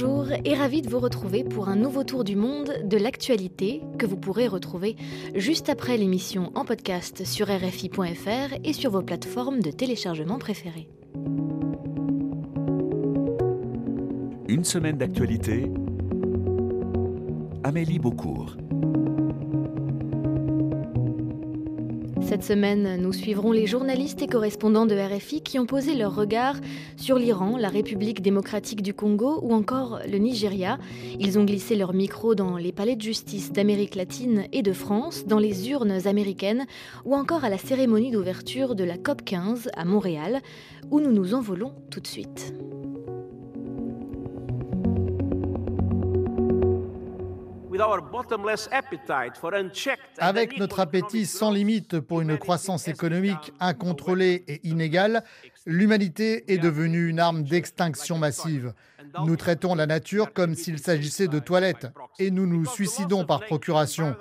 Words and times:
Bonjour 0.00 0.28
et 0.44 0.54
ravi 0.54 0.80
de 0.80 0.88
vous 0.88 1.00
retrouver 1.00 1.42
pour 1.42 1.68
un 1.68 1.74
nouveau 1.74 2.04
tour 2.04 2.22
du 2.22 2.36
monde 2.36 2.72
de 2.84 2.96
l'actualité 2.96 3.82
que 3.98 4.06
vous 4.06 4.16
pourrez 4.16 4.46
retrouver 4.46 4.94
juste 5.34 5.68
après 5.70 5.96
l'émission 5.96 6.52
en 6.54 6.64
podcast 6.64 7.24
sur 7.24 7.48
rfi.fr 7.48 8.54
et 8.62 8.72
sur 8.72 8.92
vos 8.92 9.02
plateformes 9.02 9.58
de 9.58 9.72
téléchargement 9.72 10.38
préférées. 10.38 10.88
Une 14.46 14.62
semaine 14.62 14.98
d'actualité. 14.98 15.66
Amélie 17.64 17.98
Beaucourt. 17.98 18.56
Cette 22.28 22.44
semaine, 22.44 23.00
nous 23.00 23.14
suivrons 23.14 23.52
les 23.52 23.66
journalistes 23.66 24.20
et 24.20 24.26
correspondants 24.26 24.84
de 24.84 24.94
RFI 24.94 25.40
qui 25.40 25.58
ont 25.58 25.64
posé 25.64 25.94
leur 25.94 26.14
regard 26.14 26.56
sur 26.98 27.18
l'Iran, 27.18 27.56
la 27.56 27.70
République 27.70 28.20
démocratique 28.20 28.82
du 28.82 28.92
Congo 28.92 29.40
ou 29.40 29.54
encore 29.54 30.00
le 30.06 30.18
Nigeria. 30.18 30.76
Ils 31.18 31.38
ont 31.38 31.44
glissé 31.44 31.74
leur 31.74 31.94
micro 31.94 32.34
dans 32.34 32.58
les 32.58 32.70
palais 32.70 32.96
de 32.96 33.00
justice 33.00 33.50
d'Amérique 33.50 33.94
latine 33.94 34.44
et 34.52 34.60
de 34.60 34.74
France, 34.74 35.24
dans 35.24 35.38
les 35.38 35.70
urnes 35.70 36.06
américaines 36.06 36.66
ou 37.06 37.14
encore 37.14 37.44
à 37.44 37.48
la 37.48 37.56
cérémonie 37.56 38.10
d'ouverture 38.10 38.74
de 38.74 38.84
la 38.84 38.98
COP 38.98 39.24
15 39.24 39.70
à 39.74 39.86
Montréal, 39.86 40.42
où 40.90 41.00
nous 41.00 41.12
nous 41.12 41.32
envolons 41.32 41.72
tout 41.90 42.00
de 42.00 42.06
suite. 42.06 42.52
Avec 50.18 50.58
notre 50.58 50.80
appétit 50.80 51.26
sans 51.26 51.50
limite 51.50 52.00
pour 52.00 52.20
une 52.20 52.38
croissance 52.38 52.88
économique 52.88 53.52
incontrôlée 53.60 54.44
et 54.48 54.66
inégale, 54.66 55.22
l'humanité 55.66 56.52
est 56.52 56.58
devenue 56.58 57.08
une 57.08 57.20
arme 57.20 57.44
d'extinction 57.44 58.18
massive. 58.18 58.72
Nous 59.24 59.36
traitons 59.36 59.74
la 59.74 59.86
nature 59.86 60.32
comme 60.32 60.54
s'il 60.54 60.78
s'agissait 60.78 61.28
de 61.28 61.38
toilettes 61.38 61.88
et 62.18 62.30
nous 62.30 62.46
nous 62.46 62.64
suicidons 62.66 63.24
par 63.24 63.40
procuration, 63.40 64.16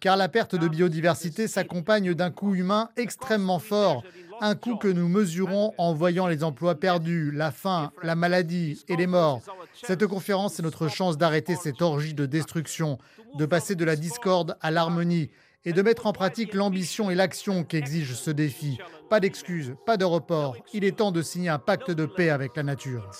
car 0.00 0.16
la 0.16 0.28
perte 0.28 0.54
de 0.54 0.68
biodiversité 0.68 1.48
s'accompagne 1.48 2.14
d'un 2.14 2.30
coût 2.30 2.54
humain 2.54 2.88
extrêmement 2.96 3.58
fort, 3.58 4.02
un 4.40 4.54
coût 4.54 4.76
que 4.76 4.88
nous 4.88 5.08
mesurons 5.08 5.72
en 5.78 5.94
voyant 5.94 6.26
les 6.26 6.44
emplois 6.44 6.74
perdus, 6.74 7.30
la 7.30 7.50
faim, 7.50 7.92
la 8.02 8.14
maladie 8.14 8.84
et 8.88 8.96
les 8.96 9.06
morts. 9.06 9.42
Cette 9.82 10.06
conférence 10.06 10.58
est 10.58 10.62
notre 10.62 10.88
chance 10.88 11.18
d'arrêter 11.18 11.56
cette 11.56 11.82
orgie 11.82 12.14
de 12.14 12.26
destruction, 12.26 12.98
de 13.36 13.46
passer 13.46 13.74
de 13.74 13.84
la 13.84 13.96
discorde 13.96 14.56
à 14.60 14.70
l'harmonie 14.70 15.30
et 15.64 15.72
de 15.72 15.82
mettre 15.82 16.06
en 16.06 16.12
pratique 16.12 16.54
l'ambition 16.54 17.10
et 17.10 17.14
l'action 17.14 17.64
qu'exige 17.64 18.14
ce 18.14 18.30
défi. 18.30 18.78
Pas 19.08 19.20
d'excuses, 19.20 19.74
pas 19.86 19.96
de 19.96 20.04
report. 20.04 20.56
Il 20.72 20.84
est 20.84 20.98
temps 20.98 21.12
de 21.12 21.22
signer 21.22 21.48
un 21.48 21.58
pacte 21.58 21.90
de 21.90 22.06
paix 22.06 22.30
avec 22.30 22.56
la 22.56 22.62
nature. 22.62 23.10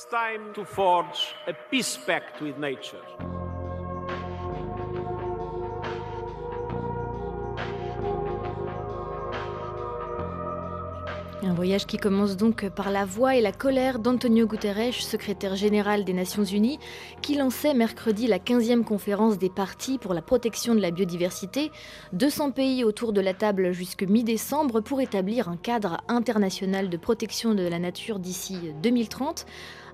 Un 11.47 11.53
voyage 11.53 11.85
qui 11.85 11.99
commence 11.99 12.39
donc 12.39 12.67
par 12.71 12.91
la 12.91 13.05
voix 13.05 13.37
et 13.37 13.43
la 13.43 13.53
colère 13.53 13.99
d'Antonio 13.99 14.47
Guterres, 14.47 14.95
secrétaire 14.95 15.57
général 15.57 16.05
des 16.05 16.15
Nations 16.15 16.45
Unies, 16.45 16.79
qui 17.21 17.35
lançait 17.35 17.75
mercredi 17.75 18.27
la 18.27 18.39
15e 18.39 18.83
conférence 18.83 19.37
des 19.37 19.51
partis 19.51 19.99
pour 19.99 20.15
la 20.15 20.23
protection 20.23 20.75
de 20.75 20.81
la 20.81 20.91
biodiversité. 20.91 21.71
200 22.15 22.53
pays 22.53 22.83
autour 22.83 23.13
de 23.13 23.21
la 23.21 23.35
table 23.35 23.73
jusque 23.73 24.05
mi-décembre 24.05 24.81
pour 24.81 25.03
établir 25.03 25.51
un 25.51 25.59
cadre 25.59 25.99
international 26.09 26.89
de 26.89 26.97
protection 26.97 27.55
de 27.55 27.69
la 27.69 27.79
nature 27.79 28.21
d'ici 28.21 28.57
2030. 28.83 29.45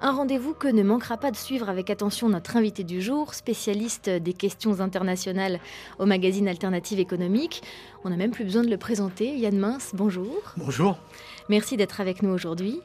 Un 0.02 0.12
rendez-vous 0.12 0.54
que 0.54 0.66
ne 0.66 0.82
manquera 0.82 1.18
pas 1.18 1.30
de 1.30 1.36
suivre 1.36 1.68
avec 1.68 1.90
attention 1.90 2.30
notre 2.30 2.56
invité 2.56 2.84
du 2.84 3.02
jour, 3.02 3.34
spécialiste 3.34 4.08
des 4.08 4.32
questions 4.32 4.80
internationales 4.80 5.60
au 5.98 6.06
magazine 6.06 6.48
Alternative 6.48 6.98
économique. 6.98 7.62
On 8.02 8.08
n'a 8.08 8.16
même 8.16 8.30
plus 8.30 8.44
besoin 8.44 8.62
de 8.62 8.70
le 8.70 8.78
présenter. 8.78 9.36
Yann 9.36 9.58
Mince, 9.58 9.90
bonjour. 9.92 10.54
Bonjour. 10.56 10.96
Merci 11.50 11.76
d'être 11.76 12.00
avec 12.00 12.22
nous 12.22 12.30
aujourd'hui. 12.30 12.80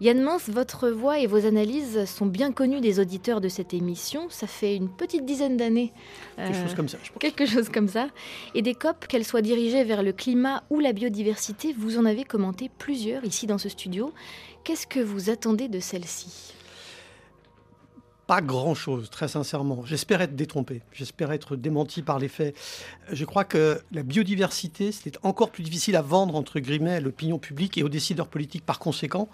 Yann 0.00 0.20
Mince, 0.20 0.48
votre 0.48 0.90
voix 0.90 1.20
et 1.20 1.28
vos 1.28 1.46
analyses 1.46 2.04
sont 2.04 2.26
bien 2.26 2.50
connues 2.50 2.80
des 2.80 2.98
auditeurs 2.98 3.40
de 3.40 3.48
cette 3.48 3.72
émission. 3.72 4.26
Ça 4.28 4.48
fait 4.48 4.74
une 4.74 4.88
petite 4.88 5.24
dizaine 5.24 5.56
d'années. 5.56 5.92
Quelque 6.36 6.62
chose 6.62 6.74
comme 6.74 6.88
ça, 6.88 6.98
je 7.00 7.10
pense. 7.10 7.20
Quelque 7.20 7.46
chose 7.46 7.68
comme 7.68 7.88
ça. 7.88 8.08
Et 8.56 8.62
des 8.62 8.74
COP, 8.74 9.06
qu'elles 9.06 9.24
soient 9.24 9.40
dirigées 9.40 9.84
vers 9.84 10.02
le 10.02 10.12
climat 10.12 10.64
ou 10.70 10.80
la 10.80 10.92
biodiversité, 10.92 11.72
vous 11.78 11.96
en 11.96 12.04
avez 12.04 12.24
commenté 12.24 12.72
plusieurs 12.76 13.24
ici 13.24 13.46
dans 13.46 13.58
ce 13.58 13.68
studio. 13.68 14.12
Qu'est-ce 14.64 14.88
que 14.88 14.98
vous 14.98 15.30
attendez 15.30 15.68
de 15.68 15.78
celle-ci 15.78 16.55
pas 18.26 18.40
grand-chose, 18.40 19.08
très 19.10 19.28
sincèrement. 19.28 19.84
J'espère 19.84 20.20
être 20.20 20.34
détrompé, 20.34 20.82
j'espère 20.92 21.30
être 21.32 21.54
démenti 21.54 22.02
par 22.02 22.18
les 22.18 22.28
faits. 22.28 22.56
Je 23.12 23.24
crois 23.24 23.44
que 23.44 23.80
la 23.92 24.02
biodiversité, 24.02 24.90
c'était 24.90 25.18
encore 25.22 25.50
plus 25.50 25.62
difficile 25.62 25.94
à 25.96 26.02
vendre, 26.02 26.34
entre 26.34 26.58
guillemets, 26.58 26.94
à 26.94 27.00
l'opinion 27.00 27.38
publique 27.38 27.78
et 27.78 27.84
aux 27.84 27.88
décideurs 27.88 28.26
politiques 28.26 28.64
par 28.64 28.80
conséquent, 28.80 29.28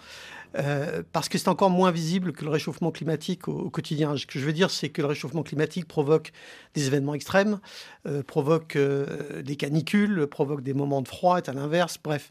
euh, 0.57 1.01
parce 1.11 1.27
que 1.27 1.39
c'est 1.39 1.47
encore 1.47 1.71
moins 1.71 1.89
visible 1.89 2.33
que 2.33 2.45
le 2.45 2.51
réchauffement 2.51 2.91
climatique 2.91 3.47
au, 3.47 3.71
quotidien. 3.71 4.15
Ce 4.15 4.27
que 4.27 4.37
je 4.37 4.45
veux 4.45 4.53
dire, 4.53 4.69
c'est 4.69 4.89
que 4.89 5.01
le 5.01 5.07
réchauffement 5.07 5.41
climatique 5.41 5.87
provoque 5.87 6.31
des 6.75 6.85
événements 6.85 7.15
extrêmes, 7.15 7.59
euh, 8.05 8.21
provoque 8.21 8.75
euh, 8.75 9.41
des 9.41 9.55
canicules, 9.55 10.27
provoque 10.27 10.61
des 10.61 10.75
moments 10.75 11.01
de 11.01 11.07
froid, 11.07 11.39
et 11.39 11.49
à 11.49 11.53
l'inverse, 11.53 11.97
bref 12.03 12.29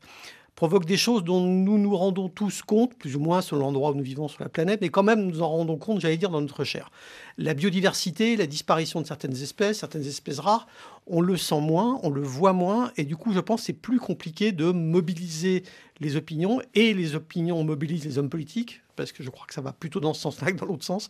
provoque 0.55 0.85
des 0.85 0.97
choses 0.97 1.25
dont 1.25 1.41
nous 1.41 1.79
nous 1.79 1.97
rendons 1.97 2.29
tous 2.29 2.63
compte, 2.63 2.95
plus 2.95 3.17
ou 3.17 3.21
moins 3.21 3.41
selon 3.41 3.63
l'endroit 3.63 3.93
où 3.93 3.95
nous 3.95 4.03
vivons 4.03 4.29
sur 4.29 4.43
la 4.43 4.49
planète, 4.49 4.81
mais 4.81 4.91
quand 4.91 5.03
même 5.03 5.27
nous 5.27 5.43
en 5.43 5.49
rendons 5.49 5.77
compte, 5.77 6.01
j'allais 6.01 6.17
dire, 6.17 6.31
dans 6.31 6.41
notre 6.41 6.65
chair. 6.65 6.91
La 7.39 7.55
biodiversité, 7.55 8.37
la 8.37 8.47
disparition 8.47 9.01
de 9.01 9.07
certaines 9.07 9.33
espèces, 9.33 9.79
certaines 9.79 10.07
espèces 10.07 10.39
rares, 10.39 10.67
on 11.07 11.21
le 11.21 11.37
sent 11.37 11.61
moins, 11.61 11.99
on 12.03 12.11
le 12.11 12.23
voit 12.23 12.53
moins, 12.53 12.93
et 12.97 13.05
du 13.05 13.17
coup, 13.17 13.33
je 13.33 13.41
pense 13.41 13.63
c'est 13.63 13.73
plus 13.73 13.99
compliqué 13.99 14.53
de 14.53 14.71
mobiliser 14.71 15.63
les 16.01 16.17
opinions, 16.17 16.61
et 16.75 16.95
les 16.95 17.15
opinions 17.15 17.65
mobilisent 17.65 18.05
les 18.05 18.19
hommes 18.19 18.31
politiques, 18.31 18.82
parce 18.97 19.13
que 19.13 19.23
je 19.23 19.31
crois 19.31 19.47
que 19.47 19.55
ça 19.55 19.61
va 19.61 19.73
plutôt 19.73 20.01
dans 20.01 20.15
ce 20.15 20.21
sens-là 20.23 20.53
que 20.53 20.57
dans 20.57 20.67
l'autre 20.67 20.85
sens. 20.85 21.09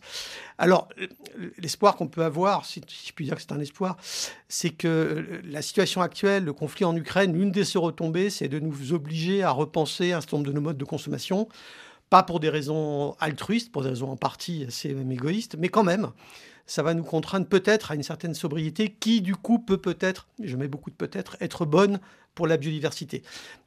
Alors, 0.57 0.89
l'espoir 1.57 1.95
qu'on 1.95 2.07
peut 2.07 2.23
avoir, 2.23 2.65
si, 2.65 2.81
je 3.05 3.11
puis 3.13 3.25
dire 3.25 3.35
que 3.35 3.41
c'est 3.41 3.51
un 3.51 3.59
espoir, 3.59 3.97
c'est 4.47 4.71
que 4.71 5.41
la 5.43 5.61
situation 5.61 6.01
actuelle, 6.01 6.43
le 6.43 6.53
conflit 6.53 6.85
en 6.85 6.95
Ukraine, 6.95 7.33
l'une 7.33 7.51
des 7.51 7.65
ses 7.65 7.77
retombées, 7.77 8.29
c'est 8.29 8.47
de 8.47 8.59
nous 8.59 8.93
obliger 8.93 9.43
à 9.43 9.51
repenser 9.51 10.13
un 10.13 10.21
certain 10.21 10.37
nombre 10.37 10.47
de 10.47 10.53
nos 10.53 10.61
modes 10.61 10.77
de 10.77 10.85
consommation, 10.85 11.47
pas 12.09 12.23
pour 12.23 12.39
des 12.39 12.49
raisons 12.49 13.15
altruistes, 13.19 13.71
pour 13.71 13.81
des 13.81 13.89
raisons 13.89 14.11
en 14.11 14.17
partie 14.17 14.65
assez 14.67 14.93
même 14.93 15.11
égoïstes, 15.11 15.55
mais 15.57 15.69
quand 15.69 15.83
même, 15.83 16.11
ça 16.65 16.83
va 16.83 16.93
nous 16.93 17.03
contraindre 17.03 17.47
peut-être 17.47 17.91
à 17.91 17.95
une 17.95 18.03
certaine 18.03 18.33
sobriété 18.33 18.95
qui, 18.99 19.21
du 19.21 19.35
coup, 19.35 19.59
peut 19.59 19.77
peut-être, 19.77 20.27
je 20.41 20.55
mets 20.55 20.67
beaucoup 20.67 20.89
de 20.89 20.95
peut-être, 20.95 21.37
être 21.41 21.65
bonne 21.65 21.99
pour 22.35 22.47
la 22.47 22.57
biodiversité. 22.57 23.23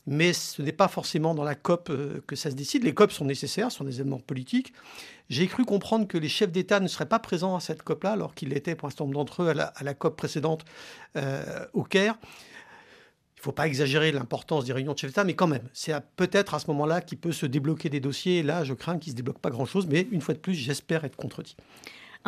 Mais 0.07 0.33
ce 0.33 0.63
n'est 0.63 0.73
pas 0.73 0.89
forcément 0.89 1.35
dans 1.35 1.45
la 1.45 1.55
COP 1.55 1.91
euh, 1.91 2.23
que 2.27 2.37
ça 2.37 2.51
se 2.51 2.55
décide. 2.55 2.85
Les 2.85 2.95
COP 2.95 3.13
sont 3.13 3.25
nécessaires, 3.25 3.71
sont 3.71 3.85
des 3.85 4.01
événements 4.01 4.19
politiques. 4.19 4.73
J'ai 5.29 5.47
cru 5.47 5.65
comprendre 5.65 6.07
que 6.07 6.19
les 6.19 6.29
chefs 6.29 6.53
d'État 6.53 6.81
ne 6.81 6.89
seraient 6.89 7.09
pas 7.09 7.19
présents 7.19 7.57
à 7.57 7.61
cette 7.61 7.83
COP-là, 7.83 8.13
alors 8.13 8.35
qu'ils 8.35 8.51
l'étaient 8.51 8.75
pour 8.75 8.87
un 8.87 8.91
certain 8.91 9.05
nombre 9.05 9.17
d'entre 9.17 9.43
eux 9.43 9.49
à 9.49 9.83
la, 9.83 9.95
COP 9.95 10.17
précédente 10.17 10.65
euh, 11.17 11.65
au 11.73 11.83
Caire. 11.83 12.17
Il 13.37 13.41
ne 13.41 13.43
faut 13.43 13.53
pas 13.53 13.67
exagérer 13.67 14.13
l'importance 14.13 14.65
des 14.65 14.73
réunions 14.73 14.95
de 14.95 14.99
chefs 14.99 15.11
d'État, 15.11 15.25
mais 15.25 15.35
quand 15.35 15.47
même, 15.47 15.69
c'est 15.73 15.95
peut-être 16.17 16.55
à 16.55 16.59
ce 16.59 16.69
moment-là 16.69 17.01
qu'il 17.01 17.19
peut 17.19 17.33
se 17.33 17.47
débloquer 17.47 17.89
des 17.89 18.01
dossiers. 18.01 18.43
Là, 18.43 18.65
je 18.65 18.75
crains 18.75 18.99
qu'il 18.99 19.11
ne 19.11 19.13
se 19.13 19.17
débloque 19.17 19.39
pas 19.39 19.51
grand-chose, 19.51 19.87
mais 19.89 20.09
une 20.11 20.21
fois 20.21 20.35
de 20.35 20.41
plus, 20.41 20.55
j'espère 20.55 21.05
être 21.05 21.17
contredit. 21.17 21.57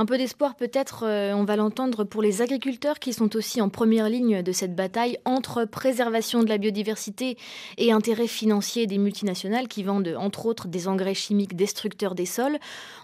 Un 0.01 0.07
peu 0.07 0.17
d'espoir 0.17 0.55
peut-être, 0.55 1.05
euh, 1.05 1.33
on 1.33 1.43
va 1.43 1.57
l'entendre, 1.57 2.05
pour 2.05 2.23
les 2.23 2.41
agriculteurs 2.41 3.01
qui 3.01 3.13
sont 3.13 3.35
aussi 3.35 3.61
en 3.61 3.69
première 3.69 4.09
ligne 4.09 4.45
de 4.45 4.53
cette 4.53 4.77
bataille 4.77 5.19
entre 5.25 5.65
préservation 5.65 6.45
de 6.45 6.49
la 6.49 6.57
biodiversité 6.57 7.37
et 7.79 7.91
intérêts 7.91 8.29
financiers 8.29 8.87
des 8.87 8.97
multinationales 8.97 9.67
qui 9.67 9.83
vendent 9.83 10.15
entre 10.17 10.47
autres 10.47 10.69
des 10.69 10.87
engrais 10.87 11.15
chimiques 11.15 11.57
destructeurs 11.57 12.15
des 12.15 12.27
sols. 12.27 12.59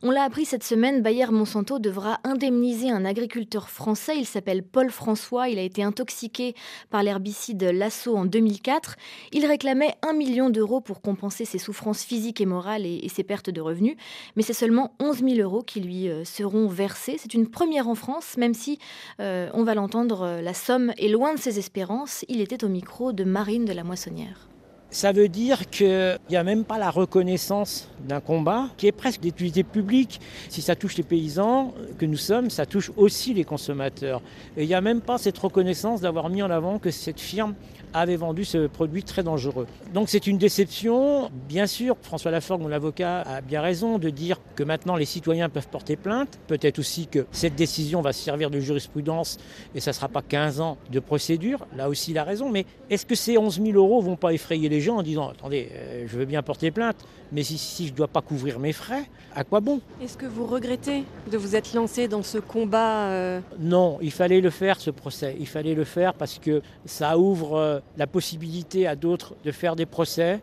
On 0.04 0.12
l'a 0.12 0.22
appris 0.22 0.44
cette 0.44 0.62
semaine, 0.62 1.02
Bayer 1.02 1.26
Monsanto 1.32 1.80
devra 1.80 2.20
indemniser 2.22 2.90
un 2.90 3.04
agriculteur 3.04 3.70
français. 3.70 4.16
Il 4.16 4.24
s'appelle 4.24 4.62
Paul 4.62 4.88
François. 4.88 5.48
Il 5.48 5.58
a 5.58 5.62
été 5.62 5.82
intoxiqué 5.82 6.54
par 6.90 7.02
l'herbicide 7.02 7.60
Lasso 7.60 8.16
en 8.16 8.24
2004. 8.24 8.94
Il 9.32 9.46
réclamait 9.46 9.96
un 10.08 10.12
million 10.12 10.48
d'euros 10.48 10.80
pour 10.80 11.00
compenser 11.00 11.44
ses 11.44 11.58
souffrances 11.58 12.04
physiques 12.04 12.40
et 12.40 12.46
morales 12.46 12.86
et, 12.86 13.08
ses 13.08 13.24
pertes 13.24 13.50
de 13.50 13.60
revenus. 13.60 13.96
Mais 14.36 14.44
c'est 14.44 14.52
seulement 14.52 14.94
11 15.00 15.24
000 15.24 15.34
euros 15.40 15.64
qui 15.64 15.80
lui 15.80 16.08
euh, 16.08 16.24
seront 16.24 16.69
versés 16.69 16.83
c'est 16.96 17.34
une 17.34 17.48
première 17.48 17.88
en 17.88 17.94
France, 17.94 18.36
même 18.36 18.54
si, 18.54 18.78
euh, 19.20 19.50
on 19.54 19.64
va 19.64 19.75
l'entendre, 19.75 20.22
euh, 20.22 20.40
la 20.42 20.54
somme 20.54 20.92
est 20.98 21.08
loin 21.08 21.34
de 21.34 21.38
ses 21.38 21.58
espérances. 21.58 22.25
Il 22.28 22.40
était 22.40 22.64
au 22.64 22.69
micro 22.69 23.12
de 23.12 23.25
Marine 23.25 23.64
de 23.64 23.72
la 23.72 23.84
Moissonnière. 23.84 24.48
Ça 24.90 25.10
veut 25.10 25.28
dire 25.28 25.69
qu'il 25.70 26.19
n'y 26.31 26.36
a 26.36 26.44
même 26.44 26.64
pas 26.64 26.78
la 26.78 26.88
reconnaissance 26.88 27.90
d'un 28.06 28.20
combat 28.20 28.69
qui 28.76 28.86
est 28.86 28.92
presque 28.92 29.20
d'utilité 29.20 29.64
publique. 29.64 30.20
Si 30.48 30.62
ça 30.62 30.76
touche 30.76 30.96
les 30.96 31.02
paysans 31.02 31.75
que 31.98 32.06
nous 32.06 32.16
sommes, 32.16 32.48
ça 32.48 32.64
touche 32.64 32.92
aussi 32.96 33.34
les 33.34 33.42
consommateurs. 33.42 34.22
Et 34.56 34.62
il 34.62 34.69
n'y 34.69 34.75
a 34.75 34.81
même 34.81 35.00
pas 35.00 35.19
cette 35.19 35.36
reconnaissance 35.36 36.00
d'avoir 36.00 36.28
mis 36.28 36.44
en 36.44 36.50
avant 36.50 36.78
que 36.78 36.92
cette 36.92 37.19
firme 37.19 37.54
avait 37.94 38.17
vendu 38.17 38.44
ce 38.44 38.67
produit 38.67 39.05
très 39.05 39.23
dangereux. 39.23 39.67
Donc 39.94 40.08
c'est 40.08 40.26
une 40.26 40.37
déception. 40.37 41.31
Bien 41.49 41.67
sûr, 41.67 41.96
François 42.02 42.31
Laforgue, 42.31 42.61
mon 42.61 42.73
avocat, 42.73 43.20
a 43.20 43.41
bien 43.41 43.62
raison 43.62 43.99
de 43.99 44.11
dire 44.11 44.41
que 44.56 44.64
maintenant 44.64 44.96
les 44.96 45.05
citoyens 45.05 45.49
peuvent 45.49 45.69
porter 45.69 45.96
plainte. 45.96 46.38
Peut-être 46.49 46.81
aussi 46.81 47.06
que 47.06 47.26
cette 47.31 47.55
décision 47.55 48.02
va 48.02 48.12
servir 48.12 48.50
de 48.50 48.58
jurisprudence 48.58 49.38
et 49.75 49.81
ça 49.81 49.93
ne 49.93 49.94
sera 49.94 50.08
pas 50.08 50.23
15 50.23 50.61
ans 50.61 50.76
de 50.91 50.99
procédure. 51.00 51.67
Là 51.76 51.88
aussi, 51.88 52.11
il 52.11 52.19
a 52.19 52.25
raison. 52.25 52.50
Mais 52.50 52.67
est-ce 52.91 53.06
que 53.06 53.14
ces 53.14 53.38
11 53.38 53.62
000 53.62 53.79
euros 53.79 54.02
vont 54.02 54.17
pas 54.17 54.32
effrayer 54.32 54.69
les 54.69 54.81
gens 54.81 54.96
en 54.96 55.02
disant 55.02 55.29
attendez, 55.29 55.69
euh, 55.73 56.05
je 56.06 56.17
veux 56.17 56.25
bien 56.25 56.43
porter 56.43 56.73
plainte, 56.73 56.96
mais 57.32 57.43
si, 57.44 57.58
si 57.58 57.87
je 57.87 57.93
ne 57.93 57.96
dois 57.96 58.08
pas 58.08 58.23
couvrir 58.23 58.58
mes 58.58 58.73
frais, 58.73 59.05
à 59.35 59.44
quoi 59.44 59.61
bon? 59.61 59.81
Est-ce 60.02 60.17
que 60.17 60.26
vous 60.26 60.46
regrettez 60.46 61.05
de 61.31 61.37
vous 61.37 61.56
être 61.56 61.75
lancé 61.75 62.08
dans 62.08 62.23
ce 62.23 62.38
combat 62.38 63.08
euh? 63.08 63.41
Non, 63.58 63.99
il 64.00 64.11
fallait 64.11 64.41
le 64.41 64.50
faire 64.50 64.81
ce 64.81 64.91
procès. 64.91 65.37
Il 65.38 65.46
fallait 65.46 65.75
le 65.75 65.85
faire 65.85 66.14
parce 66.14 66.38
que 66.38 66.62
ça 66.85 67.19
ouvre 67.19 67.56
euh, 67.56 67.81
la 67.96 68.06
possibilité 68.06 68.86
à 68.86 68.96
d'autres 68.96 69.34
de 69.44 69.50
faire 69.50 69.76
des 69.76 69.86
procès. 69.86 70.40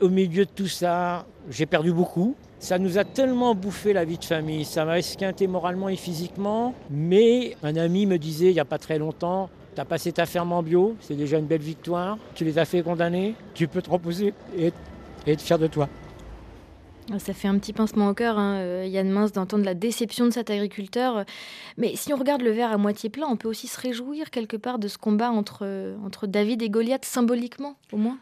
Au 0.00 0.08
milieu 0.08 0.44
de 0.44 0.50
tout 0.50 0.66
ça, 0.66 1.26
j'ai 1.48 1.66
perdu 1.66 1.92
beaucoup. 1.92 2.34
Ça 2.58 2.78
nous 2.78 2.98
a 2.98 3.04
tellement 3.04 3.54
bouffé 3.54 3.92
la 3.92 4.04
vie 4.04 4.18
de 4.18 4.24
famille, 4.24 4.64
ça 4.64 4.84
m'a 4.84 4.98
esquinté 4.98 5.46
moralement 5.46 5.88
et 5.88 5.96
physiquement. 5.96 6.74
Mais 6.90 7.56
un 7.62 7.76
ami 7.76 8.06
me 8.06 8.18
disait 8.18 8.50
il 8.50 8.54
n'y 8.54 8.60
a 8.60 8.64
pas 8.64 8.78
très 8.78 8.98
longtemps, 8.98 9.50
tu 9.74 9.80
as 9.80 9.84
passé 9.84 10.12
ta 10.12 10.26
ferme 10.26 10.52
en 10.52 10.62
bio, 10.62 10.96
c'est 11.00 11.16
déjà 11.16 11.38
une 11.38 11.46
belle 11.46 11.62
victoire. 11.62 12.18
Tu 12.34 12.44
les 12.44 12.58
as 12.58 12.64
fait 12.64 12.82
condamner, 12.82 13.34
tu 13.54 13.68
peux 13.68 13.82
te 13.82 13.90
reposer 13.90 14.34
et, 14.56 14.72
et 15.26 15.32
être 15.32 15.40
fier 15.40 15.58
de 15.58 15.66
toi. 15.66 15.88
Ça 17.18 17.34
fait 17.34 17.48
un 17.48 17.58
petit 17.58 17.72
pincement 17.72 18.08
au 18.08 18.14
cœur, 18.14 18.38
hein, 18.38 18.56
euh, 18.56 18.86
Yann 18.86 19.10
Mince, 19.10 19.32
d'entendre 19.32 19.64
la 19.64 19.74
déception 19.74 20.26
de 20.26 20.30
cet 20.30 20.50
agriculteur. 20.50 21.24
Mais 21.76 21.94
si 21.96 22.12
on 22.12 22.16
regarde 22.16 22.42
le 22.42 22.50
verre 22.50 22.72
à 22.72 22.78
moitié 22.78 23.10
plein, 23.10 23.26
on 23.28 23.36
peut 23.36 23.48
aussi 23.48 23.66
se 23.66 23.80
réjouir 23.80 24.30
quelque 24.30 24.56
part 24.56 24.78
de 24.78 24.88
ce 24.88 24.98
combat 24.98 25.30
entre, 25.30 25.96
entre 26.04 26.26
David 26.26 26.62
et 26.62 26.70
Goliath, 26.70 27.04
symboliquement 27.04 27.76
au 27.92 27.96
moins 27.96 28.18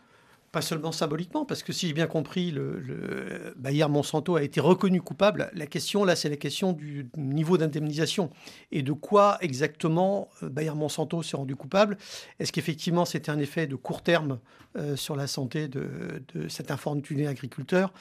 pas 0.52 0.62
seulement 0.62 0.91
symboliquement, 0.91 1.44
parce 1.44 1.62
que 1.62 1.73
si 1.73 1.87
j'ai 1.87 1.93
bien 1.93 2.08
compris, 2.08 2.50
le, 2.50 2.81
le 2.81 3.55
Bayer 3.56 3.87
Monsanto 3.87 4.35
a 4.35 4.43
été 4.43 4.61
reconnu 4.61 5.00
coupable. 5.00 5.50
La 5.55 5.67
question, 5.67 6.05
là, 6.05 6.17
c'est 6.17 6.29
la 6.29 6.37
question 6.37 6.73
du 6.73 7.08
niveau 7.17 7.56
d'indemnisation 7.56 8.31
et 8.73 8.82
de 8.82 8.93
quoi 8.93 9.38
exactement 9.41 10.29
euh, 10.43 10.49
Bayer 10.49 10.75
Monsanto 10.75 11.23
s'est 11.23 11.37
rendu 11.37 11.55
coupable? 11.55 11.99
Est-ce 12.41 12.50
qu'effectivement 12.52 13.05
c'était 13.05 13.31
un 13.31 13.38
effet 13.38 13.69
de 13.69 13.76
court 13.76 14.02
terme 14.02 14.41
euh, 14.76 14.97
sur 14.97 15.14
la 15.14 15.29
santé 15.29 15.69
de, 15.69 16.23
cet 16.49 16.73
infortuné 16.73 17.29
agriculteur? 17.29 17.93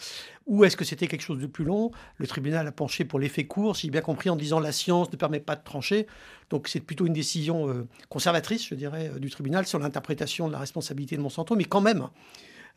Ou 0.48 0.64
est-ce 0.64 0.76
que 0.76 0.86
c'était 0.86 1.08
quelque 1.08 1.22
chose 1.22 1.40
de 1.40 1.48
plus 1.48 1.66
long? 1.66 1.92
Le 2.18 2.26
tribunal 2.26 2.66
a 2.66 2.72
penché 2.72 3.06
pour 3.06 3.20
l'effet 3.20 3.46
court, 3.46 3.76
si 3.76 3.88
j'ai 3.88 3.92
bien 3.92 4.02
compris, 4.02 4.32
en 4.32 4.36
disant 4.36 4.60
la 4.60 4.72
science 4.72 5.12
ne 5.12 5.18
permet 5.18 5.40
pas 5.40 5.56
de 5.56 5.64
trancher. 5.64 6.08
Donc 6.50 6.68
c'est 6.68 6.80
plutôt 6.80 7.06
une 7.06 7.14
décision 7.14 7.70
euh, 7.70 7.88
conservatrice, 8.10 8.68
je 8.68 8.76
dirais, 8.76 9.12
du 9.20 9.30
tribunal 9.30 9.66
sur 9.66 9.80
l'interprétation 9.80 10.48
de 10.48 10.54
la 10.54 10.60
responsabilité 10.60 11.16
de 11.16 11.22
Monsanto, 11.22 11.56
mais 11.56 11.66
quand 11.66 11.82
même. 11.82 12.08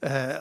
Euh, 0.04 0.36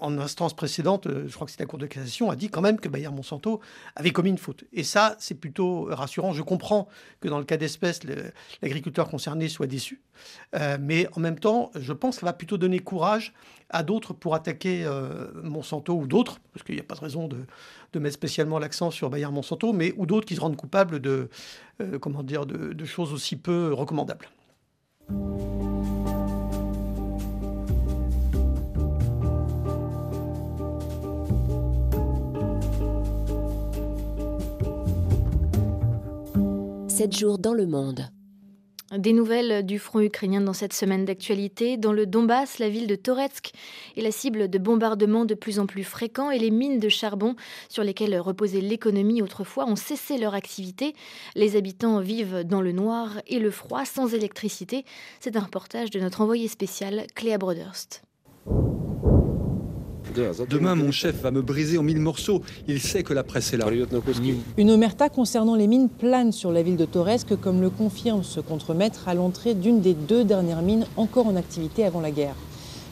en 0.00 0.18
instance 0.18 0.54
précédente, 0.54 1.06
euh, 1.06 1.24
je 1.28 1.34
crois 1.34 1.44
que 1.44 1.50
c'était 1.50 1.64
la 1.64 1.68
Cour 1.68 1.78
de 1.78 1.86
cassation, 1.86 2.30
a 2.30 2.36
dit 2.36 2.48
quand 2.48 2.62
même 2.62 2.80
que 2.80 2.88
Bayer 2.88 3.10
Monsanto 3.10 3.60
avait 3.94 4.10
commis 4.10 4.30
une 4.30 4.38
faute. 4.38 4.64
Et 4.72 4.84
ça, 4.84 5.16
c'est 5.18 5.34
plutôt 5.34 5.84
rassurant. 5.90 6.32
Je 6.32 6.42
comprends 6.42 6.88
que 7.20 7.28
dans 7.28 7.38
le 7.38 7.44
cas 7.44 7.56
d'espèce, 7.58 8.00
l'agriculteur 8.62 9.08
concerné 9.08 9.48
soit 9.48 9.66
déçu. 9.66 10.00
Euh, 10.56 10.78
mais 10.80 11.08
en 11.14 11.20
même 11.20 11.38
temps, 11.38 11.70
je 11.74 11.92
pense 11.92 12.16
que 12.16 12.20
ça 12.20 12.26
va 12.26 12.32
plutôt 12.32 12.56
donner 12.56 12.78
courage 12.78 13.34
à 13.68 13.82
d'autres 13.82 14.12
pour 14.12 14.34
attaquer 14.34 14.86
Monsanto 15.42 15.94
ou 15.94 16.06
d'autres, 16.06 16.40
parce 16.52 16.62
qu'il 16.62 16.74
n'y 16.74 16.80
a 16.80 16.84
pas 16.84 16.94
de 16.94 17.00
raison 17.00 17.28
de, 17.28 17.98
mettre 17.98 18.14
spécialement 18.14 18.58
l'accent 18.58 18.90
sur 18.90 19.08
Bayer 19.08 19.30
Monsanto, 19.30 19.72
mais 19.72 19.94
ou 19.96 20.04
d'autres 20.04 20.26
qui 20.26 20.34
se 20.34 20.40
rendent 20.40 20.56
coupables 20.56 21.00
de, 21.00 21.30
comment 22.00 22.22
dire, 22.22 22.44
de 22.44 22.84
choses 22.84 23.14
aussi 23.14 23.36
peu 23.36 23.72
recommandables. 23.72 24.28
Des 38.96 39.12
nouvelles 39.12 39.64
du 39.64 39.78
front 39.78 40.00
ukrainien 40.00 40.40
dans 40.40 40.52
cette 40.52 40.74
semaine 40.74 41.04
d'actualité. 41.04 41.78
Dans 41.78 41.92
le 41.92 42.06
Donbass, 42.06 42.58
la 42.58 42.68
ville 42.68 42.86
de 42.86 42.94
Toretsk 42.94 43.52
est 43.96 44.02
la 44.02 44.12
cible 44.12 44.50
de 44.50 44.58
bombardements 44.58 45.24
de 45.24 45.34
plus 45.34 45.58
en 45.58 45.66
plus 45.66 45.82
fréquents 45.82 46.30
et 46.30 46.38
les 46.38 46.50
mines 46.50 46.78
de 46.78 46.88
charbon 46.88 47.34
sur 47.68 47.82
lesquelles 47.82 48.18
reposait 48.20 48.60
l'économie 48.60 49.22
autrefois 49.22 49.66
ont 49.66 49.76
cessé 49.76 50.18
leur 50.18 50.34
activité. 50.34 50.94
Les 51.34 51.56
habitants 51.56 52.00
vivent 52.00 52.44
dans 52.44 52.60
le 52.60 52.72
noir 52.72 53.20
et 53.26 53.38
le 53.38 53.50
froid 53.50 53.84
sans 53.84 54.14
électricité. 54.14 54.84
C'est 55.20 55.36
un 55.36 55.40
reportage 55.40 55.90
de 55.90 55.98
notre 55.98 56.20
envoyé 56.20 56.46
spécial 56.46 57.06
Cléa 57.14 57.38
Broderst. 57.38 58.02
Demain, 60.48 60.74
mon 60.74 60.90
chef 60.90 61.20
va 61.22 61.30
me 61.30 61.42
briser 61.42 61.78
en 61.78 61.82
mille 61.82 62.00
morceaux. 62.00 62.42
Il 62.68 62.80
sait 62.80 63.02
que 63.02 63.12
la 63.12 63.22
presse 63.22 63.52
est 63.52 63.56
là. 63.56 63.66
Une 64.56 64.70
omerta 64.70 65.08
concernant 65.08 65.54
les 65.54 65.66
mines 65.66 65.88
plane 65.88 66.32
sur 66.32 66.52
la 66.52 66.62
ville 66.62 66.76
de 66.76 66.84
Toresque, 66.84 67.36
comme 67.40 67.60
le 67.60 67.70
confirme 67.70 68.22
ce 68.22 68.40
contremaître 68.40 69.08
à 69.08 69.14
l'entrée 69.14 69.54
d'une 69.54 69.80
des 69.80 69.94
deux 69.94 70.24
dernières 70.24 70.62
mines 70.62 70.86
encore 70.96 71.26
en 71.26 71.36
activité 71.36 71.84
avant 71.84 72.00
la 72.00 72.10
guerre. 72.10 72.34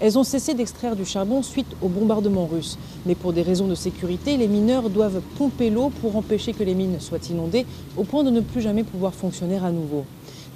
Elles 0.01 0.19
ont 0.19 0.25
cessé 0.25 0.55
d'extraire 0.55 0.97
du 0.97 1.05
charbon 1.05 1.43
suite 1.43 1.67
au 1.83 1.89
bombardement 1.89 2.47
russe. 2.47 2.79
Mais 3.05 3.15
pour 3.15 3.35
des 3.35 3.43
raisons 3.43 3.67
de 3.67 3.75
sécurité, 3.75 4.39
les 4.39 4.49
mineurs 4.49 4.89
doivent 4.89 5.21
pomper 5.37 5.69
l'eau 5.69 5.91
pour 6.01 6.17
empêcher 6.17 6.55
que 6.55 6.65
les 6.65 6.75
mines 6.75 7.01
soient 7.01 7.19
inondées, 7.29 7.67
au 7.99 8.05
point 8.05 8.25
de 8.25 8.31
ne 8.31 8.41
plus 8.41 8.63
jamais 8.63 8.83
pouvoir 8.83 9.13
fonctionner 9.13 9.59
à 9.59 9.71
nouveau. 9.71 10.07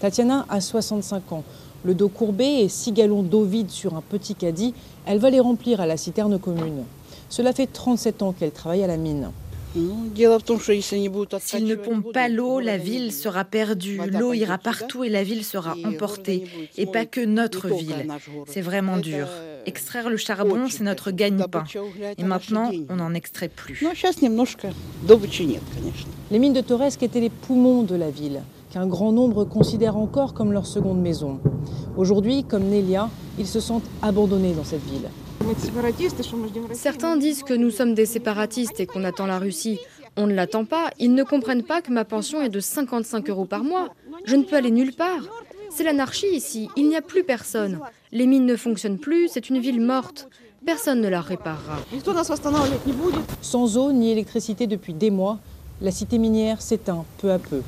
Tatiana 0.00 0.46
a 0.48 0.60
65 0.60 1.32
ans. 1.32 1.44
Le 1.84 1.94
dos 1.94 2.08
courbé 2.08 2.60
et 2.60 2.68
six 2.68 2.92
gallons 2.92 3.22
d'eau 3.22 3.44
vide 3.44 3.70
sur 3.70 3.94
un 3.94 4.00
petit 4.00 4.34
caddie, 4.34 4.72
elle 5.06 5.18
va 5.18 5.28
les 5.28 5.40
remplir 5.40 5.80
à 5.80 5.86
la 5.86 5.98
citerne 5.98 6.38
commune. 6.38 6.84
Cela 7.28 7.52
fait 7.52 7.66
37 7.66 8.22
ans 8.22 8.32
qu'elle 8.32 8.52
travaille 8.52 8.82
à 8.82 8.86
la 8.86 8.96
mine. 8.96 9.30
S'ils 9.74 11.64
ne 11.64 11.74
pompent 11.74 12.12
pas 12.12 12.28
l'eau, 12.28 12.60
la 12.60 12.78
ville 12.78 13.12
sera 13.12 13.44
perdue, 13.44 14.00
l'eau 14.06 14.32
ira 14.32 14.56
partout 14.56 15.02
et 15.04 15.08
la 15.08 15.24
ville 15.24 15.44
sera 15.44 15.74
emportée. 15.84 16.44
Et 16.76 16.86
pas 16.86 17.06
que 17.06 17.24
notre 17.24 17.68
ville. 17.68 18.06
C'est 18.46 18.60
vraiment 18.60 18.98
dur. 18.98 19.26
Extraire 19.66 20.10
le 20.10 20.16
charbon, 20.16 20.68
c'est 20.70 20.84
notre 20.84 21.10
gagne-pain. 21.10 21.64
Et 22.16 22.24
maintenant, 22.24 22.70
on 22.88 22.96
n'en 22.96 23.14
extrait 23.14 23.48
plus. 23.48 23.84
Les 26.30 26.38
mines 26.38 26.52
de 26.52 26.60
Toresque 26.60 27.02
étaient 27.02 27.20
les 27.20 27.30
poumons 27.30 27.82
de 27.82 27.96
la 27.96 28.10
ville, 28.10 28.42
qu'un 28.74 28.88
grand 28.88 29.12
nombre 29.12 29.44
considère 29.44 29.96
encore 29.96 30.34
comme 30.34 30.52
leur 30.52 30.66
seconde 30.66 31.00
maison. 31.00 31.38
Aujourd'hui, 31.96 32.42
comme 32.42 32.64
Nelia, 32.64 33.08
ils 33.38 33.46
se 33.46 33.60
sentent 33.60 33.88
abandonnés 34.02 34.52
dans 34.52 34.64
cette 34.64 34.82
ville. 34.82 35.08
Certains 36.72 37.16
disent 37.16 37.44
que 37.44 37.54
nous 37.54 37.70
sommes 37.70 37.94
des 37.94 38.04
séparatistes 38.04 38.80
et 38.80 38.86
qu'on 38.86 39.04
attend 39.04 39.26
la 39.26 39.38
Russie. 39.38 39.78
On 40.16 40.26
ne 40.26 40.34
l'attend 40.34 40.64
pas. 40.64 40.90
Ils 40.98 41.14
ne 41.14 41.22
comprennent 41.22 41.62
pas 41.62 41.82
que 41.82 41.92
ma 41.92 42.04
pension 42.04 42.42
est 42.42 42.48
de 42.48 42.58
55 42.58 43.30
euros 43.30 43.44
par 43.44 43.62
mois. 43.62 43.90
Je 44.24 44.34
ne 44.34 44.42
peux 44.42 44.56
aller 44.56 44.72
nulle 44.72 44.94
part. 44.94 45.22
C'est 45.70 45.84
l'anarchie 45.84 46.34
ici. 46.34 46.68
Il 46.74 46.88
n'y 46.88 46.96
a 46.96 47.02
plus 47.02 47.22
personne. 47.22 47.78
Les 48.10 48.26
mines 48.26 48.46
ne 48.46 48.56
fonctionnent 48.56 48.98
plus. 48.98 49.28
C'est 49.28 49.50
une 49.50 49.60
ville 49.60 49.80
morte. 49.80 50.28
Personne 50.66 51.00
ne 51.00 51.08
la 51.08 51.20
réparera. 51.20 51.78
Sans 53.40 53.76
eau 53.76 53.92
ni 53.92 54.10
électricité 54.10 54.66
depuis 54.66 54.94
des 54.94 55.10
mois, 55.10 55.38
la 55.80 55.92
cité 55.92 56.18
minière 56.18 56.60
s'éteint 56.60 57.04
peu 57.18 57.30
à 57.30 57.38
peu. 57.38 57.60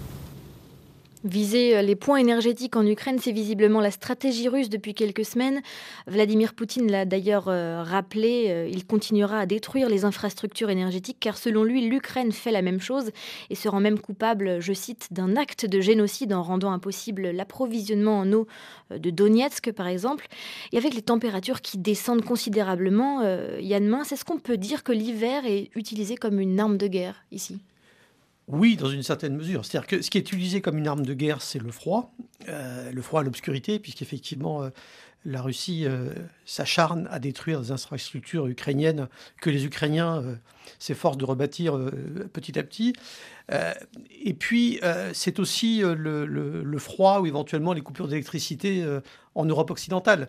Viser 1.26 1.83
les 1.83 1.97
points 1.97 2.18
énergétiques 2.18 2.76
en 2.76 2.87
Ukraine, 2.87 3.18
c'est 3.21 3.33
visiblement 3.33 3.80
la 3.80 3.90
stratégie 3.90 4.49
russe 4.49 4.68
depuis 4.68 4.95
quelques 4.95 5.25
semaines. 5.25 5.61
Vladimir 6.06 6.54
Poutine 6.54 6.88
l'a 6.88 7.04
d'ailleurs 7.04 7.49
euh, 7.49 7.83
rappelé, 7.83 8.71
il 8.73 8.87
continuera 8.87 9.40
à 9.40 9.47
détruire 9.47 9.88
les 9.88 10.04
infrastructures 10.04 10.71
énergétiques 10.71 11.18
car 11.18 11.37
selon 11.37 11.64
lui, 11.64 11.88
l'Ukraine 11.88 12.30
fait 12.30 12.52
la 12.52 12.62
même 12.62 12.80
chose 12.80 13.11
et 13.50 13.56
se 13.56 13.68
rend 13.68 13.80
même 13.80 13.99
coupable, 13.99 14.61
je 14.61 14.73
cite, 14.73 15.09
d'un 15.11 15.35
acte 15.35 15.66
de 15.66 15.80
génocide 15.80 16.33
en 16.33 16.45
rendant 16.45 16.71
impossible 16.71 17.30
l'approvisionnement 17.33 18.21
en 18.21 18.33
eau 18.33 18.47
de 18.90 19.11
Donetsk 19.11 19.73
par 19.73 19.88
exemple. 19.88 20.28
Et 20.73 20.78
avec 20.78 20.95
les 20.95 21.02
températures 21.02 21.61
qui 21.61 21.78
descendent 21.78 22.25
considérablement, 22.25 23.23
euh, 23.25 23.59
Yann 23.61 23.87
Mince, 23.87 24.12
est-ce 24.12 24.25
qu'on 24.25 24.38
peut 24.38 24.59
dire 24.59 24.85
que 24.85 24.92
l'hiver 24.92 25.45
est 25.45 25.71
utilisé 25.75 26.14
comme 26.14 26.38
une 26.38 26.61
arme 26.61 26.76
de 26.76 26.87
guerre 26.87 27.25
ici? 27.33 27.59
Oui, 28.48 28.76
dans 28.76 28.88
une 28.88 29.02
certaine 29.02 29.36
mesure. 29.36 29.64
C'est-à-dire 29.64 29.88
que 29.88 30.02
ce 30.02 30.10
qui 30.10 30.18
est 30.18 30.20
utilisé 30.20 30.60
comme 30.60 30.78
une 30.78 30.86
arme 30.86 31.04
de 31.04 31.14
guerre, 31.14 31.42
c'est 31.42 31.58
le 31.58 31.70
froid. 31.70 32.12
le 32.46 33.02
froid, 33.02 33.22
l'obscurité, 33.22 33.78
puisqu'effectivement, 33.78 34.70
la 35.26 35.42
Russie 35.42 35.85
euh, 35.87 36.11
s'acharne 36.44 37.08
à 37.11 37.18
détruire 37.18 37.61
des 37.61 37.73
infrastructures 37.73 38.46
ukrainiennes 38.46 39.08
que 39.42 39.50
les 39.50 39.64
Ukrainiens 39.64 40.23
euh, 40.23 40.37
s'efforcent 40.78 41.16
de 41.16 41.25
rebâtir 41.25 41.76
euh, 41.76 41.90
petit 42.32 42.58
à 42.58 42.62
petit. 42.62 42.94
et 44.25 44.35
puis, 44.35 44.80
c'est 45.12 45.38
aussi 45.38 45.82
le, 45.85 46.78
froid 46.78 47.20
ou 47.20 47.26
éventuellement 47.26 47.73
les 47.73 47.80
coupures 47.80 48.08
d'électricité 48.08 48.85
en 49.37 49.44
Europe 49.44 49.70
occidentale. 49.70 50.28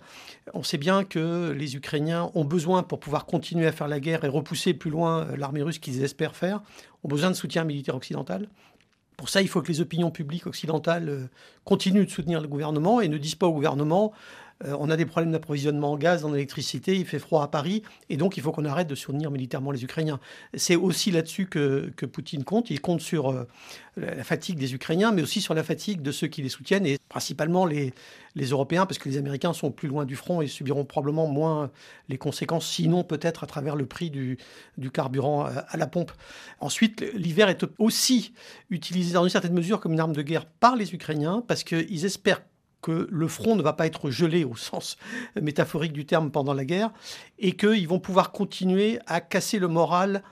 On 0.54 0.62
sait 0.62 0.78
bien 0.78 1.04
que 1.04 1.50
les 1.50 1.76
Ukrainiens 1.76 2.30
ont 2.36 2.46
besoin, 2.46 2.84
pour 2.84 3.00
pouvoir 3.00 3.26
continuer 3.26 3.66
à 3.66 3.72
faire 3.72 3.88
la 3.88 4.00
guerre 4.00 4.24
et 4.24 4.28
repousser 4.28 4.76
plus 4.76 4.92
loin 4.92 5.28
l'armée 5.36 5.64
russe 5.64 5.80
qu'ils 5.80 6.04
espèrent 6.04 6.36
faire, 6.36 6.62
ont 7.04 7.08
besoin 7.08 7.32
de 7.32 7.36
soutien 7.36 7.64
militaire 7.64 7.96
occidental. 7.96 8.50
Pour 9.18 9.30
ça, 9.30 9.42
il 9.42 9.48
faut 9.48 9.64
que 9.64 9.70
les 9.70 9.82
opinions 9.82 10.12
publiques 10.12 10.46
occidentales 10.46 11.28
continuent 11.64 12.06
de 12.06 12.12
soutenir 12.12 12.40
le 12.40 12.48
gouvernement 12.48 13.02
et 13.02 13.08
ne 13.08 13.18
disent 13.18 13.34
pas 13.34 13.48
au 13.48 13.54
gouvernement 13.54 14.14
euh, 14.66 14.76
on 14.80 14.90
a 14.90 14.98
des 14.98 15.06
problèmes 15.06 15.32
d'approvisionnement 15.32 15.92
en 15.92 15.98
gaz, 15.98 16.26
en 16.26 16.34
électricité, 16.34 16.96
il 16.96 17.06
fait 17.06 17.20
froid 17.20 17.44
à 17.44 17.48
Paris, 17.48 17.84
et 18.10 18.18
donc 18.18 18.38
il 18.38 18.44
faut 18.44 18.52
qu'on 18.52 18.66
arrête 18.66 18.88
de 18.88 18.96
soutenir 18.96 19.30
militairement 19.30 19.72
les 19.72 19.84
Ukrainiens. 19.84 20.20
C'est 20.56 20.76
aussi 20.76 21.12
là-dessus 21.12 21.48
que, 21.48 21.92
Poutine 22.12 22.44
compte. 22.44 22.70
Il 22.70 22.80
compte 22.82 23.02
sur 23.02 23.30
euh, 23.30 23.44
la 23.98 24.24
fatigue 24.24 24.58
des 24.58 24.74
Ukrainiens, 24.74 25.12
mais 25.12 25.22
aussi 25.22 25.42
sur 25.42 25.54
la 25.54 25.64
fatigue 25.64 26.02
de 26.02 26.12
ceux 26.12 26.28
qui 26.28 26.42
les 26.42 26.50
soutiennent, 26.50 26.86
et 26.86 26.98
principalement 27.10 27.66
les, 27.66 27.94
Européens, 28.36 28.86
parce 28.86 29.00
que 29.00 29.10
les 29.10 29.18
Américains 29.18 29.54
sont 29.54 29.72
plus 29.72 29.88
loin 29.88 30.06
du 30.06 30.16
front 30.16 30.42
et 30.42 30.48
subiront 30.48 30.86
probablement 30.86 31.28
moins 31.28 31.72
les 32.08 32.18
conséquences, 32.18 32.68
sinon 32.68 33.04
peut-être 33.04 33.44
à 33.44 33.48
travers 33.48 33.76
le 33.76 33.88
prix 33.88 34.12
du, 34.12 34.38
du 34.78 34.92
carburant 34.92 35.46
à 35.46 35.76
la 35.76 35.88
pompe. 35.88 36.12
Ensuite, 36.60 37.04
l'hiver 37.16 37.50
est 37.50 37.66
aussi 37.80 38.34
utilisé 38.70 39.14
dans 39.14 39.24
une 39.24 39.32
certaine 39.32 39.54
mesure 39.54 39.80
comme 39.80 39.94
une 39.94 40.00
arme 40.00 40.14
de 40.14 40.22
guerre 40.22 40.46
par 40.46 40.76
les 40.76 40.94
Ukrainiens, 40.94 41.44
parce 41.48 41.64
qu'ils 41.64 42.06
espèrent 42.06 42.42
que 42.82 43.08
le 43.10 43.28
front 43.28 43.56
ne 43.56 43.62
va 43.62 43.74
pas 43.74 43.88
être 43.88 44.10
gelé 44.10 44.44
au 44.44 44.56
sens 44.56 44.98
métaphorique 45.40 45.94
du 45.94 46.06
terme 46.06 46.32
pendant 46.32 46.54
la 46.54 46.66
guerre, 46.66 46.92
et 47.40 47.54
qu'ils 47.54 47.88
vont 47.88 48.00
pouvoir 48.00 48.32
continuer 48.32 49.00
à 49.08 49.22
casser 49.22 49.60
le 49.60 49.68
moral 49.68 50.24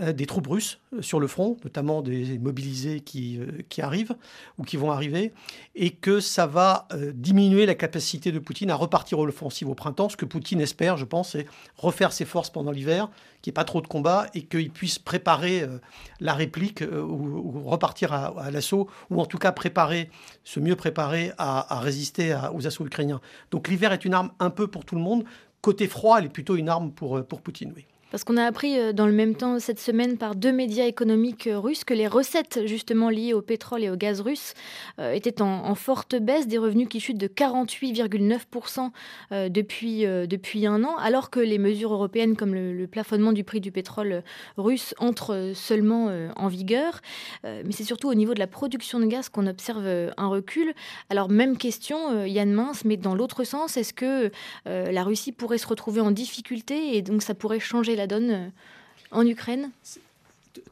des 0.00 0.26
troupes 0.26 0.46
russes 0.46 0.80
euh, 0.92 1.02
sur 1.02 1.20
le 1.20 1.26
front, 1.26 1.56
notamment 1.64 2.02
des 2.02 2.38
mobilisés 2.38 3.00
qui, 3.00 3.38
euh, 3.38 3.62
qui 3.68 3.80
arrivent 3.80 4.14
ou 4.58 4.64
qui 4.64 4.76
vont 4.76 4.90
arriver, 4.90 5.32
et 5.74 5.90
que 5.90 6.20
ça 6.20 6.46
va 6.46 6.88
diminuer 7.14 7.66
la 7.66 7.74
capacité 7.74 8.32
de 8.32 8.38
Poutine 8.38 8.70
à 8.70 8.74
repartir 8.74 9.18
au 9.18 9.26
l'offensive 9.26 9.68
au 9.68 9.74
printemps. 9.74 10.08
Ce 10.08 10.16
que 10.16 10.24
Poutine 10.24 10.60
espère, 10.60 10.96
je 10.96 11.04
pense, 11.04 11.32
c'est 11.32 11.46
refaire 11.76 12.12
ses 12.12 12.24
forces 12.24 12.50
pendant 12.50 12.70
l'hiver, 12.70 13.08
qu'il 13.42 13.50
n'y 13.50 13.54
ait 13.54 13.60
pas 13.60 13.64
trop 13.64 13.80
de 13.80 13.86
combats 13.86 14.26
et 14.34 14.42
qu'il 14.42 14.70
puisse 14.70 14.98
préparer 14.98 15.66
la 16.20 16.34
réplique 16.34 16.82
ou, 16.82 17.62
repartir 17.64 18.12
à, 18.12 18.50
l'assaut, 18.50 18.88
ou 19.10 19.20
en 19.20 19.26
tout 19.26 19.38
cas 19.38 19.52
préparer, 19.52 20.10
se 20.44 20.60
mieux 20.60 20.76
préparer 20.76 21.32
à, 21.38 21.80
résister 21.80 22.36
aux 22.54 22.66
assauts 22.66 22.86
ukrainiens. 22.86 23.20
Donc 23.50 23.68
l'hiver 23.68 23.92
est 23.92 24.04
une 24.04 24.14
arme 24.14 24.30
un 24.38 24.50
peu 24.50 24.66
pour 24.66 24.84
tout 24.84 24.94
le 24.94 25.02
monde. 25.02 25.24
Côté 25.60 25.88
froid, 25.88 26.18
elle 26.18 26.26
est 26.26 26.28
plutôt 26.28 26.56
une 26.56 26.68
arme 26.68 26.92
pour, 26.92 27.24
pour 27.26 27.40
Poutine, 27.40 27.72
oui. 27.74 27.86
Parce 28.14 28.22
qu'on 28.22 28.36
a 28.36 28.44
appris 28.44 28.78
euh, 28.78 28.92
dans 28.92 29.06
le 29.08 29.12
même 29.12 29.34
temps 29.34 29.58
cette 29.58 29.80
semaine 29.80 30.18
par 30.18 30.36
deux 30.36 30.52
médias 30.52 30.84
économiques 30.84 31.48
euh, 31.48 31.58
russes 31.58 31.82
que 31.82 31.94
les 31.94 32.06
recettes 32.06 32.60
justement 32.64 33.10
liées 33.10 33.32
au 33.32 33.42
pétrole 33.42 33.82
et 33.82 33.90
au 33.90 33.96
gaz 33.96 34.20
russe 34.20 34.54
euh, 35.00 35.10
étaient 35.10 35.42
en, 35.42 35.74
forte 35.74 36.14
baisse, 36.14 36.46
des 36.46 36.58
revenus 36.58 36.86
qui 36.88 37.00
chutent 37.00 37.18
de 37.18 37.26
48,9% 37.26 38.90
depuis, 39.48 40.02
depuis 40.02 40.66
un 40.66 40.84
an, 40.84 40.96
alors 40.98 41.30
que 41.30 41.40
les 41.40 41.58
mesures 41.58 41.92
européennes 41.92 42.36
comme 42.36 42.54
le, 42.54 42.86
plafonnement 42.86 43.32
du 43.32 43.42
prix 43.42 43.60
du 43.60 43.72
pétrole 43.72 44.22
russe 44.56 44.94
entrent 44.98 45.50
seulement 45.54 46.10
en 46.36 46.46
vigueur. 46.48 47.00
mais 47.42 47.72
c'est 47.72 47.82
surtout 47.82 48.08
au 48.08 48.14
niveau 48.14 48.34
de 48.34 48.38
la 48.38 48.46
production 48.46 49.00
de 49.00 49.06
gaz 49.06 49.28
qu'on 49.28 49.48
observe 49.48 50.12
un 50.16 50.28
recul. 50.28 50.72
Alors 51.10 51.28
même 51.28 51.56
question, 51.56 52.24
Yann 52.24 52.52
Mince, 52.52 52.84
mais 52.84 52.96
dans 52.96 53.16
l'autre 53.16 53.42
sens, 53.42 53.76
est-ce 53.76 53.92
que 53.92 54.30
la 54.66 55.02
Russie 55.02 55.32
pourrait 55.32 55.58
se 55.58 55.66
retrouver 55.66 56.00
en 56.00 56.12
difficulté 56.12 56.96
et 56.96 57.02
donc 57.02 57.22
ça 57.22 57.34
pourrait 57.34 57.60
changer 57.60 57.96
la 57.96 58.03
donne 58.06 58.30
euh, 58.30 58.48
en 59.10 59.26
Ukraine 59.26 59.70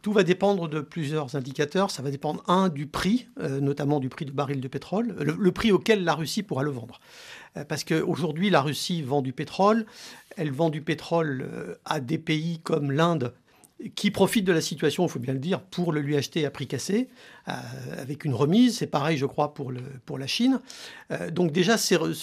tout 0.00 0.12
va 0.12 0.22
dépendre 0.22 0.68
de 0.68 0.80
plusieurs 0.80 1.34
indicateurs. 1.34 1.90
Ça 1.90 2.02
va 2.02 2.12
dépendre, 2.12 2.44
un, 2.46 2.68
du 2.68 2.86
prix, 2.86 3.26
euh, 3.40 3.58
notamment 3.58 3.98
du 3.98 4.08
prix 4.08 4.24
du 4.24 4.30
baril 4.30 4.60
de 4.60 4.68
pétrole, 4.68 5.16
le, 5.18 5.52
prix 5.52 5.72
auquel 5.72 6.04
la 6.04 6.14
Russie 6.14 6.44
pourra 6.44 6.62
le 6.62 6.70
vendre. 6.70 7.00
Euh, 7.56 7.64
parce 7.64 7.82
qu'aujourd'hui, 7.82 8.48
la 8.48 8.62
Russie 8.62 9.02
vend 9.02 9.22
du 9.22 9.32
pétrole. 9.32 9.84
Elle 10.36 10.52
vend 10.52 10.70
du 10.70 10.82
pétrole 10.82 11.76
à 11.84 11.98
des 11.98 12.18
pays 12.18 12.60
comme 12.62 12.92
l'Inde, 12.92 13.34
qui 13.94 14.10
profite 14.10 14.44
de 14.44 14.52
la 14.52 14.60
situation, 14.60 15.04
il 15.06 15.08
faut 15.08 15.18
bien 15.18 15.32
le 15.32 15.38
dire, 15.38 15.60
pour 15.60 15.92
le 15.92 16.00
lui 16.00 16.16
acheter 16.16 16.44
à 16.46 16.50
prix 16.50 16.66
cassé, 16.66 17.08
euh, 17.48 17.52
avec 17.98 18.24
une 18.24 18.34
remise. 18.34 18.78
C'est 18.78 18.86
pareil, 18.86 19.16
je 19.16 19.26
crois, 19.26 19.54
pour, 19.54 19.70
le, 19.70 19.80
pour 20.06 20.18
la 20.18 20.26
Chine. 20.26 20.60
Euh, 21.10 21.30
donc 21.30 21.52
déjà, 21.52 21.76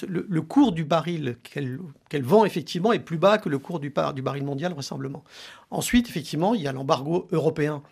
le, 0.07 0.25
le, 0.27 0.41
cours 0.41 0.71
du 0.71 0.83
baril 0.83 1.37
qu'elle 1.43 2.23
vend, 2.23 2.45
effectivement, 2.45 2.93
est 2.93 2.99
plus 2.99 3.17
bas 3.17 3.37
que 3.37 3.49
le 3.49 3.59
cours 3.59 3.79
du, 3.79 3.89
baril 3.89 4.43
mondial, 4.43 4.73
vraisemblablement. 4.73 5.23
Ensuite, 5.71 6.09
effectivement, 6.09 6.55
il 6.55 6.61
y 6.61 6.67
a 6.67 6.71
l'embargo 6.71 7.27
européen. 7.31 7.83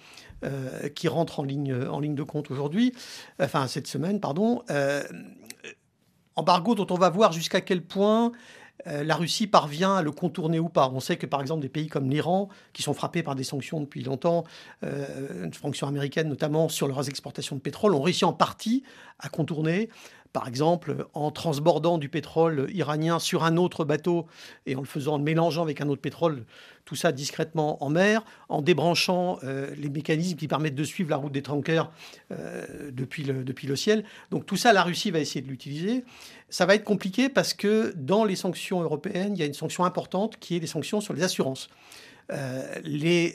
Euh, 0.43 0.89
qui 0.89 1.07
rentre 1.07 1.39
en 1.39 1.43
ligne, 1.43 1.73
en 1.73 1.99
ligne 1.99 2.13
de 2.13 2.21
compte 2.21 2.51
aujourd'hui, 2.51 2.93
enfin 3.39 3.65
cette 3.65 3.87
semaine, 3.87 4.19
pardon. 4.19 4.61
embargo 6.35 6.75
dont 6.75 6.85
on 6.91 6.95
va 6.95 7.09
voir 7.09 7.31
jusqu'à 7.31 7.59
quel 7.59 7.81
point 7.81 8.31
la 9.03 9.15
Russie 9.15 9.47
parvient 9.47 9.95
à 9.95 10.01
le 10.01 10.11
contourner 10.11 10.59
ou 10.59 10.69
pas. 10.69 10.89
On 10.93 10.99
sait 10.99 11.17
que 11.17 11.25
par 11.25 11.41
exemple 11.41 11.61
des 11.61 11.69
pays 11.69 11.87
comme 11.87 12.09
l'Iran, 12.09 12.49
qui 12.73 12.83
sont 12.83 12.93
frappés 12.93 13.23
par 13.23 13.35
des 13.35 13.43
sanctions 13.43 13.79
depuis 13.79 14.03
longtemps, 14.03 14.43
euh, 14.83 15.49
sanctions 15.59 15.87
américaines 15.87 16.29
notamment 16.29 16.69
sur 16.69 16.87
leurs 16.87 17.07
exportations 17.09 17.55
de 17.55 17.61
pétrole, 17.61 17.93
ont 17.93 18.01
réussi 18.01 18.25
en 18.25 18.33
partie 18.33 18.83
à 19.19 19.29
contourner 19.29 19.89
par 20.33 20.47
exemple 20.47 21.07
en 21.13 21.31
transbordant 21.31 21.97
du 21.97 22.09
pétrole 22.09 22.67
iranien 22.73 23.19
sur 23.19 23.43
un 23.43 23.57
autre 23.57 23.85
bateau 23.85 24.27
et 24.65 24.75
en 24.75 24.81
le 24.81 24.85
faisant, 24.85 25.15
en 25.15 25.19
mélangeant 25.19 25.63
avec 25.63 25.81
un 25.81 25.89
autre 25.89 26.01
pétrole, 26.01 26.45
tout 26.85 26.95
ça 26.95 27.11
discrètement 27.11 27.83
en 27.83 27.89
mer, 27.89 28.23
en 28.47 28.61
débranchant 28.61 29.39
euh, 29.43 29.73
les 29.75 29.89
mécanismes 29.89 30.37
qui 30.37 30.47
permettent 30.47 30.75
de 30.75 30.83
suivre 30.83 31.09
la 31.09 31.17
route 31.17 31.33
des 31.33 31.41
tankers 31.41 31.91
euh, 32.31 32.91
depuis, 32.91 33.23
le, 33.23 33.43
le 33.43 33.75
ciel. 33.75 34.05
Donc 34.31 34.45
tout 34.45 34.55
ça, 34.55 34.73
la 34.73 34.83
Russie 34.83 35.11
va 35.11 35.19
essayer 35.19 35.41
de 35.41 35.49
l'utiliser. 35.49 36.05
Ça 36.49 36.65
va 36.65 36.75
être 36.75 36.85
compliqué 36.85 37.27
parce 37.27 37.53
que 37.53 37.93
dans 37.95 38.23
les 38.23 38.37
sanctions 38.37 38.81
européennes, 38.81 39.33
il 39.35 39.39
y 39.39 39.43
a 39.43 39.45
une 39.45 39.53
sanction 39.53 39.83
importante 39.83 40.37
qui 40.39 40.55
est 40.55 40.59
les 40.59 40.67
sanctions 40.67 41.01
sur 41.01 41.13
les 41.13 41.23
assurances. 41.23 41.69
Euh, 42.31 42.63
les 42.83 43.33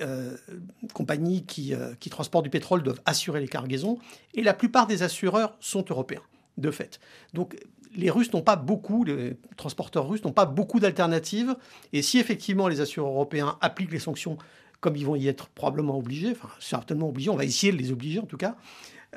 compagnies 0.94 1.44
qui, 1.44 1.74
transportent 2.10 2.44
du 2.44 2.50
pétrole 2.50 2.82
doivent 2.82 3.02
assurer 3.04 3.40
les 3.40 3.48
cargaisons 3.48 3.98
et 4.34 4.42
la 4.42 4.54
plupart 4.54 4.86
des 4.86 5.02
assureurs 5.02 5.56
sont 5.60 5.84
européens 5.88 6.22
de 6.58 6.70
fait. 6.70 7.00
Donc 7.34 7.56
les 7.94 8.10
Russes 8.10 8.32
n'ont 8.32 8.42
pas 8.42 8.56
beaucoup, 8.56 9.04
les 9.04 9.36
transporteurs 9.56 10.08
russes 10.08 10.24
n'ont 10.24 10.32
pas 10.32 10.46
beaucoup 10.46 10.80
d'alternatives. 10.80 11.54
Et 11.92 12.02
si 12.02 12.18
effectivement 12.18 12.68
les 12.68 12.80
assureurs 12.80 13.12
européens 13.12 13.58
appliquent 13.60 13.92
les 13.92 13.98
sanctions 13.98 14.38
comme 14.80 14.96
ils 14.96 15.06
vont 15.06 15.14
y 15.14 15.28
être 15.28 15.48
probablement 15.48 15.96
obligés, 15.96 16.32
enfin 16.32 16.48
certainement 16.58 17.08
obligés, 17.08 17.30
on 17.30 17.36
va 17.36 17.44
essayer 17.44 17.72
de 17.72 17.78
les 17.78 17.92
obliger 17.92 18.18
en 18.18 18.26
tout 18.26 18.36
cas, 18.36 18.56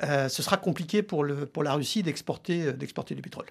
euh, 0.02 0.28
ce 0.28 0.42
sera 0.42 0.56
compliqué 0.58 1.02
pour, 1.02 1.24
le, 1.24 1.46
pour 1.46 1.62
la 1.62 1.74
Russie 1.74 2.02
d'exporter, 2.02 2.66
euh, 2.66 2.72
d'exporter 2.72 3.14
du 3.14 3.22
pétrole. 3.22 3.46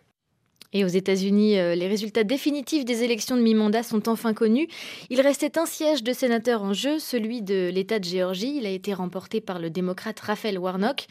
Et 0.74 0.84
aux 0.84 0.89
États-Unis, 0.89 1.57
euh, 1.57 1.75
les 1.75 1.88
résultats 1.88 2.24
définitifs 2.24 2.86
des 2.86 3.03
élections 3.03 3.38
de 3.38 3.41
mi-mandat 3.41 3.84
sont 3.84 4.10
enfin 4.10 4.34
connus. 4.34 4.67
Il 5.10 5.22
restait 5.22 5.57
un 5.57 5.65
siège 5.65 6.03
de 6.03 6.13
sénateur 6.13 6.63
en 6.63 6.74
jeu, 6.74 7.00
celui 7.00 7.41
de 7.41 7.69
l'État 7.74 8.00
de 8.00 8.03
Géorgie. 8.03 8.57
Il 8.57 8.65
a 8.65 8.69
été 8.72 8.93
remporté 8.93 9.41
par 9.41 9.60
le 9.60 9.69
démocrate 9.69 10.19
Raphaël 10.19 10.60
Warnock. 10.60 11.07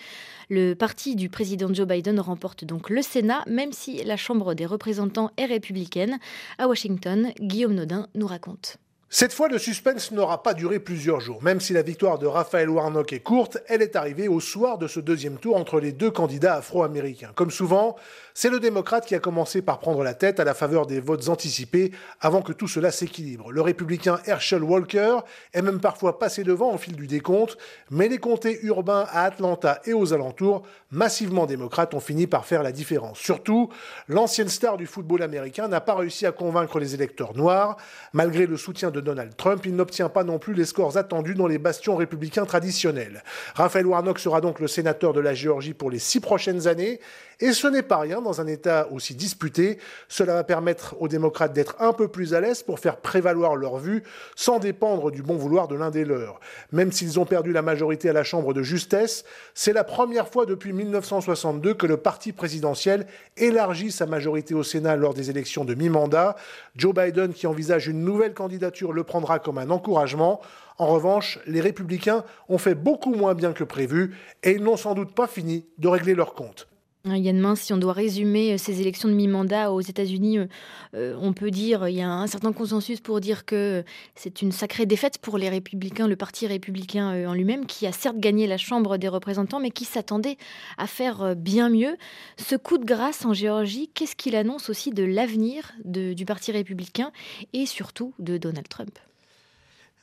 Le 0.50 0.74
parti 0.74 1.16
du 1.16 1.28
président 1.28 1.72
Joe 1.72 1.86
Biden 1.86 2.20
remporte 2.20 2.64
donc 2.64 2.90
le 2.90 3.02
Sénat, 3.02 3.42
même 3.46 3.72
si 3.72 4.02
la 4.04 4.16
Chambre 4.16 4.54
des 4.54 4.66
représentants 4.66 5.30
est 5.36 5.46
républicaine. 5.46 6.18
À 6.58 6.68
Washington, 6.68 7.32
Guillaume 7.40 7.74
Nodin 7.74 8.08
nous 8.14 8.26
raconte. 8.26 8.78
Cette 9.16 9.32
fois, 9.32 9.46
le 9.46 9.58
suspense 9.58 10.10
n'aura 10.10 10.42
pas 10.42 10.54
duré 10.54 10.80
plusieurs 10.80 11.20
jours. 11.20 11.40
Même 11.40 11.60
si 11.60 11.72
la 11.72 11.82
victoire 11.82 12.18
de 12.18 12.26
Raphaël 12.26 12.68
Warnock 12.68 13.12
est 13.12 13.20
courte, 13.20 13.58
elle 13.68 13.80
est 13.80 13.94
arrivée 13.94 14.26
au 14.26 14.40
soir 14.40 14.76
de 14.76 14.88
ce 14.88 14.98
deuxième 14.98 15.36
tour 15.36 15.56
entre 15.56 15.78
les 15.78 15.92
deux 15.92 16.10
candidats 16.10 16.56
afro-américains. 16.56 17.30
Comme 17.36 17.52
souvent, 17.52 17.94
c'est 18.36 18.50
le 18.50 18.58
démocrate 18.58 19.06
qui 19.06 19.14
a 19.14 19.20
commencé 19.20 19.62
par 19.62 19.78
prendre 19.78 20.02
la 20.02 20.14
tête 20.14 20.40
à 20.40 20.44
la 20.44 20.52
faveur 20.52 20.86
des 20.86 20.98
votes 20.98 21.28
anticipés 21.28 21.92
avant 22.20 22.42
que 22.42 22.52
tout 22.52 22.66
cela 22.66 22.90
s'équilibre. 22.90 23.52
Le 23.52 23.60
républicain 23.60 24.18
Herschel 24.26 24.64
Walker 24.64 25.18
est 25.52 25.62
même 25.62 25.78
parfois 25.78 26.18
passé 26.18 26.42
devant 26.42 26.74
au 26.74 26.76
fil 26.78 26.96
du 26.96 27.06
décompte, 27.06 27.56
mais 27.92 28.08
les 28.08 28.18
comtés 28.18 28.58
urbains 28.64 29.06
à 29.12 29.26
Atlanta 29.26 29.80
et 29.84 29.92
aux 29.92 30.12
alentours, 30.12 30.66
massivement 30.90 31.46
démocrates, 31.46 31.94
ont 31.94 32.00
fini 32.00 32.26
par 32.26 32.46
faire 32.46 32.64
la 32.64 32.72
différence. 32.72 33.20
Surtout, 33.20 33.68
l'ancienne 34.08 34.48
star 34.48 34.76
du 34.76 34.86
football 34.86 35.22
américain 35.22 35.68
n'a 35.68 35.80
pas 35.80 35.94
réussi 35.94 36.26
à 36.26 36.32
convaincre 36.32 36.80
les 36.80 36.96
électeurs 36.96 37.36
noirs, 37.36 37.76
malgré 38.12 38.46
le 38.46 38.56
soutien 38.56 38.90
de 38.90 39.03
Donald 39.04 39.36
Trump, 39.36 39.64
il 39.64 39.76
n'obtient 39.76 40.08
pas 40.08 40.24
non 40.24 40.38
plus 40.38 40.54
les 40.54 40.64
scores 40.64 40.96
attendus 40.96 41.34
dans 41.34 41.46
les 41.46 41.58
bastions 41.58 41.96
républicains 41.96 42.44
traditionnels. 42.46 43.22
Raphaël 43.54 43.86
Warnock 43.86 44.18
sera 44.18 44.40
donc 44.40 44.60
le 44.60 44.66
sénateur 44.66 45.12
de 45.12 45.20
la 45.20 45.34
Géorgie 45.34 45.74
pour 45.74 45.90
les 45.90 45.98
six 45.98 46.20
prochaines 46.20 46.66
années, 46.66 47.00
et 47.40 47.52
ce 47.52 47.66
n'est 47.66 47.82
pas 47.82 47.98
rien 47.98 48.20
dans 48.20 48.40
un 48.40 48.46
État 48.46 48.88
aussi 48.90 49.14
disputé. 49.14 49.78
Cela 50.08 50.34
va 50.34 50.44
permettre 50.44 50.96
aux 51.00 51.08
démocrates 51.08 51.52
d'être 51.52 51.76
un 51.80 51.92
peu 51.92 52.08
plus 52.08 52.34
à 52.34 52.40
l'aise 52.40 52.62
pour 52.62 52.78
faire 52.78 52.98
prévaloir 52.98 53.56
leur 53.56 53.78
vue 53.78 54.02
sans 54.36 54.58
dépendre 54.58 55.10
du 55.10 55.22
bon 55.22 55.36
vouloir 55.36 55.68
de 55.68 55.74
l'un 55.74 55.90
des 55.90 56.04
leurs. 56.04 56.40
Même 56.72 56.92
s'ils 56.92 57.18
ont 57.18 57.24
perdu 57.24 57.52
la 57.52 57.62
majorité 57.62 58.08
à 58.10 58.12
la 58.12 58.24
Chambre 58.24 58.54
de 58.54 58.62
justesse, 58.62 59.24
c'est 59.54 59.72
la 59.72 59.84
première 59.84 60.28
fois 60.28 60.46
depuis 60.46 60.72
1962 60.72 61.74
que 61.74 61.86
le 61.86 61.96
parti 61.96 62.32
présidentiel 62.32 63.06
élargit 63.36 63.90
sa 63.90 64.06
majorité 64.06 64.54
au 64.54 64.62
Sénat 64.62 64.96
lors 64.96 65.14
des 65.14 65.30
élections 65.30 65.64
de 65.64 65.74
mi-mandat. 65.74 66.36
Joe 66.76 66.94
Biden, 66.94 67.32
qui 67.32 67.46
envisage 67.46 67.88
une 67.88 68.04
nouvelle 68.04 68.34
candidature, 68.34 68.92
le 68.92 69.04
prendra 69.04 69.38
comme 69.38 69.58
un 69.58 69.70
encouragement. 69.70 70.40
En 70.78 70.86
revanche, 70.86 71.38
les 71.46 71.60
républicains 71.60 72.24
ont 72.48 72.58
fait 72.58 72.74
beaucoup 72.74 73.14
moins 73.14 73.34
bien 73.34 73.52
que 73.52 73.64
prévu 73.64 74.16
et 74.42 74.52
ils 74.52 74.62
n'ont 74.62 74.76
sans 74.76 74.94
doute 74.94 75.14
pas 75.14 75.26
fini 75.26 75.66
de 75.78 75.88
régler 75.88 76.14
leur 76.14 76.34
compte. 76.34 76.68
Hein, 77.06 77.18
Yann 77.18 77.38
Main, 77.38 77.54
si 77.54 77.74
on 77.74 77.76
doit 77.76 77.92
résumer 77.92 78.54
euh, 78.54 78.56
ces 78.56 78.80
élections 78.80 79.10
de 79.10 79.14
mi-mandat 79.14 79.72
aux 79.72 79.82
États-Unis, 79.82 80.38
euh, 80.38 80.46
euh, 80.94 81.18
on 81.20 81.34
peut 81.34 81.50
dire, 81.50 81.86
il 81.86 81.96
y 81.96 82.00
a 82.00 82.08
un 82.08 82.26
certain 82.26 82.54
consensus 82.54 83.00
pour 83.02 83.20
dire 83.20 83.44
que 83.44 83.84
c'est 84.14 84.40
une 84.40 84.52
sacrée 84.52 84.86
défaite 84.86 85.18
pour 85.18 85.36
les 85.36 85.50
républicains, 85.50 86.08
le 86.08 86.16
parti 86.16 86.46
républicain 86.46 87.28
en 87.28 87.34
lui-même, 87.34 87.66
qui 87.66 87.86
a 87.86 87.92
certes 87.92 88.16
gagné 88.16 88.46
la 88.46 88.56
Chambre 88.56 88.96
des 88.96 89.08
représentants, 89.08 89.60
mais 89.60 89.70
qui 89.70 89.84
s'attendait 89.84 90.38
à 90.78 90.86
faire 90.86 91.36
bien 91.36 91.68
mieux. 91.68 91.98
Ce 92.38 92.56
coup 92.56 92.78
de 92.78 92.86
grâce 92.86 93.26
en 93.26 93.34
Géorgie, 93.34 93.90
qu'est-ce 93.92 94.16
qu'il 94.16 94.34
annonce 94.34 94.70
aussi 94.70 94.90
de 94.90 95.04
l'avenir 95.04 95.72
du 95.84 96.24
parti 96.24 96.52
républicain 96.52 97.12
et 97.52 97.66
surtout 97.66 98.14
de 98.18 98.38
Donald 98.38 98.68
Trump? 98.68 98.98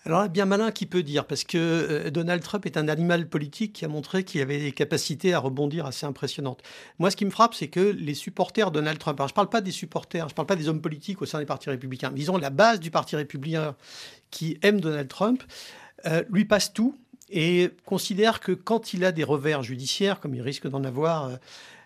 Alors 0.06 0.28
bien 0.30 0.46
malin 0.46 0.72
qui 0.72 0.88
peut 0.88 1.04
dire, 1.04 1.26
parce 1.26 1.44
que 1.44 1.58
euh, 1.58 2.10
Donald 2.10 2.42
Trump 2.42 2.66
est 2.66 2.76
un 2.78 2.88
animal 2.88 3.28
politique 3.30 3.74
qui 3.74 3.86
a 3.86 3.88
montré 3.88 4.24
qu'il 4.24 4.42
avait 4.42 4.58
des 4.58 4.72
capacités 4.72 5.34
à 5.34 5.40
rebondir 5.40 5.86
assez 5.86 6.06
impressionnantes. 6.06 6.62
Moi, 6.98 7.12
ce 7.12 7.16
qui 7.16 7.26
me 7.26 7.30
frappe, 7.30 7.54
c'est 7.54 7.68
que 7.68 7.80
les 7.80 8.16
supporters 8.16 8.72
Donald 8.72 8.98
Trump, 8.98 9.20
alors 9.20 9.28
je 9.28 9.34
ne 9.34 9.36
parle 9.36 9.50
pas 9.50 9.62
des 9.62 9.72
supporters, 9.72 10.28
je 10.28 10.34
ne 10.34 10.36
parle 10.36 10.48
pas 10.48 10.56
des 10.56 10.70
hommes 10.70 10.82
politiques 10.82 11.22
au 11.22 11.26
sein 11.26 11.40
des 11.40 11.46
partis 11.46 11.70
républicains, 11.70 12.12
disons 12.12 12.38
la 12.38 12.50
base 12.50 12.80
du 12.80 12.90
parti 12.90 13.16
républicain 13.16 13.76
qui 14.32 14.58
aime 14.64 14.82
Donald 14.82 15.08
Trump, 15.08 15.44
euh, 16.08 16.24
lui 16.30 16.46
passe 16.46 16.74
tout 16.74 16.96
et 17.30 17.70
considère 17.86 18.40
que 18.40 18.52
quand 18.52 18.94
il 18.94 19.06
a 19.06 19.12
des 19.12 19.24
revers 19.24 19.62
judiciaires, 19.62 20.20
comme 20.20 20.34
il 20.34 20.42
risque 20.42 20.68
d'en 20.68 20.84
avoir, 20.84 21.26
euh, 21.26 21.36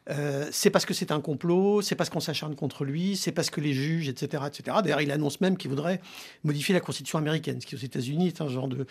euh, 0.09 0.47
c'est 0.51 0.69
parce 0.69 0.85
que 0.85 0.93
c'est 0.93 1.11
un 1.11 1.19
complot, 1.19 1.81
c'est 1.81 1.95
parce 1.95 2.09
qu'on 2.09 2.19
s'acharne 2.19 2.55
contre 2.55 2.85
lui, 2.85 3.15
c'est 3.15 3.31
parce 3.31 3.49
que 3.49 3.59
les 3.59 3.73
juges, 3.73 4.07
etc. 4.07 4.43
etc. 4.47 4.77
D'ailleurs, 4.83 5.01
il 5.01 5.11
annonce 5.11 5.41
même 5.41 5.57
qu'il 5.57 5.69
voudrait 5.69 5.99
modifier 6.43 6.73
la 6.73 6.79
Constitution 6.79 7.17
américaine, 7.17 7.59
ce 7.59 7.65
qui 7.65 7.75
aux 7.75 7.79
États-Unis 7.79 8.27
est 8.27 8.41
un 8.41 8.47
genre 8.47 8.67
de, 8.67 8.85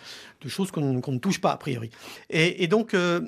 choses 0.47 0.71
qu'on 0.71 0.81
ne 0.81 1.19
touche 1.19 1.39
pas, 1.39 1.51
a 1.51 1.57
priori. 1.57 1.89
Et, 2.29 2.67
donc, 2.67 2.93
euh, 2.93 3.21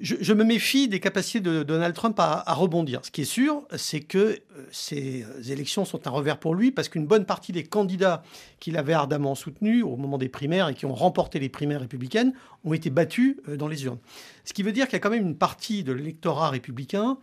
je, 0.00 0.32
me 0.32 0.44
méfie 0.44 0.88
des 0.88 0.98
capacités 0.98 1.40
de 1.40 1.62
Donald 1.62 1.94
Trump 1.94 2.18
à, 2.18 2.42
rebondir. 2.54 3.00
Ce 3.04 3.10
qui 3.10 3.20
est 3.20 3.26
sûr, 3.26 3.66
c'est 3.76 4.00
que 4.00 4.18
euh, 4.18 4.38
ces 4.72 5.26
élections 5.50 5.84
sont 5.84 6.06
un 6.06 6.10
revers 6.10 6.38
pour 6.38 6.54
lui, 6.54 6.70
parce 6.70 6.88
qu'une 6.88 7.06
bonne 7.06 7.26
partie 7.26 7.52
des 7.52 7.64
candidats 7.64 8.22
qu'il 8.60 8.78
avait 8.78 8.94
ardemment 8.94 9.34
soutenus 9.34 9.84
au 9.84 9.96
moment 9.96 10.16
des 10.16 10.30
primaires 10.30 10.70
et 10.70 10.74
qui 10.74 10.86
ont 10.86 10.94
remporté 10.94 11.38
les 11.38 11.50
primaires 11.50 11.80
républicaines 11.80 12.32
ont 12.64 12.72
été 12.72 12.88
battus 12.88 13.36
dans 13.46 13.68
les 13.68 13.84
urnes. 13.84 13.98
Ce 14.44 14.52
qui 14.52 14.62
veut 14.62 14.72
dire 14.72 14.86
qu'il 14.86 14.94
y 14.94 14.96
a 14.96 15.00
quand 15.00 15.10
même 15.10 15.26
une 15.26 15.38
partie 15.38 15.84
de 15.84 15.92
l'électorat 15.92 16.50
républicain 16.50 17.18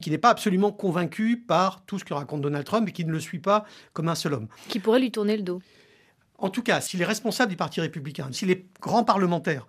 qui 0.00 0.10
n'est 0.10 0.18
pas 0.18 0.30
absolument 0.30 0.72
convaincu 0.72 1.38
par 1.38 1.84
tout 1.86 1.98
ce 1.98 2.04
que 2.04 2.12
raconte 2.12 2.42
Donald 2.42 2.66
Trump 2.66 2.88
et 2.88 2.92
qui 2.92 3.04
ne 3.04 3.12
le 3.12 3.20
suit 3.20 3.38
pas 3.38 3.64
comme 3.92 4.08
un 4.08 4.14
seul 4.14 4.34
homme. 4.34 4.48
Qui 4.68 4.78
pourrait 4.78 5.00
lui 5.00 5.10
tourner 5.10 5.36
le 5.36 5.42
dos. 5.42 5.62
En 6.38 6.50
tout 6.50 6.62
cas, 6.62 6.82
si 6.82 6.98
les 6.98 7.04
responsables 7.06 7.50
du 7.50 7.56
Parti 7.56 7.80
républicain, 7.80 8.28
si 8.30 8.44
les 8.44 8.66
grands 8.80 9.04
parlementaires 9.04 9.66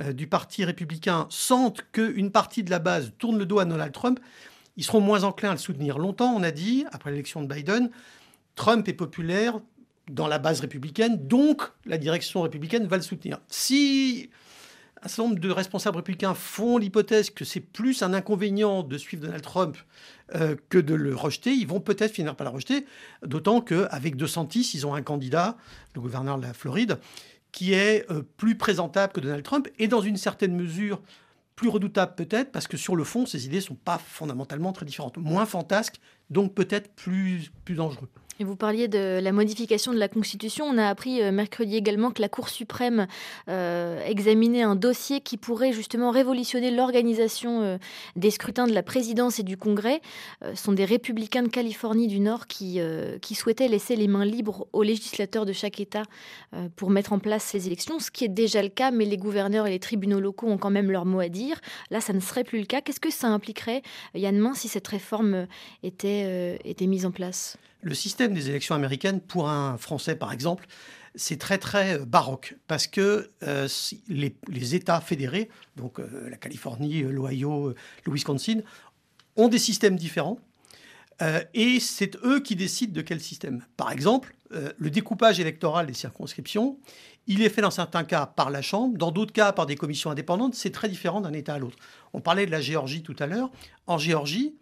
euh, 0.00 0.14
du 0.14 0.26
Parti 0.26 0.64
républicain 0.64 1.26
sentent 1.28 1.84
qu'une 1.92 2.30
partie 2.30 2.62
de 2.62 2.70
la 2.70 2.78
base 2.78 3.12
tourne 3.18 3.38
le 3.38 3.44
dos 3.44 3.58
à 3.58 3.66
Donald 3.66 3.92
Trump, 3.92 4.18
ils 4.78 4.84
seront 4.84 5.00
moins 5.00 5.24
enclins 5.24 5.50
à 5.50 5.52
le 5.52 5.58
soutenir. 5.58 5.98
Longtemps, 5.98 6.32
on 6.34 6.42
a 6.42 6.50
dit, 6.50 6.86
après 6.90 7.10
l'élection 7.10 7.42
de 7.42 7.52
Biden, 7.52 7.90
Trump 8.54 8.88
est 8.88 8.94
populaire 8.94 9.60
dans 10.10 10.28
la 10.28 10.38
base 10.38 10.60
républicaine, 10.60 11.26
donc 11.26 11.62
la 11.84 11.98
direction 11.98 12.42
républicaine 12.42 12.86
va 12.86 12.96
le 12.96 13.02
soutenir. 13.02 13.40
Si 13.48 14.30
un 15.06 15.08
certain 15.08 15.28
nombre 15.28 15.40
de 15.40 15.50
responsables 15.52 15.98
républicains 15.98 16.34
font 16.34 16.78
l'hypothèse 16.78 17.30
que 17.30 17.44
c'est 17.44 17.60
plus 17.60 18.02
un 18.02 18.12
inconvénient 18.12 18.82
de 18.82 18.98
suivre 18.98 19.22
Donald 19.22 19.42
Trump 19.42 19.76
euh, 20.34 20.56
que 20.68 20.78
de 20.78 20.94
le 20.94 21.14
rejeter, 21.14 21.52
ils 21.52 21.66
vont 21.66 21.78
peut-être 21.78 22.12
finir 22.12 22.34
par 22.34 22.44
le 22.48 22.52
rejeter, 22.52 22.84
d'autant 23.24 23.60
qu'avec 23.60 24.16
DeSantis, 24.16 24.72
ils 24.74 24.84
ont 24.84 24.94
un 24.94 25.02
candidat, 25.02 25.56
le 25.94 26.00
gouverneur 26.00 26.38
de 26.38 26.42
la 26.42 26.52
Floride, 26.52 26.98
qui 27.52 27.72
est 27.72 28.04
euh, 28.10 28.22
plus 28.36 28.56
présentable 28.56 29.12
que 29.12 29.20
Donald 29.20 29.44
Trump 29.44 29.68
et 29.78 29.86
dans 29.86 30.00
une 30.00 30.16
certaine 30.16 30.56
mesure 30.56 31.00
plus 31.54 31.68
redoutable 31.68 32.16
peut-être 32.16 32.50
parce 32.50 32.66
que 32.66 32.76
sur 32.76 32.96
le 32.96 33.04
fond, 33.04 33.26
ses 33.26 33.46
idées 33.46 33.56
ne 33.56 33.60
sont 33.60 33.74
pas 33.76 33.98
fondamentalement 33.98 34.72
très 34.72 34.86
différentes. 34.86 35.18
Moins 35.18 35.46
fantasques, 35.46 36.00
donc 36.30 36.52
peut-être 36.52 36.90
plus, 36.96 37.52
plus 37.64 37.76
dangereux. 37.76 38.08
Vous 38.38 38.56
parliez 38.56 38.86
de 38.86 39.18
la 39.22 39.32
modification 39.32 39.94
de 39.94 39.98
la 39.98 40.08
Constitution. 40.08 40.66
On 40.66 40.76
a 40.76 40.88
appris 40.88 41.22
euh, 41.22 41.32
mercredi 41.32 41.74
également 41.74 42.10
que 42.10 42.20
la 42.20 42.28
Cour 42.28 42.50
suprême 42.50 43.06
euh, 43.48 44.04
examinait 44.04 44.60
un 44.60 44.76
dossier 44.76 45.22
qui 45.22 45.38
pourrait 45.38 45.72
justement 45.72 46.10
révolutionner 46.10 46.70
l'organisation 46.70 47.62
euh, 47.62 47.78
des 48.14 48.30
scrutins 48.30 48.66
de 48.66 48.74
la 48.74 48.82
présidence 48.82 49.38
et 49.38 49.42
du 49.42 49.56
Congrès. 49.56 50.02
ce 50.42 50.54
sont 50.54 50.72
des 50.72 50.84
républicains 50.84 51.44
de 51.44 51.48
Californie 51.48 52.08
du 52.08 52.20
Nord 52.20 52.46
qui, 52.46 52.80
souhaitaient 53.34 53.68
laisser 53.68 53.96
les 53.96 54.08
mains 54.08 54.24
libres 54.24 54.66
aux 54.72 54.82
législateurs 54.82 55.46
de 55.46 55.52
chaque 55.52 55.80
État 55.80 56.02
pour 56.76 56.90
mettre 56.90 57.12
en 57.12 57.18
place 57.18 57.42
ces 57.42 57.66
élections, 57.66 57.98
ce 57.98 58.10
qui 58.10 58.24
est 58.24 58.28
déjà 58.28 58.62
le 58.62 58.68
cas, 58.68 58.90
mais 58.90 59.04
les 59.04 59.16
gouverneurs 59.16 59.66
et 59.66 59.70
les 59.70 59.78
tribunaux 59.78 60.20
locaux 60.20 60.48
ont 60.48 60.58
quand 60.58 60.70
même 60.70 60.90
leur 60.90 61.04
mot 61.04 61.20
à 61.20 61.28
dire. 61.28 61.60
Là, 61.90 62.00
ça 62.00 62.12
ne 62.12 62.20
serait 62.20 62.44
plus 62.44 62.58
le 62.58 62.66
cas. 62.66 62.80
Qu'est-ce 62.80 63.00
que 63.00 63.10
ça 63.10 63.28
impliquerait, 63.28 63.82
Yann 64.14 64.54
si 64.54 64.68
cette 64.68 64.88
réforme 64.88 65.46
était 65.82 66.86
mise 66.86 67.06
en 67.06 67.10
place? 67.10 67.58
Le 67.86 67.94
système 67.94 68.34
des 68.34 68.50
élections 68.50 68.74
américaines, 68.74 69.20
pour 69.20 69.48
un 69.48 69.78
Français 69.78 70.16
par 70.16 70.32
exemple, 70.32 70.66
c'est 71.14 71.38
très 71.38 71.58
très 71.58 71.98
euh, 71.98 72.04
baroque 72.04 72.56
parce 72.66 72.86
que 72.86 73.30
euh, 73.42 73.68
les, 74.08 74.74
États 74.74 75.00
fédérés, 75.00 75.48
donc 75.76 75.98
euh, 75.98 76.28
la 76.28 76.36
Californie, 76.36 77.02
l'Ohio, 77.02 77.74
le 78.04 78.12
Wisconsin, 78.12 78.60
ont 79.36 79.48
des 79.48 79.58
systèmes 79.58 79.96
différents 79.96 80.38
et 81.54 81.80
c'est 81.80 82.14
eux 82.24 82.40
qui 82.40 82.56
décident 82.56 82.92
de 82.92 83.00
quel 83.00 83.22
système. 83.22 83.64
Par 83.78 83.90
exemple, 83.90 84.34
le 84.50 84.90
découpage 84.90 85.40
électoral 85.40 85.86
des 85.86 85.94
circonscriptions, 85.94 86.78
il 87.26 87.40
est 87.40 87.48
fait 87.48 87.62
dans 87.62 87.70
certains 87.70 88.04
cas 88.04 88.26
par 88.26 88.50
la 88.50 88.60
Chambre, 88.60 88.98
dans 88.98 89.10
d'autres 89.10 89.32
cas 89.32 89.52
par 89.52 89.64
des 89.64 89.76
commissions 89.76 90.10
indépendantes. 90.10 90.54
C'est 90.54 90.72
très 90.72 90.90
différent 90.90 91.22
d'un 91.22 91.32
État 91.32 91.54
à 91.54 91.58
l'autre. 91.58 91.78
On 92.12 92.20
parlait 92.20 92.44
de 92.44 92.50
la 92.50 92.60
Géorgie 92.60 93.02
tout 93.02 93.16
à 93.18 93.26
l'heure. 93.26 93.50
En 93.86 93.96
Géorgie, 93.96 94.56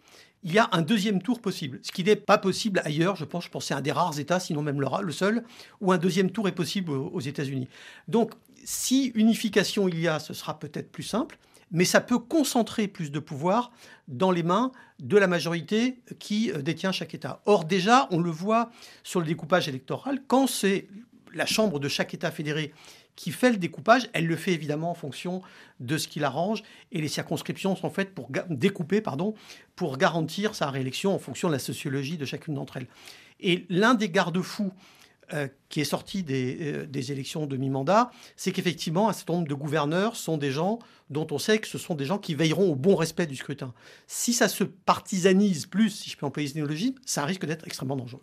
il 0.45 0.53
y 0.53 0.59
a 0.59 0.69
un 0.73 0.83
deuxième 0.83 1.23
tour 1.23 1.41
possible, 1.41 1.79
ce 1.81 1.91
qui 1.91 2.03
n'est 2.03 2.15
pas 2.15 2.37
possible 2.37 2.79
ailleurs, 2.85 3.15
je 3.15 3.25
pense, 3.25 3.45
je 3.45 3.49
pense 3.49 3.65
c'est 3.65 3.73
un 3.73 3.81
des 3.81 3.91
rares 3.91 4.19
États, 4.19 4.39
sinon 4.39 4.61
même 4.61 4.79
le, 4.79 5.11
seul, 5.11 5.43
où 5.81 5.91
un 5.91 5.97
deuxième 5.97 6.29
tour 6.29 6.47
est 6.47 6.53
possible 6.53 6.91
aux, 6.91 7.19
États-Unis. 7.19 7.67
Donc, 8.07 8.31
si 8.63 9.07
unification 9.15 9.87
il 9.87 9.99
y 9.99 10.07
a, 10.07 10.19
ce 10.19 10.35
sera 10.35 10.59
peut-être 10.59 10.91
plus 10.91 11.03
simple, 11.03 11.39
mais 11.71 11.83
ça 11.83 11.99
peut 11.99 12.19
concentrer 12.19 12.87
plus 12.87 13.09
de 13.09 13.17
pouvoir 13.17 13.71
dans 14.07 14.29
les 14.29 14.43
mains 14.43 14.71
de 14.99 15.17
la 15.17 15.25
majorité 15.25 15.97
qui 16.19 16.51
euh, 16.51 16.61
détient 16.61 16.91
chaque 16.91 17.15
État. 17.15 17.41
Or, 17.47 17.65
déjà, 17.65 18.07
on 18.11 18.19
le 18.19 18.29
voit 18.29 18.69
sur 19.03 19.19
le 19.19 19.25
découpage 19.25 19.67
électoral, 19.67 20.21
quand 20.27 20.45
c'est 20.45 20.87
la 21.33 21.47
Chambre 21.47 21.79
de 21.79 21.87
chaque 21.87 22.13
État 22.13 22.29
fédéré 22.29 22.71
qui 23.15 23.31
fait 23.31 23.51
le 23.51 23.57
découpage, 23.57 24.09
elle 24.13 24.27
le 24.27 24.35
fait 24.35 24.51
évidemment 24.51 24.91
en 24.91 24.95
fonction 24.95 25.41
de 25.79 25.97
ce 25.97 26.07
qu'il 26.07 26.23
arrange, 26.23 26.63
et 26.91 27.01
les 27.01 27.07
circonscriptions 27.07 27.75
sont 27.75 27.89
faites 27.89 28.13
pour 28.13 28.29
découper, 28.49 29.01
pardon, 29.01 29.33
pour 29.75 29.97
garantir 29.97 30.55
sa 30.55 30.69
réélection 30.69 31.13
en 31.13 31.19
fonction 31.19 31.47
de 31.47 31.53
la 31.53 31.59
sociologie 31.59 32.17
de 32.17 32.25
chacune 32.25 32.55
d'entre 32.55 32.77
elles. 32.77 32.87
Et 33.39 33.65
l'un 33.69 33.93
des 33.93 34.09
garde-fous 34.09 34.71
euh, 35.33 35.47
qui 35.69 35.81
est 35.81 35.85
sorti 35.85 36.21
des, 36.21 36.57
euh, 36.61 37.11
élections 37.11 37.47
de 37.47 37.57
mi-mandat, 37.57 38.11
c'est 38.35 38.51
qu'effectivement, 38.51 39.09
un 39.09 39.13
certain 39.13 39.33
nombre 39.33 39.47
de 39.47 39.55
gouverneurs 39.55 40.15
sont 40.15 40.37
des 40.37 40.51
gens 40.51 40.77
dont 41.09 41.25
on 41.31 41.39
sait 41.39 41.57
que 41.57 41.67
ce 41.67 41.79
sont 41.79 41.95
des 41.95 42.05
gens 42.05 42.19
qui 42.19 42.35
veilleront 42.35 42.71
au 42.71 42.75
bon 42.75 42.95
respect 42.95 43.25
du 43.25 43.35
scrutin. 43.35 43.73
Si 44.05 44.33
ça 44.33 44.47
se 44.47 44.63
partisanise 44.63 45.65
plus, 45.65 45.89
si 45.89 46.11
je 46.11 46.17
peux 46.17 46.27
employer 46.27 46.47
ce 46.47 46.55
néologisme, 46.55 46.95
ça 47.07 47.25
risque 47.25 47.45
d'être 47.45 47.65
extrêmement 47.65 47.95
dangereux. 47.95 48.21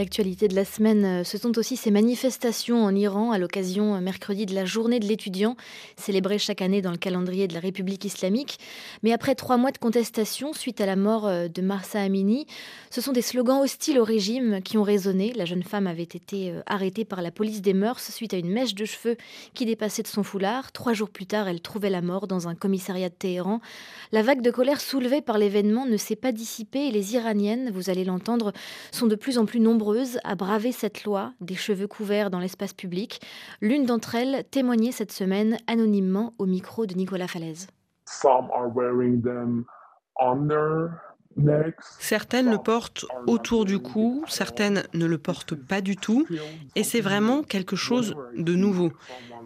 L'actualité 0.00 0.48
de 0.48 0.56
la 0.56 0.64
semaine, 0.64 1.04
euh, 1.04 1.24
ce 1.24 1.36
sont 1.36 1.58
aussi 1.58 1.76
ces 1.76 1.90
manifestations 1.90 2.82
en 2.82 2.94
Iran 2.94 3.32
à 3.32 3.38
l'occasion 3.38 3.94
euh, 3.94 4.00
mercredi 4.00 4.46
de 4.46 4.54
la 4.54 4.64
journée 4.64 4.98
de 4.98 5.04
l'étudiant, 5.04 5.56
célébrée 5.96 6.38
chaque 6.38 6.62
année 6.62 6.80
dans 6.80 6.90
le 6.90 6.96
calendrier 6.96 7.46
de 7.48 7.52
la 7.52 7.60
République 7.60 8.06
islamique. 8.06 8.58
Mais 9.02 9.12
après 9.12 9.34
trois 9.34 9.58
mois 9.58 9.72
de 9.72 9.76
contestation 9.76 10.54
suite 10.54 10.80
à 10.80 10.86
la 10.86 10.96
mort 10.96 11.26
euh, 11.26 11.48
de 11.48 11.60
Marsa 11.60 12.00
Amini, 12.00 12.46
ce 12.88 13.02
sont 13.02 13.12
des 13.12 13.20
slogans 13.20 13.60
hostiles 13.60 13.98
au 13.98 14.04
régime 14.04 14.62
qui 14.62 14.78
ont 14.78 14.82
résonné. 14.82 15.34
La 15.36 15.44
jeune 15.44 15.62
femme 15.62 15.86
avait 15.86 16.02
été 16.02 16.54
arrêtée 16.64 17.04
par 17.04 17.20
la 17.20 17.30
police 17.30 17.60
des 17.60 17.74
mœurs 17.74 18.00
suite 18.00 18.32
à 18.32 18.38
une 18.38 18.50
mèche 18.50 18.74
de 18.74 18.86
cheveux 18.86 19.18
qui 19.52 19.66
dépassait 19.66 20.02
de 20.02 20.08
son 20.08 20.22
foulard. 20.22 20.72
Trois 20.72 20.94
jours 20.94 21.10
plus 21.10 21.26
tard, 21.26 21.46
elle 21.46 21.60
trouvait 21.60 21.90
la 21.90 22.00
mort 22.00 22.26
dans 22.26 22.48
un 22.48 22.54
commissariat 22.54 23.10
de 23.10 23.14
Téhéran. 23.14 23.60
La 24.12 24.22
vague 24.22 24.40
de 24.40 24.50
colère 24.50 24.80
soulevée 24.80 25.20
par 25.20 25.36
l'événement 25.36 25.84
ne 25.84 25.98
s'est 25.98 26.16
pas 26.16 26.32
dissipée 26.32 26.86
et 26.86 26.90
les 26.90 27.16
Iraniennes, 27.16 27.70
vous 27.70 27.90
allez 27.90 28.04
l'entendre, 28.04 28.54
sont 28.92 29.06
de 29.06 29.14
plus 29.14 29.36
en 29.36 29.44
plus 29.44 29.60
nombreuses 29.60 29.89
à 30.24 30.34
braver 30.34 30.72
cette 30.72 31.04
loi 31.04 31.32
des 31.40 31.54
cheveux 31.54 31.88
couverts 31.88 32.30
dans 32.30 32.38
l'espace 32.38 32.72
public. 32.72 33.20
L'une 33.60 33.86
d'entre 33.86 34.14
elles 34.14 34.44
témoignait 34.50 34.92
cette 34.92 35.12
semaine 35.12 35.58
anonymement 35.66 36.34
au 36.38 36.46
micro 36.46 36.86
de 36.86 36.94
Nicolas 36.94 37.28
Falaise. 37.28 37.66
Certaines 41.98 42.50
le 42.50 42.58
portent 42.58 43.04
autour 43.26 43.64
du 43.64 43.78
cou, 43.78 44.24
certaines 44.28 44.82
ne 44.94 45.06
le 45.06 45.18
portent 45.18 45.54
pas 45.54 45.80
du 45.80 45.96
tout, 45.96 46.26
et 46.74 46.82
c'est 46.82 47.00
vraiment 47.00 47.42
quelque 47.42 47.76
chose 47.76 48.14
de 48.36 48.54
nouveau. 48.54 48.92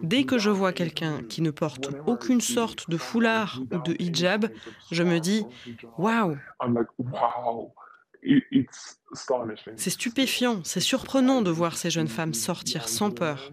Dès 0.01 0.23
que 0.23 0.37
je 0.37 0.49
vois 0.49 0.73
quelqu'un 0.73 1.21
qui 1.29 1.41
ne 1.41 1.51
porte 1.51 1.89
aucune 2.05 2.41
sorte 2.41 2.89
de 2.89 2.97
foulard 2.97 3.61
ou 3.71 3.77
de 3.79 3.95
hijab, 3.99 4.47
je 4.91 5.03
me 5.03 5.19
dis 5.19 5.45
waouh 5.97 6.37
c'est 9.75 9.89
stupéfiant, 9.89 10.61
c'est 10.63 10.79
surprenant 10.79 11.41
de 11.41 11.51
voir 11.51 11.77
ces 11.77 11.89
jeunes 11.89 12.07
femmes 12.07 12.33
sortir 12.33 12.87
sans 12.87 13.11
peur. 13.11 13.51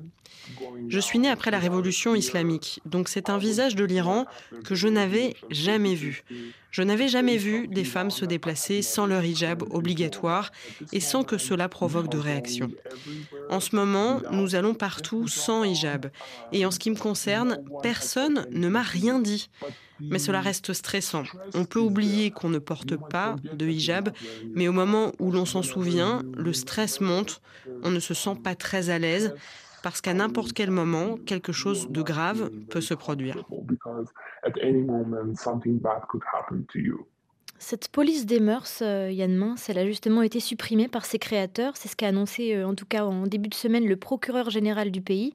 Je 0.89 0.99
suis 0.99 1.19
née 1.19 1.29
après 1.29 1.51
la 1.51 1.59
révolution 1.59 2.15
islamique, 2.15 2.81
donc 2.85 3.09
c'est 3.09 3.31
un 3.31 3.39
visage 3.39 3.77
de 3.77 3.85
l'Iran 3.85 4.27
que 4.65 4.75
je 4.75 4.89
n'avais 4.89 5.35
jamais 5.51 5.95
vu. 5.95 6.25
Je 6.71 6.83
n'avais 6.83 7.09
jamais 7.09 7.37
vu 7.37 7.69
des 7.69 7.85
femmes 7.85 8.11
se 8.11 8.25
déplacer 8.25 8.83
sans 8.83 9.07
leur 9.07 9.25
hijab 9.25 9.63
obligatoire 9.71 10.51
et 10.93 11.01
sans 11.01 11.23
que 11.23 11.39
cela 11.39 11.69
provoque 11.69 12.09
de 12.09 12.19
réaction. 12.19 12.71
En 13.51 13.61
ce 13.61 13.77
moment, 13.77 14.21
nous 14.31 14.55
allons 14.55 14.75
partout 14.75 15.29
sans 15.29 15.65
hijab. 15.65 16.11
Et 16.51 16.65
en 16.65 16.71
ce 16.71 16.79
qui 16.79 16.91
me 16.91 16.97
concerne, 16.97 17.63
personne 17.83 18.47
ne 18.51 18.69
m'a 18.69 18.83
rien 18.83 19.21
dit. 19.21 19.51
Mais 20.11 20.19
cela 20.19 20.41
reste 20.41 20.73
stressant. 20.73 21.25
On 21.55 21.65
peut 21.65 21.79
oublier 21.79 22.31
qu'on 22.31 22.49
ne 22.49 22.59
porte 22.59 22.97
pas 22.97 23.37
de 23.43 23.67
hijab, 23.67 24.11
mais 24.55 24.69
au 24.69 24.73
moment 24.73 25.13
où 25.19 25.31
l'on 25.31 25.45
s'en 25.45 25.63
souvient, 25.63 26.23
le 26.35 26.53
stress 26.53 27.01
monte, 27.01 27.41
on 27.83 27.91
ne 27.91 28.01
se 28.01 28.15
sent 28.15 28.37
pas 28.43 28.55
très 28.55 28.91
à 28.91 28.99
l'aise 28.99 29.35
parce 29.83 30.01
qu'à 30.01 30.15
n'importe 30.15 30.53
quel 30.53 30.71
moment, 30.71 31.17
quelque 31.27 31.53
chose 31.53 31.91
de 31.91 32.03
grave 32.03 32.51
peut 32.71 32.81
se 32.81 32.95
produire. 32.95 33.45
Cette 37.59 37.89
police 37.89 38.27
des 38.27 38.41
mœurs, 38.41 38.81
euh, 38.83 39.11
Yann 39.13 39.37
Mince, 39.37 39.69
elle 39.69 39.79
a 39.79 39.87
justement 39.87 40.23
été 40.23 40.41
supprimée 40.41 40.89
par 40.89 41.05
ses 41.05 41.21
créateurs. 41.21 41.77
C'est 41.77 41.89
ce 41.89 41.95
qu'a 41.95 42.09
annoncé, 42.09 42.57
euh, 42.57 42.67
en 42.67 42.75
tout 42.75 42.87
cas 42.87 43.05
en 43.05 43.25
début 43.27 43.49
de 43.49 43.55
semaine, 43.55 43.87
le 43.87 43.97
procureur 43.97 44.51
général 44.51 44.91
du 44.91 45.01
pays. 45.01 45.33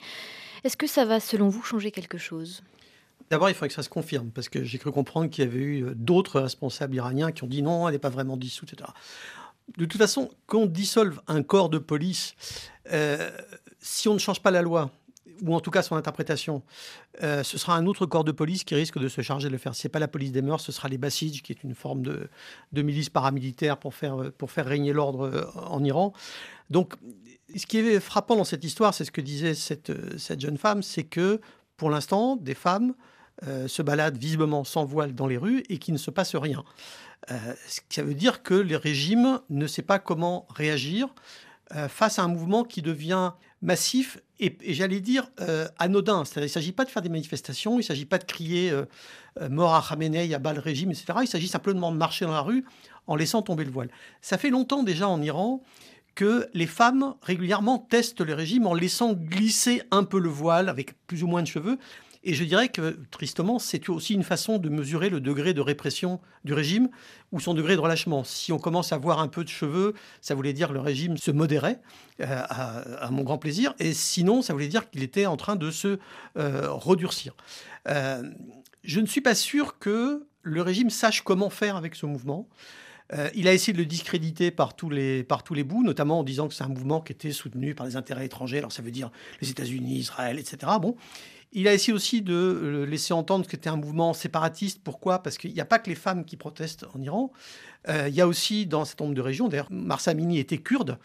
Est-ce 0.66 0.76
que 0.76 0.88
ça 0.88 1.06
va, 1.06 1.22
selon 1.22 1.48
vous, 1.48 1.64
changer 1.64 1.90
quelque 1.90 2.18
chose? 2.18 2.64
D'abord, 3.30 3.50
il 3.50 3.54
faudrait 3.54 3.68
que 3.68 3.74
ça 3.74 3.84
se 3.84 3.90
confirme, 3.90 4.30
parce 4.32 4.48
que 4.48 4.64
j'ai 4.64 4.78
cru 4.78 4.92
comprendre 4.92 5.30
qu'il 5.30 5.44
y 5.44 5.48
avait 5.48 5.60
eu 5.60 5.84
euh, 5.84 5.94
d'autres 5.96 6.40
responsables 6.40 6.96
iraniens 6.96 7.32
qui 7.32 7.44
ont 7.44 7.48
dit 7.48 7.62
non, 7.62 7.88
elle 7.88 7.94
n'est 7.94 8.00
pas 8.00 8.10
vraiment 8.10 8.38
dissoute, 8.38 8.74
etc. 8.74 8.90
De 9.78 9.86
toute 9.86 10.00
façon, 10.00 10.30
quand 10.46 10.60
on 10.60 10.66
dissolve 10.66 11.20
un 11.28 11.44
corps 11.44 11.70
de 11.70 11.78
police, 11.78 12.36
euh, 12.94 13.30
si 13.80 14.08
on 14.08 14.14
ne 14.14 14.20
change 14.20 14.42
pas 14.42 14.52
la 14.52 14.62
loi, 14.62 14.92
ou 15.44 15.54
en 15.54 15.60
tout 15.60 15.72
cas 15.72 15.82
son 15.82 15.96
interprétation, 15.98 16.64
euh, 17.22 17.44
ce 17.44 17.58
sera 17.58 17.76
un 17.76 17.86
autre 17.86 18.06
corps 18.06 18.24
de 18.24 18.32
police 18.32 18.64
qui 18.64 18.76
risque 18.76 18.98
de 18.98 19.10
se 19.10 19.22
charger 19.22 19.50
de 19.50 19.52
le 19.52 19.58
faire. 19.58 19.76
Ce 19.76 19.86
n'est 19.86 19.92
pas 19.92 20.00
la 20.00 20.08
police 20.08 20.32
des 20.32 20.42
mœurs, 20.42 20.62
ce 20.62 20.72
sera 20.72 20.88
les 20.88 20.98
Basij, 20.98 21.42
qui 21.42 21.52
est 21.52 21.64
une 21.64 21.76
forme 21.76 22.02
de, 22.02 22.30
milice 22.82 23.10
paramilitaire 23.10 23.78
pour 23.78 23.94
faire, 23.94 24.32
pour 24.38 24.52
faire 24.52 24.66
régner 24.66 24.94
l'ordre 24.94 25.52
en 25.70 25.84
Iran. 25.84 26.14
Donc, 26.70 26.94
ce 27.56 27.66
qui 27.66 27.78
est 27.78 28.00
frappant 28.00 28.38
dans 28.38 28.46
cette 28.46 28.64
histoire, 28.64 28.94
c'est 28.94 29.06
ce 29.06 29.12
que 29.12 29.22
disait 29.22 29.54
cette, 29.54 29.92
cette 30.18 30.40
jeune 30.40 30.58
femme, 30.58 30.82
c'est 30.82 31.04
que 31.04 31.42
pour 31.76 31.90
l'instant, 31.90 32.38
des 32.38 32.56
femmes 32.56 32.94
se 33.44 33.82
baladent 33.82 34.18
visiblement 34.18 34.64
sans 34.64 34.86
voile 34.86 35.14
dans 35.14 35.28
les 35.28 35.38
rues 35.38 35.64
et 35.70 35.78
qu'il 35.78 35.94
ne 35.94 36.00
se 36.00 36.10
passe 36.10 36.36
rien. 36.36 36.64
ça 37.90 38.04
veut 38.04 38.16
dire 38.16 38.42
que 38.42 38.54
le 38.54 38.76
régime 38.78 39.40
ne 39.50 39.68
sait 39.68 39.84
pas 39.84 40.00
comment 40.00 40.48
réagir 40.50 41.10
euh, 41.76 41.90
face 41.90 42.18
à 42.18 42.24
un 42.24 42.30
mouvement 42.30 42.64
qui 42.64 42.82
devient 42.82 43.34
massif 43.62 44.20
et, 44.40 44.56
j'allais 44.74 45.02
dire 45.02 45.30
euh, 45.42 45.68
anodin. 45.80 46.24
il 46.38 46.44
ne 46.44 46.48
s'agit 46.48 46.72
pas 46.72 46.86
de 46.86 46.90
faire 46.90 47.02
des 47.02 47.10
manifestations, 47.10 47.74
il 47.74 47.80
ne 47.80 47.84
s'agit 47.84 48.06
pas 48.06 48.20
de 48.20 48.24
crier 48.24 48.72
euh, 48.72 48.86
mort 49.50 49.76
à 49.76 49.84
Khamenei, 49.88 50.34
à 50.34 50.40
bas 50.40 50.54
le 50.54 50.62
régime, 50.62 50.92
etc. 50.92 51.08
Il 51.24 51.28
s'agit 51.28 51.50
simplement 51.50 51.92
de 51.92 51.98
marcher 51.98 52.24
dans 52.24 52.32
la 52.32 52.42
rue 52.42 52.64
en 53.06 53.18
laissant 53.18 53.42
tomber 53.42 53.66
le 53.66 53.72
voile. 53.72 53.90
Ça 54.22 54.38
fait 54.38 54.50
longtemps 54.50 54.84
déjà 54.84 55.10
en 55.10 55.22
Iran 55.22 55.62
que 56.16 56.48
les 56.54 56.68
femmes 56.68 57.16
régulièrement 57.22 57.80
testent 57.80 58.22
le 58.22 58.34
régime 58.34 58.66
en 58.66 58.74
laissant 58.74 59.12
glisser 59.12 59.82
un 59.92 60.06
peu 60.06 60.20
le 60.20 60.30
voile 60.30 60.70
avec 60.70 60.96
plus 61.06 61.24
ou 61.24 61.28
moins 61.28 61.42
de 61.42 61.48
cheveux. 61.48 61.78
Et 62.24 62.34
je 62.34 62.44
dirais 62.44 62.70
que, 62.70 63.00
tristement, 63.12 63.60
c'est 63.60 63.90
aussi 63.90 64.14
une 64.14 64.24
façon 64.24 64.58
de 64.58 64.70
mesurer 64.70 65.10
le 65.10 65.20
degré 65.20 65.54
de 65.54 65.62
répression 65.62 66.20
du 66.44 66.54
régime 66.54 66.90
ou 67.32 67.40
son 67.40 67.54
degré 67.54 67.76
de 67.76 67.82
relâchement. 67.82 68.24
Si 68.24 68.52
on 68.52 68.60
commence 68.60 68.92
à 68.92 68.98
voir 68.98 69.20
un 69.20 69.28
peu 69.28 69.44
de 69.44 69.50
cheveux, 69.50 69.94
ça 70.22 70.36
voulait 70.36 70.54
dire 70.54 70.70
que 70.70 70.74
le 70.74 70.80
régime 70.80 71.18
se 71.18 71.32
modérait, 71.32 71.80
euh, 72.22 72.26
à, 72.50 73.10
mon 73.12 73.24
grand 73.24 73.38
plaisir. 73.38 73.74
Et 73.80 73.94
sinon, 73.94 74.42
ça 74.42 74.54
voulait 74.54 74.68
dire 74.68 74.90
qu'il 74.90 75.04
était 75.04 75.26
en 75.26 75.38
train 75.38 75.56
de 75.56 75.72
se 75.72 76.00
euh, 76.38 76.72
redurcir. 76.72 77.36
Euh, 77.88 78.24
je 78.84 79.00
ne 79.00 79.06
suis 79.06 79.22
pas 79.22 79.36
sûr 79.36 79.80
que 79.80 80.26
le 80.42 80.62
régime 80.62 80.90
sache 80.90 81.22
comment 81.22 81.50
faire 81.50 81.76
avec 81.76 81.96
ce 81.96 82.06
mouvement. 82.06 82.48
il 83.36 83.48
a 83.48 83.54
essayé 83.54 83.74
de 83.74 83.78
le 83.78 83.86
discréditer 83.86 84.50
par 84.52 84.76
tous, 84.76 84.90
les, 84.90 85.24
par 85.24 85.44
tous 85.44 85.54
les 85.54 85.64
bouts, 85.64 85.84
notamment 85.84 86.20
en 86.20 86.24
disant 86.24 86.48
que 86.48 86.54
c'est 86.54 86.64
un 86.64 86.70
mouvement 86.70 87.02
qui 87.02 87.12
était 87.12 87.32
soutenu 87.32 87.76
par 87.76 87.86
des 87.86 87.98
intérêts 87.98 88.26
étrangers. 88.26 88.60
Alors 88.60 88.72
ça 88.72 88.82
veut 88.82 88.92
dire 88.92 89.12
les 89.42 89.50
États-Unis, 89.50 89.98
Israël, 89.98 90.40
etc. 90.40 90.72
Bon, 90.82 90.96
il 91.54 91.68
a 91.68 91.74
essayé 91.74 91.94
aussi 91.94 92.22
de 92.22 92.34
euh, 92.34 92.86
laisser 92.86 93.14
entendre 93.14 93.46
que 93.46 93.52
c'était 93.52 93.70
un 93.70 93.78
mouvement 93.78 94.14
séparatiste. 94.14 94.82
Pourquoi? 94.84 95.24
Parce 95.24 95.38
qu'il 95.38 95.54
n'y 95.54 95.62
a 95.62 95.66
pas 95.66 95.80
que 95.80 95.90
les 95.90 95.96
femmes 95.96 96.26
qui 96.26 96.36
protestent 96.36 96.86
en 96.94 97.02
Iran. 97.02 97.32
Euh, 97.90 98.08
il 98.10 98.16
y 98.16 98.22
a 98.22 98.28
aussi 98.28 98.66
dans 98.66 98.84
certain 98.86 99.06
nombre 99.06 99.16
de 99.16 99.22
régions, 99.22 99.48
d'ailleurs, 99.48 99.72
Marsa 99.72 100.12
Amini 100.12 100.40
était 100.40 100.58
kurde, 100.58 100.98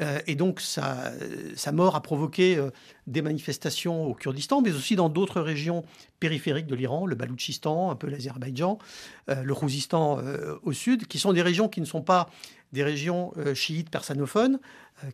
euh, 0.00 0.20
et 0.28 0.36
donc 0.36 0.60
sa, 0.60 1.12
mort 1.72 1.96
a 1.96 2.02
provoqué 2.02 2.58
des 3.08 3.20
manifestations 3.20 4.06
au 4.06 4.14
Kurdistan, 4.14 4.60
mais 4.60 4.72
aussi 4.72 4.94
dans 4.94 5.08
d'autres 5.08 5.40
régions 5.40 5.84
périphériques 6.20 6.66
de 6.66 6.76
l'Iran, 6.76 7.04
le 7.06 7.16
Baloutchistan, 7.16 7.90
un 7.90 7.96
peu 7.96 8.08
l'Azerbaïdjan, 8.08 8.78
le 9.28 9.54
Khouzistan 9.54 10.22
au 10.62 10.72
sud, 10.72 11.08
qui 11.08 11.18
sont 11.18 11.32
des 11.32 11.42
régions 11.42 11.68
qui 11.68 11.80
ne 11.80 11.86
sont 11.86 12.02
pas 12.02 12.30
des 12.72 12.84
régions 12.84 13.32
chiites 13.54 13.90
persanophones, 13.90 14.60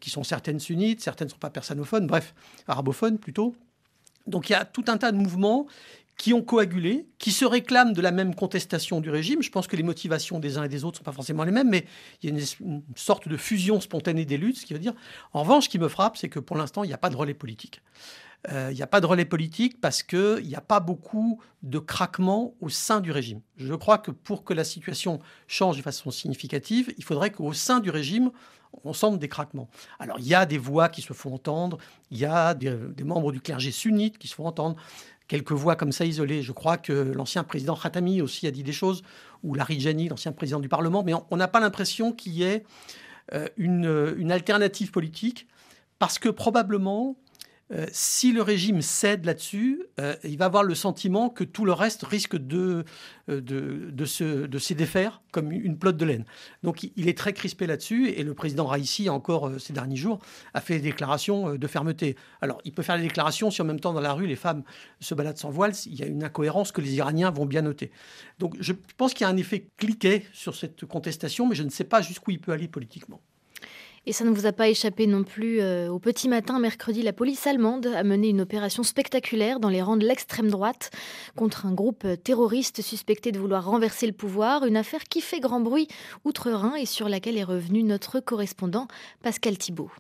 qui 0.01 0.11
sont 0.11 0.25
certaines 0.25 0.61
sunnites, 0.61 1.01
certaines 1.01 1.29
ne 1.29 1.33
sont 1.33 1.39
pas 1.39 1.51
persanophones, 1.51 2.07
bref, 2.07 2.35
arabophones 2.69 3.19
plutôt. 3.19 3.57
Donc 4.27 4.49
il 4.49 4.53
y 4.53 4.57
a 4.57 4.65
tout 4.65 4.85
un 4.89 4.99
tas 4.99 5.13
de 5.13 5.17
mouvements 5.17 5.67
qui 6.17 6.33
ont 6.33 6.43
coagulé, 6.43 7.07
qui 7.19 7.31
se 7.31 7.45
réclament 7.45 7.93
de 7.93 8.01
la 8.01 8.11
même 8.11 8.35
contestation 8.35 9.01
du 9.01 9.11
régime. 9.11 9.43
Je 9.43 9.51
pense 9.51 9.67
que 9.67 9.77
les 9.77 9.83
motivations 9.83 10.39
des 10.39 10.57
uns 10.57 10.65
et 10.65 10.69
des 10.69 10.85
autres 10.85 10.97
ne 10.97 10.99
sont 10.99 11.05
pas 11.05 11.13
forcément 11.13 11.45
les 11.45 11.53
mêmes, 11.53 11.69
mais 11.69 11.85
il 12.23 12.31
y 12.31 12.33
a 12.33 12.41
une, 12.61 12.83
sorte 12.95 13.29
de 13.29 13.37
fusion 13.37 13.81
spontanée 13.81 14.25
des 14.25 14.39
luttes, 14.39 14.59
ce 14.59 14.67
qui 14.67 14.73
veut 14.73 14.79
dire, 14.79 14.95
en 15.35 15.43
revanche, 15.43 15.65
ce 15.65 15.69
qui 15.69 15.79
me 15.79 15.89
frappe, 15.89 16.17
c'est 16.17 16.31
que 16.31 16.39
pour 16.39 16.57
l'instant, 16.57 16.85
il 16.85 16.89
n'y 16.89 16.95
a 16.95 16.99
pas 16.99 17.11
de 17.11 17.17
relais 17.17 17.35
politique. 17.35 17.83
Euh, 18.53 18.69
il 18.71 18.77
n'y 18.77 18.83
a 18.83 18.87
pas 18.87 19.01
de 19.01 19.07
relais 19.07 19.25
politique 19.25 19.81
parce 19.81 20.03
qu'il 20.03 20.45
n'y 20.45 20.55
a 20.55 20.61
pas 20.61 20.81
beaucoup 20.81 21.41
de 21.63 21.79
craquements 21.79 22.55
au 22.61 22.69
sein 22.69 23.01
du 23.01 23.11
régime. 23.11 23.41
Je 23.57 23.75
crois 23.75 23.99
que 23.99 24.11
pour 24.11 24.45
que 24.45 24.55
la 24.55 24.65
situation 24.65 25.19
change 25.49 25.77
de 25.77 25.83
façon 25.83 26.11
significative, 26.11 26.93
il 26.97 27.05
faudrait 27.05 27.31
qu'au 27.31 27.53
sein 27.53 27.81
du 27.81 27.91
régime, 27.91 28.31
on 28.85 28.93
sente 28.93 29.19
des 29.19 29.29
craquements. 29.29 29.69
Alors, 29.99 30.19
il 30.19 30.27
y 30.27 30.35
a 30.35 30.47
des 30.47 30.59
voix 30.59 30.89
qui 30.89 31.03
se 31.03 31.13
font 31.13 31.35
entendre, 31.35 31.79
il 32.11 32.19
y 32.19 32.25
a 32.25 32.55
des, 32.55 33.05
membres 33.05 33.33
du 33.33 33.41
clergé 33.41 33.71
sunnite 33.71 34.19
qui 34.19 34.29
se 34.29 34.35
font 34.35 34.47
entendre, 34.47 34.77
quelques 35.29 35.53
voix 35.53 35.77
comme 35.77 35.93
ça 35.93 36.05
isolées. 36.05 36.43
Je 36.43 36.53
crois 36.53 36.77
que 36.77 36.93
l'ancien 36.93 37.43
président 37.45 37.77
Khatami 37.77 38.23
aussi 38.23 38.47
a 38.47 38.51
dit 38.51 38.63
des 38.63 38.73
choses, 38.73 39.03
ou 39.43 39.55
Larry 39.55 39.81
Jani, 39.81 40.09
l'ancien 40.09 40.33
président 40.33 40.61
du 40.61 40.69
Parlement, 40.69 41.03
mais 41.03 41.15
on 41.31 41.37
n'a 41.37 41.49
pas 41.49 41.61
l'impression 41.61 42.13
qu'il 42.13 42.35
y 42.35 42.45
ait 42.45 42.65
euh, 43.35 43.49
une, 43.57 44.31
alternative 44.31 44.91
politique, 44.91 45.47
parce 45.99 46.19
que 46.19 46.29
probablement 46.29 47.17
euh, 47.73 47.87
si 47.91 48.33
le 48.33 48.43
régime 48.43 48.81
cède 48.81 49.25
là-dessus, 49.25 49.83
euh, 49.99 50.15
il 50.23 50.39
va 50.39 50.45
avoir 50.45 50.63
le 50.63 50.77
sentiment 50.77 51.29
que 51.29 51.43
tout 51.43 51.65
le 51.65 51.73
reste 51.73 52.05
risque 52.05 52.37
de, 52.37 52.85
euh, 53.29 54.05
se, 54.05 54.73
défaire 54.75 55.21
comme 55.33 55.51
une 55.51 55.77
pelote 55.77 55.97
de 55.97 56.05
laine. 56.05 56.25
Donc 56.63 56.85
il 56.85 57.09
est 57.09 57.19
très 57.19 57.33
crispé 57.33 57.67
là-dessus 57.67 58.11
et 58.11 58.23
le 58.23 58.35
président 58.35 58.67
Raisi, 58.67 59.09
encore 59.09 59.51
ces 59.59 59.73
derniers 59.73 59.97
jours, 59.97 60.21
a 60.55 60.61
fait 60.61 60.75
des 60.75 60.91
déclarations 60.91 61.57
de 61.57 61.67
fermeté. 61.67 62.17
Alors 62.41 62.61
il 62.65 62.73
peut 62.73 62.83
faire 62.83 62.97
des 62.97 63.03
déclarations 63.03 63.51
si 63.51 63.61
en 63.63 63.65
même 63.65 63.81
temps 63.81 63.93
dans 63.93 64.01
la 64.01 64.13
rue 64.13 64.27
les 64.27 64.37
femmes 64.37 64.63
se 65.01 65.15
baladent 65.15 65.39
sans 65.39 65.51
voile, 65.51 65.73
il 65.87 65.95
y 65.97 66.05
a 66.05 66.07
une 66.07 66.23
incohérence 66.23 66.71
que 66.71 66.81
les 66.81 66.95
Iraniens 66.95 67.31
vont 67.31 67.47
bien 67.47 67.63
noter. 67.63 67.91
Donc 68.39 68.55
je 68.61 68.73
pense 68.97 69.13
qu'il 69.13 69.25
y 69.25 69.29
a 69.29 69.31
un 69.31 69.37
effet 69.37 69.69
cliquet 69.77 70.25
sur 70.33 70.55
cette 70.55 70.85
contestation, 70.85 71.49
mais 71.49 71.57
je 71.57 71.65
ne 71.65 71.71
sais 71.71 71.85
pas 71.85 72.01
jusqu'où 72.01 72.31
il 72.31 72.41
peut 72.41 72.53
aller 72.53 72.69
politiquement. 72.69 73.21
Et 74.07 74.13
ça 74.13 74.25
ne 74.25 74.31
vous 74.31 74.47
a 74.47 74.53
pas 74.53 74.69
échappé 74.69 75.09
non 75.09 75.25
plus. 75.25 75.61
Euh, 75.61 75.89
au 75.91 75.99
petit 75.99 76.29
matin, 76.29 76.61
mercredi, 76.61 77.03
la 77.03 77.13
police 77.13 77.45
allemande 77.47 77.87
a 77.87 78.05
mené 78.05 78.29
une 78.29 78.41
opération 78.41 78.85
spectaculaire 78.85 79.59
dans 79.59 79.69
les 79.69 79.83
rangs 79.83 79.97
de 79.97 80.07
l'extrême 80.07 80.49
droite 80.49 80.91
contre 81.35 81.67
un 81.67 81.75
groupe 81.75 82.07
terroriste 82.23 82.83
suspecté 82.83 83.33
de 83.33 83.41
vouloir 83.41 83.65
renverser 83.65 84.07
le 84.07 84.13
pouvoir. 84.13 84.65
Une 84.65 84.77
affaire 84.77 85.03
qui 85.05 85.21
fait 85.21 85.41
grand 85.41 85.61
bruit 85.61 85.89
outre-Rhin 86.25 86.77
et 86.77 86.87
sur 86.87 87.09
laquelle 87.09 87.37
est 87.37 87.45
revenu 87.45 87.83
notre 87.83 88.21
correspondant 88.21 88.87
Pascal 89.23 89.59
Thibault. 89.59 89.91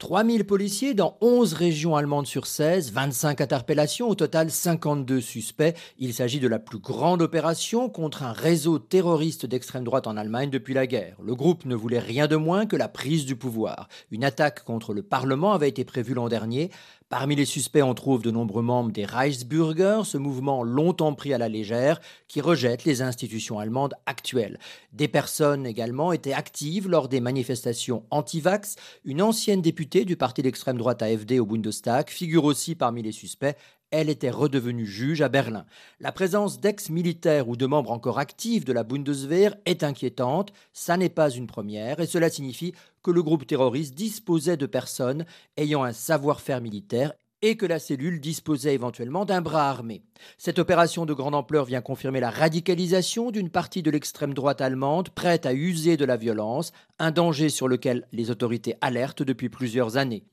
3000 0.00 0.46
policiers 0.46 0.94
dans 0.94 1.18
11 1.20 1.52
régions 1.52 1.94
allemandes 1.94 2.26
sur 2.26 2.46
16, 2.46 2.90
25 2.90 3.42
interpellations, 3.42 4.08
au 4.08 4.14
total 4.14 4.50
52 4.50 5.20
suspects. 5.20 5.76
Il 5.98 6.14
s'agit 6.14 6.40
de 6.40 6.48
la 6.48 6.58
plus 6.58 6.78
grande 6.78 7.20
opération 7.20 7.90
contre 7.90 8.22
un 8.22 8.32
réseau 8.32 8.78
terroriste 8.78 9.44
d'extrême 9.44 9.84
droite 9.84 10.06
en 10.06 10.16
Allemagne 10.16 10.48
depuis 10.48 10.72
la 10.72 10.86
guerre. 10.86 11.16
Le 11.22 11.34
groupe 11.34 11.66
ne 11.66 11.74
voulait 11.74 11.98
rien 11.98 12.28
de 12.28 12.36
moins 12.36 12.64
que 12.64 12.76
la 12.76 12.88
prise 12.88 13.26
du 13.26 13.36
pouvoir. 13.36 13.88
Une 14.10 14.24
attaque 14.24 14.64
contre 14.64 14.94
le 14.94 15.02
Parlement 15.02 15.52
avait 15.52 15.68
été 15.68 15.84
prévue 15.84 16.14
l'an 16.14 16.30
dernier. 16.30 16.70
Parmi 17.10 17.34
les 17.34 17.44
suspects, 17.44 17.82
on 17.82 17.92
trouve 17.92 18.22
de 18.22 18.30
nombreux 18.30 18.62
membres 18.62 18.92
des 18.92 19.04
Reichsbürger, 19.04 20.02
ce 20.04 20.16
mouvement 20.16 20.62
longtemps 20.62 21.12
pris 21.12 21.34
à 21.34 21.38
la 21.38 21.48
légère, 21.48 22.00
qui 22.28 22.40
rejette 22.40 22.84
les 22.84 23.02
institutions 23.02 23.58
allemandes 23.58 23.94
actuelles. 24.06 24.60
Des 24.92 25.08
personnes 25.08 25.66
également 25.66 26.12
étaient 26.12 26.34
actives 26.34 26.88
lors 26.88 27.08
des 27.08 27.18
manifestations 27.18 28.04
anti-vax. 28.10 28.76
Une 29.04 29.22
ancienne 29.22 29.60
députée 29.60 30.04
du 30.04 30.16
parti 30.16 30.42
d'extrême 30.42 30.78
droite 30.78 31.02
AFD 31.02 31.40
au 31.40 31.46
Bundestag 31.46 32.10
figure 32.10 32.44
aussi 32.44 32.76
parmi 32.76 33.02
les 33.02 33.10
suspects 33.10 33.56
elle 33.90 34.08
était 34.08 34.30
redevenue 34.30 34.86
juge 34.86 35.22
à 35.22 35.28
Berlin. 35.28 35.66
La 36.00 36.12
présence 36.12 36.60
d'ex-militaires 36.60 37.48
ou 37.48 37.56
de 37.56 37.66
membres 37.66 37.90
encore 37.90 38.18
actifs 38.18 38.64
de 38.64 38.72
la 38.72 38.84
Bundeswehr 38.84 39.56
est 39.66 39.82
inquiétante, 39.82 40.52
ça 40.72 40.96
n'est 40.96 41.08
pas 41.08 41.30
une 41.30 41.46
première, 41.46 42.00
et 42.00 42.06
cela 42.06 42.30
signifie 42.30 42.74
que 43.02 43.10
le 43.10 43.22
groupe 43.22 43.46
terroriste 43.46 43.94
disposait 43.94 44.56
de 44.56 44.66
personnes 44.66 45.24
ayant 45.56 45.82
un 45.82 45.92
savoir-faire 45.92 46.60
militaire 46.60 47.12
et 47.42 47.56
que 47.56 47.66
la 47.66 47.78
cellule 47.78 48.20
disposait 48.20 48.74
éventuellement 48.74 49.24
d'un 49.24 49.40
bras 49.40 49.70
armé. 49.70 50.02
Cette 50.36 50.58
opération 50.58 51.06
de 51.06 51.14
grande 51.14 51.34
ampleur 51.34 51.64
vient 51.64 51.80
confirmer 51.80 52.20
la 52.20 52.30
radicalisation 52.30 53.30
d'une 53.30 53.50
partie 53.50 53.82
de 53.82 53.90
l'extrême 53.90 54.34
droite 54.34 54.60
allemande 54.60 55.08
prête 55.08 55.46
à 55.46 55.54
user 55.54 55.96
de 55.96 56.04
la 56.04 56.16
violence, 56.16 56.72
un 56.98 57.10
danger 57.10 57.48
sur 57.48 57.66
lequel 57.66 58.06
les 58.12 58.30
autorités 58.30 58.74
alertent 58.82 59.22
depuis 59.22 59.48
plusieurs 59.48 59.96
années. 59.96 60.24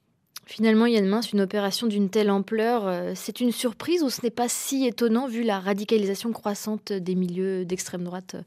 Finalement, 0.47 0.85
Yann 0.85 1.05
Mince, 1.05 1.33
une 1.33 1.41
opération 1.41 1.87
d'une 1.87 2.09
telle 2.09 2.31
ampleur, 2.31 2.87
euh, 2.87 3.11
c'est 3.15 3.41
une 3.41 3.51
surprise 3.51 4.01
ou 4.01 4.09
ce 4.09 4.21
n'est 4.21 4.31
pas 4.31 4.47
si 4.47 4.85
étonnant 4.85 5.27
vu 5.27 5.43
la 5.43 5.59
radicalisation 5.59 6.31
croissante 6.31 6.93
des 6.93 7.15
milieux 7.15 7.65
d'extrême 7.65 8.05
droite 8.05 8.35
euh, 8.35 8.41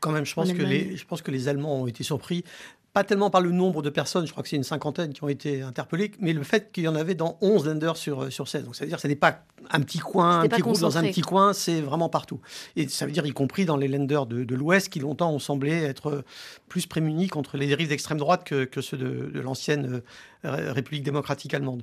Quand 0.00 0.10
même, 0.10 0.24
je 0.24 0.32
pense, 0.32 0.50
que 0.54 0.62
les, 0.62 0.96
je 0.96 1.04
pense 1.04 1.20
que 1.20 1.30
les 1.30 1.48
Allemands 1.48 1.82
ont 1.82 1.86
été 1.86 2.02
surpris 2.02 2.44
pas 2.92 3.04
tellement 3.04 3.30
par 3.30 3.40
le 3.40 3.52
nombre 3.52 3.82
de 3.82 3.90
personnes, 3.90 4.26
je 4.26 4.32
crois 4.32 4.42
que 4.42 4.48
c'est 4.48 4.56
une 4.56 4.64
cinquantaine 4.64 5.12
qui 5.12 5.22
ont 5.22 5.28
été 5.28 5.62
interpellées, 5.62 6.10
mais 6.20 6.32
le 6.32 6.42
fait 6.42 6.72
qu'il 6.72 6.84
y 6.84 6.88
en 6.88 6.96
avait 6.96 7.14
dans 7.14 7.38
11 7.40 7.66
lenders 7.66 7.96
sur, 7.96 8.32
sur 8.32 8.48
16. 8.48 8.64
Donc 8.64 8.74
ça 8.74 8.84
veut 8.84 8.88
dire 8.88 8.96
que 8.96 9.02
ce 9.02 9.08
n'est 9.08 9.14
pas 9.14 9.44
un 9.70 9.80
petit 9.80 9.98
coin, 9.98 10.40
un 10.40 10.48
petit 10.48 10.62
groupe 10.62 10.80
dans 10.80 10.98
un 10.98 11.02
petit 11.02 11.20
coin, 11.20 11.52
c'est 11.52 11.80
vraiment 11.80 12.08
partout. 12.08 12.40
Et 12.76 12.88
ça 12.88 13.06
veut 13.06 13.12
dire 13.12 13.26
y 13.26 13.30
compris 13.30 13.66
dans 13.66 13.76
les 13.76 13.88
lenders 13.88 14.26
de, 14.26 14.42
de 14.42 14.54
l'Ouest 14.54 14.88
qui 14.88 15.00
longtemps 15.00 15.30
ont 15.30 15.38
semblé 15.38 15.72
être 15.72 16.24
plus 16.68 16.86
prémunis 16.86 17.28
contre 17.28 17.56
les 17.56 17.66
dérives 17.66 17.88
d'extrême 17.88 18.18
droite 18.18 18.42
que, 18.44 18.64
que 18.64 18.80
ceux 18.80 18.96
de, 18.96 19.30
de 19.32 19.40
l'ancienne 19.40 19.86
euh, 19.92 20.00
République 20.44 21.02
démocratique 21.02 21.52
allemande. 21.54 21.82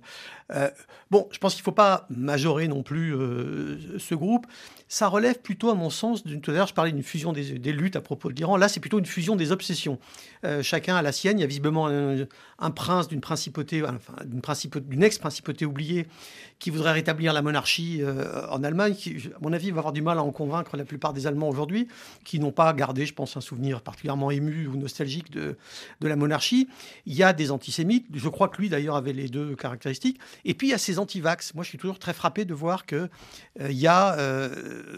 Euh, 0.53 0.69
bon, 1.11 1.27
je 1.31 1.37
pense 1.39 1.53
qu'il 1.55 1.61
ne 1.61 1.65
faut 1.65 1.71
pas 1.71 2.05
majorer 2.09 2.67
non 2.67 2.83
plus 2.83 3.15
euh, 3.15 3.99
ce 3.99 4.15
groupe. 4.15 4.47
Ça 4.87 5.07
relève 5.07 5.39
plutôt, 5.39 5.69
à 5.69 5.75
mon 5.75 5.89
sens, 5.89 6.23
d'une. 6.23 6.41
Tout 6.41 6.51
à 6.51 6.53
l'heure, 6.53 6.67
je 6.67 6.73
parlais 6.73 6.91
d'une 6.91 7.03
fusion 7.03 7.33
des, 7.33 7.43
luttes 7.73 7.95
à 7.95 8.01
propos 8.01 8.29
de 8.29 8.35
l'Iran. 8.35 8.55
Là, 8.55 8.67
c'est 8.67 8.79
plutôt 8.79 8.99
une 8.99 9.05
fusion 9.05 9.35
des 9.35 9.51
obsessions. 9.51 9.99
chacun 10.61 10.95
a 10.95 11.01
la 11.01 11.11
sienne. 11.11 11.39
Il 11.39 11.41
y 11.41 11.43
a 11.43 11.47
visiblement 11.47 11.87
un, 11.87 12.71
prince 12.71 13.07
d'une 13.07 13.21
principauté, 13.21 13.83
enfin, 13.83 14.13
d'une 14.23 15.03
ex-principauté 15.03 15.65
oubliée 15.65 16.07
qui 16.59 16.69
voudrait 16.69 16.93
rétablir 16.93 17.33
la 17.33 17.41
monarchie 17.41 17.99
euh, 18.01 18.47
en 18.49 18.63
Allemagne, 18.63 18.95
qui, 18.95 19.29
à 19.35 19.37
mon 19.41 19.51
avis, 19.51 19.71
va 19.71 19.79
avoir 19.79 19.93
du 19.93 20.01
mal 20.01 20.17
à 20.17 20.23
en 20.23 20.31
convaincre 20.31 20.77
la 20.77 20.85
plupart 20.85 21.13
des 21.13 21.27
Allemands 21.27 21.49
aujourd'hui, 21.49 21.87
qui 22.23 22.39
n'ont 22.39 22.51
pas 22.51 22.71
gardé, 22.73 23.05
je 23.05 23.13
pense, 23.13 23.35
un 23.35 23.41
souvenir 23.41 23.81
particulièrement 23.81 24.31
ému 24.31 24.67
ou 24.67 24.77
nostalgique 24.77 25.31
de, 25.31 25.57
de 25.99 26.07
la 26.07 26.15
monarchie. 26.15 26.69
Il 27.05 27.13
y 27.13 27.23
a 27.23 27.33
des 27.33 27.51
antisémites, 27.51 28.07
je 28.13 28.29
crois 28.29 28.44
que 28.49 28.61
lui 28.61 28.69
d'ailleurs 28.69 28.95
avait 28.95 29.13
les 29.13 29.27
deux 29.27 29.55
caractéristiques, 29.55 30.19
et 30.43 30.53
puis 30.53 30.67
il 30.67 30.71
y 30.71 30.73
a 30.73 30.77
ces 30.77 30.99
antivax. 30.99 31.53
Moi, 31.53 31.63
je 31.63 31.69
suis 31.69 31.77
toujours 31.77 31.99
très 31.99 32.13
frappé 32.13 32.45
de 32.45 32.53
voir 32.53 32.85
qu'il 32.85 33.09
euh, 33.61 33.69
il 33.69 33.77
y 33.77 33.87
a 33.87 34.17
euh, 34.17 34.49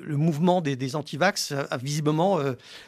le 0.03 0.17
mouvement 0.17 0.61
des, 0.61 0.75
des 0.75 0.95
antivax 0.95 1.51
a 1.51 1.77
visiblement 1.77 2.39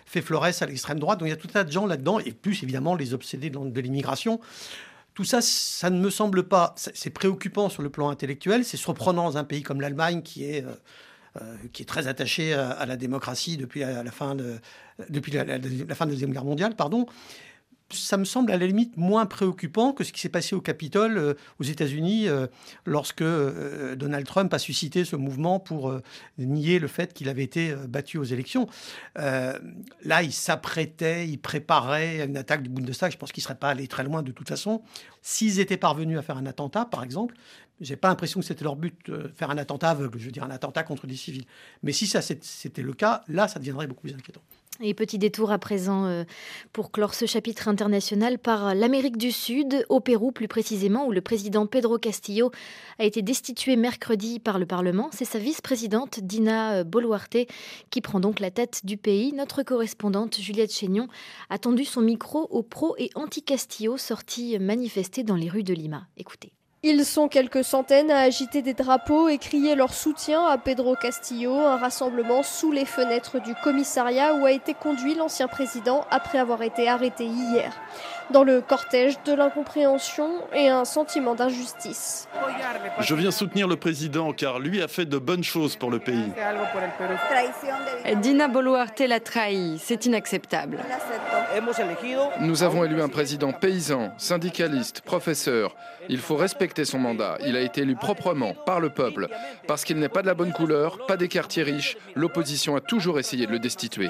fait 0.06 0.22
florès 0.22 0.62
à 0.62 0.65
l'extrême 0.65 1.00
droite, 1.00 1.19
donc 1.19 1.28
il 1.28 1.32
y 1.32 1.34
a 1.34 1.38
tout 1.38 1.48
un 1.50 1.54
tas 1.54 1.63
de 1.63 1.72
gens 1.72 1.86
là-dedans, 1.86 2.19
et 2.19 2.32
plus 2.32 2.63
évidemment 2.63 2.95
les 2.95 3.13
obsédés 3.13 3.50
de, 3.50 3.82
l'immigration. 3.82 4.39
Tout 5.13 5.24
ça, 5.24 5.41
ça 5.41 5.89
ne 5.89 6.00
me 6.00 6.10
semble 6.10 6.43
pas. 6.43 6.76
C'est 6.76 7.10
préoccupant 7.10 7.69
sur 7.69 7.82
le 7.82 7.89
plan 7.89 8.10
intellectuel. 8.10 8.63
C'est 8.63 8.78
surprenant 8.78 9.26
dans 9.26 9.38
un 9.38 9.43
pays 9.43 9.63
comme 9.63 9.82
l'Allemagne 9.82 10.22
qui 10.22 10.45
est. 10.45 10.63
Euh, 10.63 10.74
euh, 11.39 11.56
qui 11.74 11.84
est 11.84 11.86
très 11.86 12.08
attaché 12.08 12.56
à, 12.56 12.88
la 12.88 12.98
démocratie 12.98 13.56
depuis 13.56 13.82
la, 13.82 14.04
fin 14.12 14.34
de 14.34 14.60
la, 14.98 15.43
la, 15.43 15.95
fin 15.95 16.06
de 16.06 16.10
la 16.10 16.15
deuxième 16.15 16.34
guerre 16.34 16.43
mondiale, 16.43 16.76
pardon 16.76 17.06
ça 17.91 18.17
me 18.17 18.23
semble 18.23 18.52
à 18.52 18.58
la 18.58 18.67
limite 18.67 18.97
moins 18.97 19.25
préoccupant 19.25 19.93
que 19.93 20.04
ce 20.04 20.13
qui 20.13 20.19
s'est 20.19 20.30
passé 20.30 20.56
au 20.56 20.62
Capitole 20.62 21.17
euh, 21.17 21.34
aux 21.60 21.63
États-Unis 21.63 22.28
euh, 22.28 22.47
lorsque 22.86 23.21
euh, 23.21 23.95
Donald 23.95 24.25
Trump 24.25 24.54
a 24.54 24.60
suscité 24.60 25.06
ce 25.06 25.15
mouvement 25.15 25.60
pour 25.60 25.93
nier 26.38 26.80
le 26.80 26.88
fait 26.88 27.13
qu'il 27.13 27.30
avait 27.30 27.43
été 27.43 27.73
battu 27.88 28.17
aux 28.17 28.23
élections. 28.23 28.67
là, 29.15 30.23
il 30.23 30.32
s'apprêtait, 30.32 31.28
il 31.28 31.38
préparait 31.38 32.25
une 32.25 32.38
attaque 32.38 32.63
du 32.63 32.69
Bundestag. 32.69 33.12
Je 33.12 33.17
pense 33.17 33.32
qu'il 33.32 33.41
ne 33.41 33.45
serait 33.45 33.56
pas 33.56 33.69
allé 33.69 33.88
très 33.88 34.04
loin 34.04 34.23
de 34.23 34.32
toute 34.32 34.47
façon. 34.47 34.82
S'ils 35.21 35.60
étaient 35.60 35.78
parvenus 35.78 36.17
à 36.17 36.21
faire 36.21 36.38
un 36.38 36.45
attentat, 36.45 36.86
par 36.86 37.04
exemple, 37.04 37.36
j'ai 37.82 37.95
pas 37.95 38.10
l'impression 38.10 38.39
que 38.39 38.45
c'était 38.45 38.63
leur 38.63 38.75
but 38.75 38.95
de 39.10 39.32
faire 39.36 39.49
un 39.49 39.58
attentat 39.58 39.91
aveugle, 39.91 40.19
je 40.19 40.25
veux 40.25 40.32
dire 40.32 40.43
un 40.43 40.52
attentat 40.52 40.84
contre 40.84 41.08
des 41.08 41.15
civils. 41.15 41.45
Mais 41.84 41.91
si 41.91 42.08
ça 42.08 42.21
c'était 42.21 42.82
le 42.82 42.93
cas, 42.93 43.23
là, 43.28 43.47
ça 43.47 43.60
deviendrait 43.60 43.88
beaucoup 43.88 44.02
plus 44.02 44.13
inquiétant. 44.13 44.41
Et 44.82 44.94
petit 44.94 45.18
détour 45.18 45.52
à 45.52 45.60
présent 45.60 46.06
euh, 46.06 46.24
pour 46.72 46.92
clore 46.92 47.14
ce 47.14 47.26
chapitre 47.26 47.68
international 47.68 48.40
par 48.40 48.74
l'Amérique 48.74 49.18
du 49.18 49.32
Sud, 49.32 49.86
au 49.90 50.00
Pérou 50.00 50.32
plus 50.32 50.48
précisément, 50.48 51.06
où 51.06 51.12
le 51.12 51.20
président 51.20 51.68
Pedro 51.68 51.98
Castillo 51.98 52.52
a 52.98 53.04
été 53.04 53.22
destitué 53.22 53.76
mercredi 53.76 54.40
par 54.40 54.58
le 54.58 54.66
Parlement. 54.66 55.10
C'est 55.12 55.26
sa 55.26 55.38
vice-présidente 55.38 56.22
Dina 56.22 56.86
Boluarte 56.86 57.38
qui 57.90 58.00
prend 58.00 58.22
donc 58.22 58.40
la 58.40 58.52
tête 58.52 58.86
du 58.86 58.96
pays. 58.96 59.34
Notre 59.34 59.64
correspondante 59.64 60.40
Juliette 60.40 60.74
Chénion 60.74 61.10
a 61.50 61.58
tendu 61.58 61.84
son 61.84 62.02
micro 62.02 62.48
aux 62.50 62.64
pro 62.64 62.96
et 62.98 63.10
anti-Castillo 63.16 63.98
sortis 63.98 64.60
manifester 64.60 65.24
dans 65.24 65.36
les 65.36 65.50
rues 65.50 65.64
de 65.64 65.74
Lima. 65.74 66.08
Écoutez. 66.16 66.54
Ils 66.82 67.04
sont 67.04 67.28
quelques 67.28 67.65
centaines 67.65 68.10
à 68.10 68.20
agiter 68.20 68.62
des 68.62 68.74
drapeaux 68.74 69.28
et 69.28 69.38
crier 69.38 69.76
leur 69.76 69.94
soutien 69.94 70.46
à 70.46 70.58
Pedro 70.58 70.96
Castillo, 70.96 71.54
un 71.54 71.76
rassemblement 71.76 72.42
sous 72.42 72.72
les 72.72 72.86
fenêtres 72.86 73.42
du 73.42 73.54
commissariat 73.54 74.34
où 74.36 74.46
a 74.46 74.54
été 74.54 74.74
conduit 74.74 75.13
l'ancien 75.13 75.50
président 75.50 76.06
après 76.10 76.38
avoir 76.38 76.62
été 76.62 76.88
arrêté 76.88 77.26
hier. 77.26 77.74
Dans 78.32 78.44
le 78.44 78.62
cortège 78.62 79.15
de 79.26 79.34
l'incompréhension 79.34 80.30
et 80.54 80.68
un 80.70 80.86
sentiment 80.86 81.34
d'injustice. 81.34 82.28
Je 83.00 83.15
viens 83.15 83.32
soutenir 83.32 83.68
le 83.68 83.76
président 83.76 84.34
car 84.34 84.60
lui 84.60 84.82
a 84.82 84.88
fait 84.88 85.06
de 85.06 85.18
bonnes 85.18 85.44
choses 85.44 85.76
pour 85.76 85.89
le 85.89 86.00
pays. 86.00 86.32
Dina 88.22 88.48
Boluarte 88.48 89.00
l'a 89.00 89.20
trahi, 89.20 89.80
c'est 89.80 90.06
inacceptable. 90.06 90.78
Nous 92.39 92.63
avons 92.63 92.84
élu 92.84 93.02
un 93.02 93.10
président 93.10 93.52
paysan, 93.52 94.12
syndicaliste, 94.18 95.02
professeur. 95.02 95.76
Il 96.08 96.20
faut 96.20 96.36
respecter 96.36 96.86
son 96.86 97.00
mandat. 97.00 97.38
Il 97.46 97.56
a 97.56 97.62
été 97.62 97.82
élu 97.82 97.96
proprement 97.96 98.54
par 98.54 98.80
le 98.80 98.89
peuple. 98.89 99.28
Parce 99.68 99.84
qu'il 99.84 99.98
n'est 99.98 100.10
pas 100.10 100.22
de 100.22 100.28
la 100.28 100.36
bonne 100.36 100.54
couleur, 100.54 101.06
pas 101.08 101.18
des 101.18 101.28
quartiers 101.28 101.63
riches, 101.63 101.98
l'opposition 102.15 102.76
a 102.76 102.82
toujours 102.82 103.20
essayé 103.20 103.48
de 103.48 103.52
le 103.52 103.60
destituer. 103.60 104.10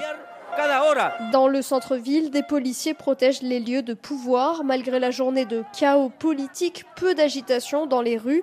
Dans 1.32 1.48
le 1.48 1.62
centre-ville, 1.62 2.30
des 2.30 2.42
policiers 2.42 2.94
protègent 2.94 3.42
les 3.42 3.60
lieux 3.60 3.82
de 3.82 3.94
pouvoir. 3.94 4.64
Malgré 4.64 4.98
la 4.98 5.10
journée 5.10 5.44
de 5.44 5.64
chaos 5.78 6.10
politique, 6.18 6.84
peu 6.96 7.14
d'agitation 7.14 7.86
dans 7.86 8.02
les 8.02 8.16
rues. 8.18 8.42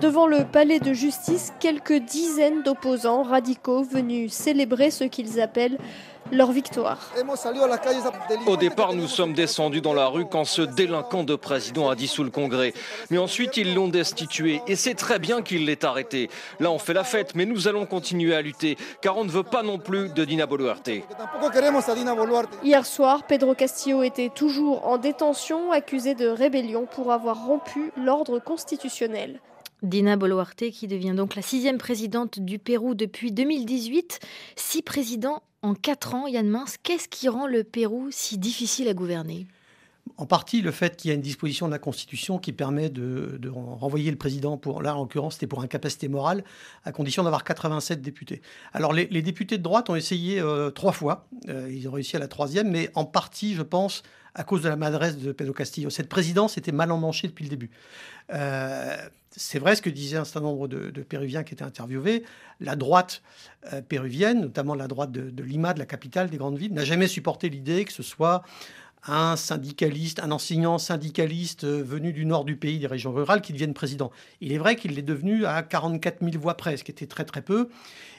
Devant 0.00 0.26
le 0.26 0.44
palais 0.44 0.80
de 0.80 0.92
justice, 0.92 1.52
quelques 1.60 1.94
dizaines 1.94 2.62
d'opposants 2.62 3.22
radicaux 3.22 3.82
venus 3.82 4.32
célébrer 4.32 4.90
ce 4.90 5.04
qu'ils 5.04 5.40
appellent 5.40 5.78
leur 6.32 6.52
victoire. 6.52 6.98
Au 8.46 8.56
départ, 8.56 8.94
nous 8.94 9.08
sommes 9.08 9.32
descendus 9.32 9.80
dans 9.80 9.94
la 9.94 10.06
rue 10.06 10.26
quand 10.26 10.44
ce 10.44 10.62
délinquant 10.62 11.24
de 11.24 11.36
président 11.36 11.88
a 11.88 11.94
dissous 11.94 12.24
le 12.24 12.30
Congrès. 12.30 12.72
Mais 13.10 13.18
ensuite, 13.18 13.56
ils 13.56 13.74
l'ont 13.74 13.88
destitué. 13.88 14.60
Et 14.66 14.76
c'est 14.76 14.94
très 14.94 15.18
bien 15.18 15.42
qu'il 15.42 15.66
l'ait 15.66 15.84
arrêté. 15.84 16.30
Là, 16.60 16.70
on 16.70 16.78
fait 16.78 16.94
la 16.94 17.04
fête, 17.04 17.34
mais 17.34 17.46
nous 17.46 17.68
allons 17.68 17.86
continuer 17.86 18.34
à 18.34 18.42
lutter, 18.42 18.76
car 19.00 19.16
on 19.16 19.24
ne 19.24 19.30
veut 19.30 19.42
pas 19.42 19.62
non 19.62 19.78
plus 19.78 20.08
de 20.08 20.24
Dina 20.24 20.46
Boluarte. 20.46 20.90
Hier 22.62 22.86
soir, 22.86 23.22
Pedro 23.26 23.54
Castillo 23.54 24.02
était 24.02 24.30
toujours 24.30 24.86
en 24.86 24.98
détention, 24.98 25.72
accusé 25.72 26.14
de 26.14 26.28
rébellion 26.28 26.86
pour 26.86 27.12
avoir 27.12 27.46
rompu 27.46 27.92
l'ordre 27.96 28.38
constitutionnel. 28.38 29.40
Dina 29.84 30.16
Boluarte, 30.16 30.70
qui 30.70 30.86
devient 30.86 31.14
donc 31.14 31.36
la 31.36 31.42
sixième 31.42 31.78
présidente 31.78 32.40
du 32.40 32.58
Pérou 32.58 32.94
depuis 32.94 33.32
2018. 33.32 34.18
Six 34.56 34.82
présidents 34.82 35.42
en 35.62 35.74
quatre 35.74 36.14
ans, 36.14 36.26
Yann 36.26 36.48
Mince. 36.48 36.76
Qu'est-ce 36.82 37.08
qui 37.08 37.28
rend 37.28 37.46
le 37.46 37.64
Pérou 37.64 38.08
si 38.10 38.38
difficile 38.38 38.88
à 38.88 38.94
gouverner? 38.94 39.46
En 40.16 40.26
partie 40.26 40.60
le 40.60 40.70
fait 40.70 40.96
qu'il 40.96 41.08
y 41.08 41.12
a 41.12 41.14
une 41.14 41.22
disposition 41.22 41.66
de 41.66 41.72
la 41.72 41.78
Constitution 41.78 42.38
qui 42.38 42.52
permet 42.52 42.88
de, 42.90 43.40
renvoyer 43.48 44.10
le 44.10 44.18
président 44.18 44.58
pour, 44.58 44.82
là 44.82 44.94
en 44.94 45.00
l'occurrence 45.00 45.34
c'était 45.34 45.46
pour 45.46 45.62
incapacité 45.62 46.08
morale, 46.08 46.44
à 46.84 46.92
condition 46.92 47.24
d'avoir 47.24 47.42
87 47.42 48.02
députés. 48.02 48.42
Alors 48.74 48.92
les, 48.92 49.06
députés 49.22 49.56
de 49.58 49.62
droite 49.62 49.88
ont 49.88 49.96
essayé 49.96 50.40
euh, 50.40 50.70
trois 50.70 50.92
fois, 50.92 51.26
euh, 51.48 51.70
ils 51.72 51.88
ont 51.88 51.92
réussi 51.92 52.16
à 52.16 52.18
la 52.18 52.28
troisième, 52.28 52.70
mais 52.70 52.90
en 52.94 53.06
partie 53.06 53.54
je 53.54 53.62
pense 53.62 54.02
à 54.34 54.44
cause 54.44 54.62
de 54.62 54.68
la 54.68 54.76
maladresse 54.76 55.16
de 55.16 55.32
Pedro 55.32 55.54
Castillo. 55.54 55.90
Cette 55.90 56.08
présidence 56.08 56.58
était 56.58 56.72
mal 56.72 56.90
emmanchée 56.90 57.28
depuis 57.28 57.44
le 57.44 57.50
début. 57.50 57.70
Euh, 58.32 58.96
c'est 59.36 59.58
vrai 59.58 59.76
ce 59.76 59.82
que 59.82 59.90
disait 59.90 60.16
un 60.16 60.24
certain 60.24 60.42
nombre 60.42 60.68
de, 60.68 60.90
Péruviens 61.02 61.42
qui 61.42 61.54
étaient 61.54 61.64
interviewés. 61.64 62.24
La 62.60 62.76
droite 62.76 63.22
péruvienne, 63.88 64.40
notamment 64.40 64.74
la 64.74 64.86
droite 64.86 65.10
de, 65.10 65.42
Lima, 65.42 65.74
de 65.74 65.78
la 65.78 65.86
capitale 65.86 66.30
des 66.30 66.36
grandes 66.36 66.58
villes, 66.58 66.72
n'a 66.72 66.84
jamais 66.84 67.08
supporté 67.08 67.48
l'idée 67.48 67.84
que 67.84 67.92
ce 67.92 68.02
soit 68.02 68.42
un 69.06 69.36
syndicaliste, 69.36 70.20
un 70.20 70.30
enseignant 70.30 70.78
syndicaliste 70.78 71.64
euh, 71.64 71.82
venu 71.82 72.12
du 72.12 72.24
nord 72.24 72.44
du 72.44 72.56
pays, 72.56 72.78
des 72.78 72.86
régions 72.86 73.12
rurales, 73.12 73.42
qui 73.42 73.52
devienne 73.52 73.74
président. 73.74 74.10
Il 74.40 74.52
est 74.52 74.58
vrai 74.58 74.76
qu'il 74.76 74.98
est 74.98 75.02
devenu 75.02 75.44
à 75.44 75.62
44 75.62 76.24
000 76.24 76.40
voix 76.40 76.56
près, 76.56 76.76
ce 76.76 76.84
qui 76.84 76.90
était 76.90 77.06
très 77.06 77.24
très 77.24 77.42
peu, 77.42 77.68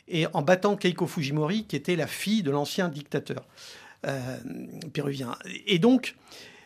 et 0.08 0.28
en 0.34 0.42
battant 0.42 0.76
Keiko 0.76 1.08
Fujimori, 1.08 1.66
qui 1.66 1.76
était 1.76 1.96
la 1.96 2.08
fille 2.08 2.44
de 2.44 2.52
l'ancien 2.52 2.90
dictateur 2.90 3.48
euh, 4.06 4.38
péruvien. 4.94 5.36
Et 5.66 5.80
donc, 5.80 6.16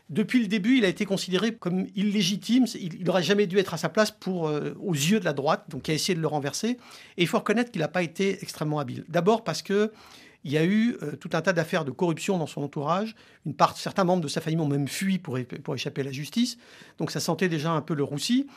depuis 0.10 0.40
le 0.40 0.48
début, 0.48 0.78
il 0.78 0.86
a 0.86 0.88
été 0.88 1.06
considéré 1.06 1.54
comme 1.54 1.86
illégitime. 1.96 2.66
Il 2.76 3.04
n'aurait 3.04 3.24
jamais 3.24 3.46
dû 3.46 3.60
être 3.60 3.76
à 3.76 3.78
sa 3.78 3.90
place 3.90 4.10
pour, 4.10 4.48
euh, 4.48 4.74
aux 4.80 4.94
yeux 4.94 5.20
de 5.20 5.26
la 5.26 5.34
droite, 5.34 5.66
donc 5.70 5.88
il 5.88 5.92
a 5.92 5.94
essayé 5.94 6.16
de 6.16 6.22
le 6.22 6.28
renverser. 6.28 6.78
Et 7.18 7.22
il 7.22 7.28
faut 7.28 7.38
reconnaître 7.38 7.72
qu'il 7.72 7.82
n'a 7.82 7.88
pas 7.88 8.02
été 8.02 8.42
extrêmement 8.42 8.80
habile. 8.80 9.06
D'abord 9.08 9.44
parce 9.44 9.62
que 9.62 9.92
il 10.46 10.52
y 10.52 10.58
a 10.58 10.64
eu 10.64 10.98
euh, 11.04 11.18
tout 11.18 11.30
un 11.34 11.42
tas 11.42 11.52
d'affaires 11.52 11.84
de 11.84 11.92
corruption 11.92 12.38
dans 12.38 12.48
son 12.48 12.64
entourage. 12.64 13.16
Une 13.46 13.54
part, 13.54 13.78
certains 13.78 14.06
membres 14.06 14.24
de 14.24 14.30
sa 14.30 14.40
famille 14.40 14.60
ont 14.60 14.68
même 14.68 14.88
fui 14.88 15.20
pour, 15.20 15.38
pour 15.64 15.76
échapper 15.76 16.02
à 16.02 16.06
la 16.06 16.12
justice. 16.12 16.58
Donc 16.98 17.12
ça 17.12 17.20
sentait 17.20 17.50
déjà 17.50 17.72
un 17.72 17.82
peu 17.82 17.94
le 17.94 18.04
roussi. 18.04 18.48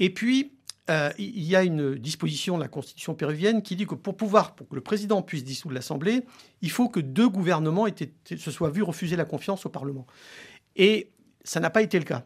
Et 0.00 0.08
puis, 0.10 0.52
euh, 0.90 1.10
il 1.18 1.44
y 1.44 1.54
a 1.54 1.64
une 1.64 1.96
disposition 1.96 2.56
de 2.56 2.62
la 2.62 2.68
Constitution 2.68 3.14
péruvienne 3.14 3.62
qui 3.62 3.76
dit 3.76 3.86
que 3.86 3.94
pour 3.94 4.16
pouvoir, 4.16 4.54
pour 4.54 4.68
que 4.68 4.74
le 4.74 4.80
président 4.80 5.20
puisse 5.20 5.44
dissoudre 5.44 5.74
l'Assemblée, 5.74 6.22
il 6.62 6.70
faut 6.70 6.88
que 6.88 7.00
deux 7.00 7.28
gouvernements 7.28 7.86
se 8.24 8.50
soient 8.50 8.70
vus 8.70 8.82
refuser 8.82 9.14
la 9.14 9.26
confiance 9.26 9.66
au 9.66 9.68
Parlement. 9.68 10.06
Et 10.78 11.12
ça 11.44 11.60
n'a 11.60 11.70
pas 11.70 11.82
été 11.82 11.98
le 11.98 12.04
cas. 12.04 12.24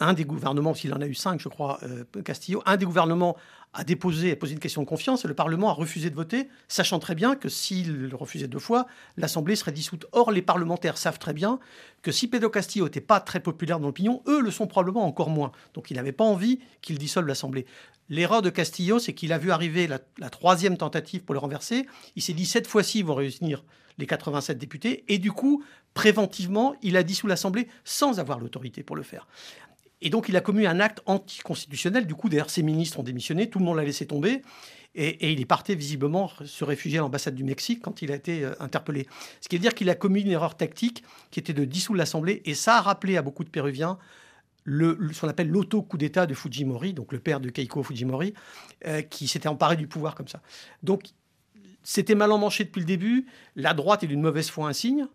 Un 0.00 0.12
des 0.12 0.24
gouvernements, 0.24 0.74
s'il 0.74 0.92
en 0.92 1.00
a 1.00 1.06
eu 1.06 1.14
cinq, 1.14 1.40
je 1.40 1.48
crois, 1.48 1.78
euh, 1.82 2.04
Castillo, 2.24 2.62
un 2.66 2.76
des 2.76 2.84
gouvernements 2.84 3.36
a 3.76 3.84
déposé, 3.84 4.32
a 4.32 4.36
posé 4.36 4.54
une 4.54 4.58
question 4.58 4.82
de 4.82 4.86
confiance 4.86 5.24
et 5.24 5.28
le 5.28 5.34
Parlement 5.34 5.68
a 5.68 5.74
refusé 5.74 6.08
de 6.08 6.14
voter, 6.14 6.48
sachant 6.66 6.98
très 6.98 7.14
bien 7.14 7.36
que 7.36 7.50
s'il 7.50 8.14
refusait 8.14 8.48
deux 8.48 8.58
fois, 8.58 8.86
l'Assemblée 9.18 9.54
serait 9.54 9.70
dissoute. 9.72 10.06
Or, 10.12 10.32
les 10.32 10.40
parlementaires 10.40 10.96
savent 10.96 11.18
très 11.18 11.34
bien 11.34 11.60
que 12.00 12.10
si 12.10 12.26
Pedro 12.26 12.48
Castillo 12.48 12.86
n'était 12.86 13.02
pas 13.02 13.20
très 13.20 13.38
populaire 13.38 13.78
dans 13.78 13.88
l'opinion, 13.88 14.22
eux 14.26 14.40
le 14.40 14.50
sont 14.50 14.66
probablement 14.66 15.06
encore 15.06 15.28
moins. 15.28 15.52
Donc, 15.74 15.90
il 15.90 15.94
n'avait 15.94 16.12
pas 16.12 16.24
envie 16.24 16.58
qu'il 16.80 16.96
dissolve 16.96 17.26
l'Assemblée. 17.26 17.66
L'erreur 18.08 18.40
de 18.40 18.48
Castillo, 18.48 18.98
c'est 18.98 19.12
qu'il 19.12 19.32
a 19.34 19.38
vu 19.38 19.50
arriver 19.50 19.86
la, 19.86 20.30
troisième 20.30 20.78
tentative 20.78 21.22
pour 21.22 21.34
le 21.34 21.40
renverser. 21.40 21.86
Il 22.14 22.22
s'est 22.22 22.32
dit 22.32 22.46
cette 22.46 22.66
fois-ci, 22.66 23.00
ils 23.00 23.04
vont 23.04 23.14
réunir 23.14 23.62
les 23.98 24.06
87 24.06 24.56
députés. 24.56 25.04
Et 25.08 25.18
du 25.18 25.32
coup, 25.32 25.62
préventivement, 25.92 26.74
il 26.82 26.96
a 26.96 27.02
dissous 27.02 27.26
l'Assemblée 27.26 27.68
sans 27.84 28.20
avoir 28.20 28.38
l'autorité 28.38 28.82
pour 28.82 28.96
le 28.96 29.02
faire. 29.02 29.26
Et 30.02 30.10
donc, 30.10 30.28
il 30.28 30.36
a 30.36 30.40
commis 30.40 30.66
un 30.66 30.80
acte 30.80 31.00
anticonstitutionnel. 31.06 32.06
Du 32.06 32.14
coup, 32.14 32.28
d'ailleurs, 32.28 32.50
ses 32.50 32.62
ministres 32.62 33.00
ont 33.00 33.02
démissionné, 33.02 33.48
tout 33.48 33.58
le 33.58 33.64
monde 33.64 33.76
l'a 33.76 33.84
laissé 33.84 34.06
tomber. 34.06 34.42
Et, 34.94 35.32
il 35.32 35.40
est 35.40 35.46
parti 35.46 35.74
visiblement 35.74 36.30
se 36.44 36.64
réfugier 36.64 36.98
à 36.98 37.02
l'ambassade 37.02 37.34
du 37.34 37.44
Mexique 37.44 37.82
quand 37.82 38.00
il 38.00 38.10
a 38.10 38.14
été 38.14 38.44
euh, 38.44 38.54
interpellé. 38.60 39.06
Ce 39.42 39.48
qui 39.48 39.56
veut 39.56 39.62
dire 39.62 39.74
qu'il 39.74 39.90
a 39.90 39.94
commis 39.94 40.22
une 40.22 40.30
erreur 40.30 40.56
tactique 40.56 41.04
qui 41.30 41.38
était 41.38 41.52
de 41.52 41.64
dissoudre 41.64 41.98
l'Assemblée. 41.98 42.42
Et 42.46 42.54
ça 42.54 42.78
a 42.78 42.80
rappelé 42.80 43.16
à 43.16 43.22
beaucoup 43.22 43.44
de 43.44 43.50
Péruviens 43.50 43.98
le, 44.64 44.98
ce 45.12 45.20
qu'on 45.20 45.28
appelle 45.28 45.48
l'auto-coup 45.48 45.96
d'État 45.96 46.26
de 46.26 46.34
Fujimori, 46.34 46.92
donc 46.92 47.12
le 47.12 47.20
père 47.20 47.40
de 47.40 47.50
Keiko 47.50 47.82
Fujimori, 47.82 48.34
euh, 48.86 49.00
qui 49.00 49.28
s'était 49.28 49.48
emparé 49.48 49.76
du 49.76 49.86
pouvoir 49.86 50.14
comme 50.14 50.28
ça. 50.28 50.42
Donc 50.82 51.04
c'était 51.88 52.16
mal 52.16 52.32
emmanché 52.32 52.64
depuis 52.64 52.80
le 52.80 52.86
début. 52.86 53.26
La 53.54 53.72
droite 53.72 54.02
est 54.02 54.08
d'une 54.08 54.20
mauvaise 54.20 54.50
foi 54.50 54.66
un 54.68 54.72
signe. 54.72 55.06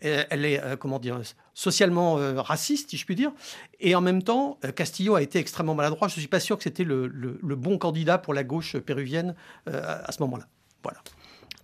Elle 0.00 0.44
est, 0.44 0.62
euh, 0.62 0.76
comment 0.76 1.00
dire, 1.00 1.20
socialement 1.54 2.18
euh, 2.18 2.40
raciste, 2.40 2.90
si 2.90 2.96
je 2.96 3.04
puis 3.04 3.16
dire. 3.16 3.32
Et 3.80 3.96
en 3.96 4.00
même 4.00 4.22
temps, 4.22 4.56
euh, 4.64 4.70
Castillo 4.70 5.16
a 5.16 5.22
été 5.22 5.40
extrêmement 5.40 5.74
maladroit. 5.74 6.06
Je 6.06 6.14
ne 6.14 6.20
suis 6.20 6.28
pas 6.28 6.38
sûr 6.38 6.56
que 6.56 6.62
c'était 6.62 6.84
le, 6.84 7.08
bon 7.56 7.78
candidat 7.78 8.16
pour 8.16 8.32
la 8.32 8.44
gauche 8.44 8.76
péruvienne 8.78 9.34
à 9.66 10.12
ce 10.12 10.22
moment-là. 10.22 10.46
Voilà. 10.84 11.00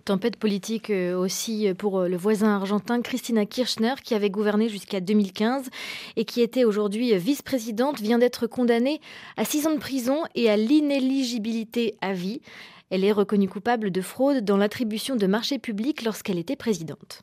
Tempête 0.04 0.36
politique 0.36 0.90
aussi 0.90 1.72
pour 1.78 2.02
le 2.02 2.16
voisin 2.16 2.56
argentin 2.56 3.00
Christina 3.02 3.46
Kirchner, 3.46 3.94
qui 4.02 4.14
avait 4.14 4.30
gouverné 4.30 4.68
jusqu'à 4.68 5.00
2015 5.00 5.68
et 6.16 6.24
qui 6.24 6.42
était 6.42 6.64
aujourd'hui 6.64 7.16
vice-présidente, 7.16 8.00
vient 8.00 8.18
d'être 8.18 8.48
condamnée 8.48 9.00
à 9.36 9.44
six 9.44 9.66
ans 9.66 9.74
de 9.74 9.80
prison 9.80 10.22
et 10.34 10.50
à 10.50 10.56
l'inéligibilité 10.56 11.96
à 12.00 12.12
vie. 12.12 12.40
Elle 12.90 13.04
est 13.04 13.12
reconnue 13.12 13.48
coupable 13.48 13.90
de 13.90 14.00
fraude 14.00 14.44
dans 14.44 14.56
l'attribution 14.56 15.16
de 15.16 15.26
marchés 15.26 15.58
publics 15.58 16.04
lorsqu'elle 16.04 16.38
était 16.38 16.56
présidente. 16.56 17.22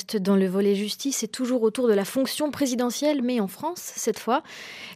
Dans 0.19 0.35
le 0.35 0.47
volet 0.47 0.75
justice 0.75 1.23
et 1.23 1.27
toujours 1.27 1.63
autour 1.63 1.87
de 1.87 1.93
la 1.93 2.05
fonction 2.05 2.51
présidentielle, 2.51 3.21
mais 3.21 3.39
en 3.39 3.47
France 3.47 3.93
cette 3.95 4.19
fois. 4.19 4.43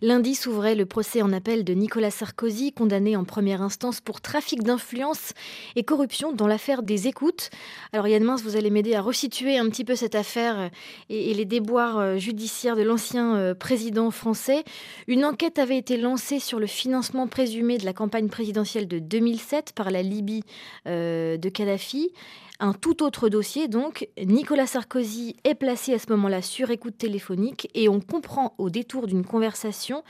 Lundi 0.01 0.36
s'ouvrait 0.36 0.75
le 0.75 0.86
procès 0.86 1.21
en 1.21 1.32
appel 1.32 1.63
de 1.63 1.73
Nicolas 1.73 2.12
Sarkozy, 2.12 2.73
condamné 2.73 3.15
en 3.15 3.23
première 3.23 3.62
instance 3.62 4.01
pour 4.01 4.19
trafic 4.19 4.63
d'influence 4.63 5.34
et 5.75 5.84
corruption 5.84 6.34
dans 6.34 6.47
l'affaire 6.47 6.84
des 6.84 7.08
écoutes. 7.08 7.49
Alors 7.93 8.08
Yann 8.08 8.23
Mince, 8.23 8.43
vous 8.43 8.56
allez 8.56 8.69
m'aider 8.69 8.95
à 8.95 9.01
resituer 9.01 9.58
un 9.58 9.69
petit 9.69 9.86
peu 9.86 9.95
cette 9.95 10.15
affaire 10.15 10.69
et, 11.10 11.34
les 11.34 11.45
déboires 11.45 11.99
euh, 11.99 12.17
judiciaires 12.17 12.75
de 12.75 12.84
l'ancien 12.84 13.36
euh, 13.36 13.54
président 13.54 14.12
français. 14.12 14.63
Une 15.08 15.23
enquête 15.23 15.60
avait 15.60 15.78
été 15.78 15.97
lancée 15.97 16.39
sur 16.39 16.60
le 16.60 16.67
financement 16.67 17.28
présumé 17.28 17.78
de 17.78 17.86
la 17.86 17.93
campagne 17.93 18.28
présidentielle 18.28 18.88
de 18.88 18.99
2007 18.99 19.73
par 19.73 19.91
la 19.91 20.01
Libye 20.01 20.43
euh, 20.88 21.38
de 21.38 21.49
Kadhafi. 21.49 22.12
Un 22.60 22.73
tout 22.73 23.04
autre 23.04 23.28
dossier, 23.28 23.67
donc, 23.67 24.08
Nicolas 24.23 24.65
Sarkozy 24.65 25.05
est 25.44 25.56
placé 25.56 25.94
à 25.94 26.00
ce 26.00 26.10
moment-là 26.12 26.41
sur 26.41 26.72
écoute 26.72 26.98
téléphonique 26.98 27.70
et 27.74 27.89
on 27.89 28.00
comprend 28.00 28.54
au 28.58 28.70
détour 28.70 29.08
d'une 29.08 29.26
conversation 29.26 30.04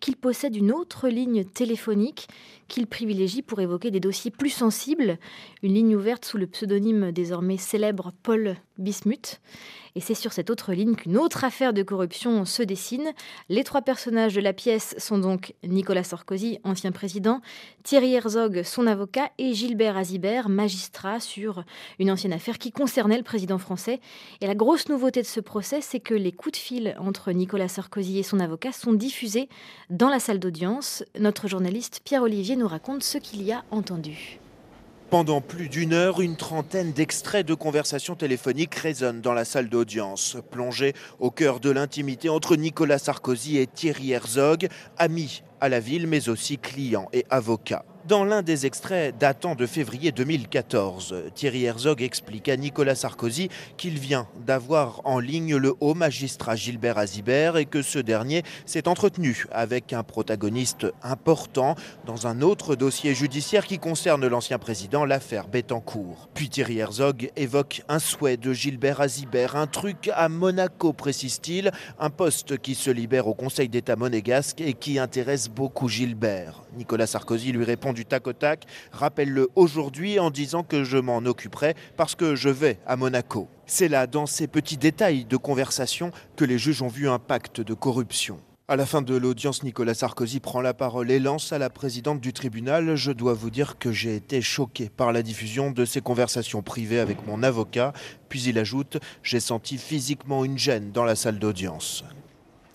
qu'il 0.00 0.16
possède 0.16 0.56
une 0.56 0.72
autre 0.72 1.08
ligne 1.08 1.44
téléphonique 1.44 2.28
qu'il 2.68 2.86
privilégie 2.86 3.42
pour 3.42 3.60
évoquer 3.60 3.90
des 3.90 4.00
dossiers 4.00 4.30
plus 4.30 4.50
sensibles, 4.50 5.18
une 5.62 5.74
ligne 5.74 5.96
ouverte 5.96 6.24
sous 6.24 6.38
le 6.38 6.46
pseudonyme 6.46 7.12
désormais 7.12 7.56
célèbre 7.56 8.12
Paul 8.22 8.56
Bismuth. 8.78 9.40
Et 9.94 10.00
c'est 10.00 10.14
sur 10.14 10.32
cette 10.32 10.48
autre 10.48 10.72
ligne 10.72 10.94
qu'une 10.94 11.18
autre 11.18 11.44
affaire 11.44 11.72
de 11.72 11.82
corruption 11.82 12.44
se 12.44 12.62
dessine. 12.62 13.12
Les 13.48 13.62
trois 13.62 13.82
personnages 13.82 14.34
de 14.34 14.40
la 14.40 14.52
pièce 14.52 14.94
sont 14.98 15.18
donc 15.18 15.54
Nicolas 15.62 16.02
Sarkozy, 16.02 16.58
ancien 16.64 16.92
président, 16.92 17.40
Thierry 17.82 18.14
Herzog, 18.14 18.62
son 18.62 18.86
avocat, 18.86 19.30
et 19.38 19.52
Gilbert 19.52 19.96
Azibert, 19.96 20.48
magistrat, 20.48 21.20
sur 21.20 21.64
une 21.98 22.10
ancienne 22.10 22.32
affaire 22.32 22.58
qui 22.58 22.72
concernait 22.72 23.18
le 23.18 23.22
président 23.22 23.58
français. 23.58 24.00
Et 24.40 24.46
la 24.46 24.54
grosse 24.54 24.88
nouveauté 24.88 25.20
de 25.20 25.26
ce 25.26 25.40
procès, 25.40 25.80
c'est 25.80 26.00
que 26.00 26.14
les 26.14 26.32
coups 26.32 26.52
de 26.52 26.62
fil 26.62 26.96
entre 26.98 27.32
Nicolas 27.32 27.68
Sarkozy 27.68 28.18
et 28.18 28.22
son 28.22 28.40
avocat 28.40 28.72
sont 28.72 28.94
diffusés 28.94 29.48
dans 29.90 30.08
la 30.08 30.20
salle 30.20 30.38
d'audience. 30.38 31.04
Notre 31.18 31.48
journaliste 31.48 32.00
Pierre-Olivier 32.04 32.56
nous 32.56 32.68
raconte 32.68 33.02
ce 33.02 33.18
qu'il 33.18 33.42
y 33.42 33.52
a 33.52 33.64
entendu. 33.70 34.41
Pendant 35.12 35.42
plus 35.42 35.68
d'une 35.68 35.92
heure, 35.92 36.22
une 36.22 36.36
trentaine 36.36 36.92
d'extraits 36.92 37.44
de 37.44 37.52
conversations 37.52 38.14
téléphoniques 38.14 38.74
résonnent 38.76 39.20
dans 39.20 39.34
la 39.34 39.44
salle 39.44 39.68
d'audience. 39.68 40.38
Plongé 40.50 40.94
au 41.20 41.30
cœur 41.30 41.60
de 41.60 41.68
l'intimité 41.68 42.30
entre 42.30 42.56
Nicolas 42.56 42.96
Sarkozy 42.96 43.58
et 43.58 43.66
Thierry 43.66 44.12
Herzog, 44.12 44.68
amis 44.96 45.42
à 45.60 45.68
la 45.68 45.80
ville 45.80 46.06
mais 46.06 46.30
aussi 46.30 46.56
clients 46.56 47.10
et 47.12 47.26
avocats. 47.28 47.84
Dans 48.08 48.24
l'un 48.24 48.42
des 48.42 48.66
extraits 48.66 49.16
datant 49.16 49.54
de 49.54 49.64
février 49.64 50.10
2014, 50.10 51.30
Thierry 51.36 51.66
Herzog 51.66 52.02
explique 52.02 52.48
à 52.48 52.56
Nicolas 52.56 52.96
Sarkozy 52.96 53.48
qu'il 53.76 53.96
vient 54.00 54.26
d'avoir 54.44 55.02
en 55.04 55.20
ligne 55.20 55.54
le 55.54 55.74
haut 55.78 55.94
magistrat 55.94 56.56
Gilbert 56.56 56.98
Azibert 56.98 57.56
et 57.56 57.64
que 57.64 57.80
ce 57.80 58.00
dernier 58.00 58.42
s'est 58.66 58.88
entretenu 58.88 59.46
avec 59.52 59.92
un 59.92 60.02
protagoniste 60.02 60.88
important 61.04 61.76
dans 62.04 62.26
un 62.26 62.42
autre 62.42 62.74
dossier 62.74 63.14
judiciaire 63.14 63.66
qui 63.66 63.78
concerne 63.78 64.26
l'ancien 64.26 64.58
président, 64.58 65.04
l'affaire 65.04 65.46
Bettencourt. 65.46 66.28
Puis 66.34 66.48
Thierry 66.48 66.78
Herzog 66.78 67.30
évoque 67.36 67.82
un 67.88 68.00
souhait 68.00 68.36
de 68.36 68.52
Gilbert 68.52 69.00
Azibert, 69.00 69.54
un 69.54 69.68
truc 69.68 70.10
à 70.12 70.28
Monaco, 70.28 70.92
précise-t-il, 70.92 71.70
un 72.00 72.10
poste 72.10 72.58
qui 72.58 72.74
se 72.74 72.90
libère 72.90 73.28
au 73.28 73.34
Conseil 73.34 73.68
d'État 73.68 73.94
monégasque 73.94 74.60
et 74.60 74.74
qui 74.74 74.98
intéresse 74.98 75.48
beaucoup 75.48 75.88
Gilbert. 75.88 76.64
Nicolas 76.76 77.06
Sarkozy 77.06 77.52
lui 77.52 77.64
répond 77.64 77.91
du 77.92 78.04
tac 78.04 78.26
au 78.26 78.32
tac, 78.32 78.64
rappelle-le 78.92 79.48
aujourd'hui 79.54 80.18
en 80.18 80.30
disant 80.30 80.62
que 80.62 80.84
je 80.84 80.98
m'en 80.98 81.18
occuperai 81.18 81.74
parce 81.96 82.14
que 82.14 82.34
je 82.34 82.48
vais 82.48 82.78
à 82.86 82.96
Monaco. 82.96 83.48
C'est 83.66 83.88
là, 83.88 84.06
dans 84.06 84.26
ces 84.26 84.46
petits 84.46 84.76
détails 84.76 85.24
de 85.24 85.36
conversation, 85.36 86.10
que 86.36 86.44
les 86.44 86.58
juges 86.58 86.82
ont 86.82 86.88
vu 86.88 87.08
un 87.08 87.18
pacte 87.18 87.60
de 87.60 87.74
corruption. 87.74 88.38
À 88.68 88.76
la 88.76 88.86
fin 88.86 89.02
de 89.02 89.16
l'audience, 89.16 89.64
Nicolas 89.64 89.92
Sarkozy 89.92 90.40
prend 90.40 90.60
la 90.60 90.72
parole 90.72 91.10
et 91.10 91.18
lance 91.18 91.52
à 91.52 91.58
la 91.58 91.68
présidente 91.68 92.20
du 92.20 92.32
tribunal 92.32 92.96
Je 92.96 93.12
dois 93.12 93.34
vous 93.34 93.50
dire 93.50 93.76
que 93.78 93.92
j'ai 93.92 94.14
été 94.14 94.40
choqué 94.40 94.88
par 94.88 95.12
la 95.12 95.22
diffusion 95.22 95.72
de 95.72 95.84
ces 95.84 96.00
conversations 96.00 96.62
privées 96.62 97.00
avec 97.00 97.26
mon 97.26 97.42
avocat. 97.42 97.92
Puis 98.28 98.42
il 98.44 98.58
ajoute 98.58 98.98
J'ai 99.22 99.40
senti 99.40 99.78
physiquement 99.78 100.44
une 100.44 100.58
gêne 100.58 100.92
dans 100.92 101.04
la 101.04 101.16
salle 101.16 101.38
d'audience. 101.38 102.04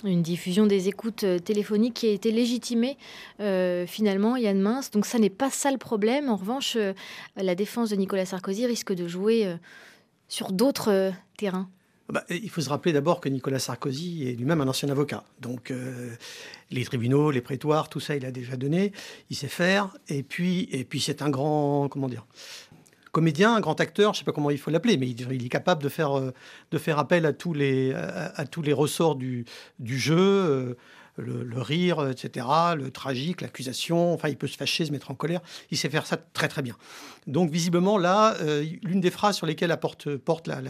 Une 0.03 0.21
diffusion 0.21 0.67
des 0.67 0.89
écoutes 0.89 1.23
euh, 1.23 1.39
téléphoniques 1.39 1.95
qui 1.95 2.07
a 2.07 2.11
été 2.11 2.31
légitimée 2.31 2.97
euh, 3.39 3.87
finalement, 3.87 4.35
Yann 4.35 4.59
Mince. 4.59 4.91
Donc 4.91 5.07
ça 5.07 5.17
n'est 5.17 5.31
pas 5.31 5.49
ça 5.49 5.71
le 5.71 5.79
problème. 5.79 6.29
En 6.29 6.35
revanche, 6.35 6.75
euh, 6.75 6.93
la 7.35 7.55
défense 7.55 7.89
de 7.89 7.95
Nicolas 7.95 8.25
Sarkozy 8.25 8.67
risque 8.67 8.93
de 8.93 9.07
jouer 9.07 9.57
sur 10.27 10.51
d'autres 10.51 11.11
terrains. 11.37 11.69
Bah, 12.09 12.23
il 12.29 12.49
faut 12.49 12.61
se 12.61 12.69
rappeler 12.69 12.93
d'abord 12.93 13.19
que 13.19 13.27
Nicolas 13.27 13.59
Sarkozy 13.59 14.29
est 14.29 14.33
lui-même 14.33 14.61
un 14.61 14.67
ancien 14.67 14.89
avocat. 14.89 15.23
Donc 15.41 15.73
les 16.71 16.85
tribunaux, 16.85 17.31
les 17.31 17.41
prétoires, 17.41 17.89
tout 17.89 17.99
ça, 17.99 18.15
il 18.15 18.25
a 18.25 18.31
déjà 18.31 18.55
donné. 18.55 18.93
Il 19.29 19.35
sait 19.35 19.47
faire. 19.47 19.97
Et 20.07 20.23
puis, 20.23 20.69
et 20.71 20.83
puis 20.83 21.01
c'est 21.01 21.21
un 21.21 21.29
grand, 21.29 21.89
comment 21.89 22.07
dire, 22.07 22.25
comédien, 23.11 23.55
un 23.55 23.59
grand 23.59 23.79
acteur, 23.79 24.13
je 24.13 24.17
ne 24.17 24.19
sais 24.19 24.25
pas 24.25 24.31
comment 24.31 24.49
il 24.49 24.57
faut 24.57 24.71
l'appeler, 24.71 24.97
mais 24.97 25.09
il, 25.09 25.45
est 25.45 25.49
capable 25.49 25.81
de 25.83 25.89
faire, 25.89 26.17
euh, 26.17 26.33
de 26.71 26.77
faire 26.77 26.99
appel 26.99 27.25
à 27.25 27.33
tous 27.33 27.53
les, 27.53 27.93
ressorts 28.73 29.15
du, 29.15 29.45
du 29.79 29.97
jeu. 29.97 30.77
Le, 31.17 31.61
rire, 31.61 32.07
etc., 32.09 32.45
le 32.75 32.91
tragique, 32.91 33.41
l'accusation. 33.41 34.13
Enfin, 34.13 34.29
il 34.29 34.37
peut 34.37 34.47
se 34.47 34.57
fâcher, 34.57 34.85
se 34.85 34.91
mettre 34.91 35.11
en 35.11 35.15
colère. 35.15 35.41
Il 35.71 35.77
sait 35.77 35.89
faire 35.89 36.05
ça 36.05 36.17
très 36.17 36.47
très 36.47 36.61
bien. 36.61 36.75
Donc, 37.25 37.51
visiblement, 37.51 37.97
là, 37.97 38.35
euh, 38.41 38.63
l'une 38.83 39.01
des 39.01 39.11
phrases 39.11 39.35
sur 39.35 39.45
lesquelles 39.45 39.71
apporte, 39.71 40.15
porte 40.15 40.47
la, 40.47 40.61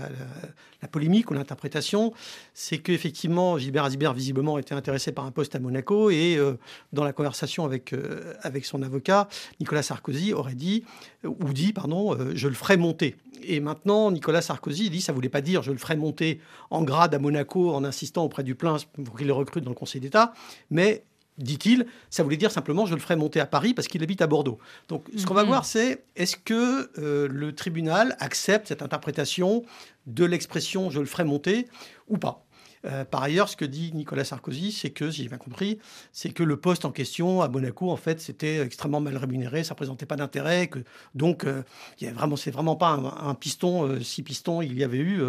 polémique 0.92 1.30
ou 1.30 1.34
l'interprétation, 1.34 2.14
c'est 2.54 2.78
qu'effectivement, 2.78 3.58
Gilbert 3.58 3.84
Azibert, 3.84 4.14
visiblement, 4.14 4.58
était 4.58 4.74
intéressé 4.74 5.12
par 5.12 5.26
un 5.26 5.32
poste 5.32 5.56
à 5.56 5.60
Monaco. 5.60 6.10
Et 6.10 6.36
euh, 6.38 6.58
dans 6.94 7.04
la 7.04 7.14
conversation 7.14 7.66
avec, 7.66 7.94
euh, 7.94 8.34
avec 8.42 8.66
son 8.66 8.82
avocat, 8.82 9.28
Nicolas 9.60 9.84
Sarkozy 9.84 10.34
aurait 10.34 10.56
dit, 10.56 10.84
ou 11.24 11.54
dit, 11.54 11.74
pardon, 11.74 12.18
je 12.34 12.48
le 12.48 12.54
ferai 12.54 12.78
monter. 12.78 13.16
Et 13.44 13.60
maintenant, 13.60 14.12
Nicolas 14.12 14.42
Sarkozy 14.42 14.90
dit, 14.90 15.02
ça 15.02 15.12
ne 15.12 15.16
voulait 15.16 15.30
pas 15.30 15.42
dire, 15.42 15.62
je 15.62 15.72
le 15.72 15.78
ferai 15.78 15.96
monter 15.96 16.40
en 16.70 16.84
grade 16.84 17.14
à 17.14 17.20
Monaco 17.20 17.74
en 17.74 17.84
insistant 17.84 18.24
auprès 18.24 18.44
du 18.44 18.56
plein 18.56 18.78
pour 19.04 19.18
qu'il 19.18 19.28
le 19.28 19.34
recrute 19.34 19.64
dans 19.64 19.72
le 19.72 19.76
Conseil 19.76 20.02
d'État 20.02 20.34
mais 20.70 21.04
dit-il, 21.38 21.86
ça 22.10 22.24
voulait 22.24 22.38
dire 22.38 22.52
simplement 22.52 22.86
je 22.86 22.96
le 22.96 23.00
ferai 23.00 23.16
monter 23.16 23.40
à 23.40 23.46
Paris 23.46 23.74
parce 23.74 23.88
qu'il 23.88 24.02
habite 24.02 24.22
à 24.22 24.28
Bordeaux. 24.28 24.58
Donc 24.88 25.06
ce 25.16 25.26
qu'on 25.26 25.34
va 25.34 25.44
mhm. 25.44 25.50
voir, 25.50 25.66
c'est 25.66 26.04
est-ce 26.16 26.36
que 26.36 26.90
euh, 26.98 27.28
le 27.30 27.54
tribunal 27.54 28.16
accepte 28.20 28.68
cette 28.68 28.82
interprétation 28.82 29.64
de 30.08 30.26
l'expression 30.26 30.90
je 30.90 31.00
le 31.00 31.06
ferai 31.06 31.24
monter 31.24 31.68
ou 32.08 32.18
pas? 32.18 32.47
Euh, 32.86 33.06
par 33.06 33.24
ailleurs, 33.24 33.50
ce 33.50 33.56
que 33.56 33.66
dit 33.66 33.92
Nicolas 33.94 34.24
Sarkozy, 34.24 34.72
c'est 34.72 34.90
que, 34.90 35.12
si 35.12 35.24
j'ai 35.24 35.30
bien 35.30 35.38
compris, 35.38 35.80
c'est 36.12 36.30
que 36.30 36.44
le 36.44 36.58
poste 36.58 36.86
en 36.86 36.92
question 36.92 37.42
à 37.42 37.48
Monaco, 37.48 37.92
en 37.92 37.98
fait, 37.98 38.20
c'était 38.22 38.60
extrêmement 38.60 39.02
mal 39.02 39.18
rémunéré, 39.18 39.64
ça 39.64 39.76
présentait 39.76 40.06
pas 40.06 40.16
d'intérêt, 40.16 40.68
que 40.68 40.80
donc 41.16 41.44
euh, 41.44 41.64
il 42.00 42.12
vraiment, 42.12 42.36
c'est 42.36 42.52
vraiment 42.52 42.76
pas 42.76 42.90
un, 42.90 43.34
piston, 43.36 44.00
six 44.02 44.24
pistons, 44.24 44.62
il 44.62 44.78
y 44.78 44.84
avait 44.84 44.98
eu 44.98 45.22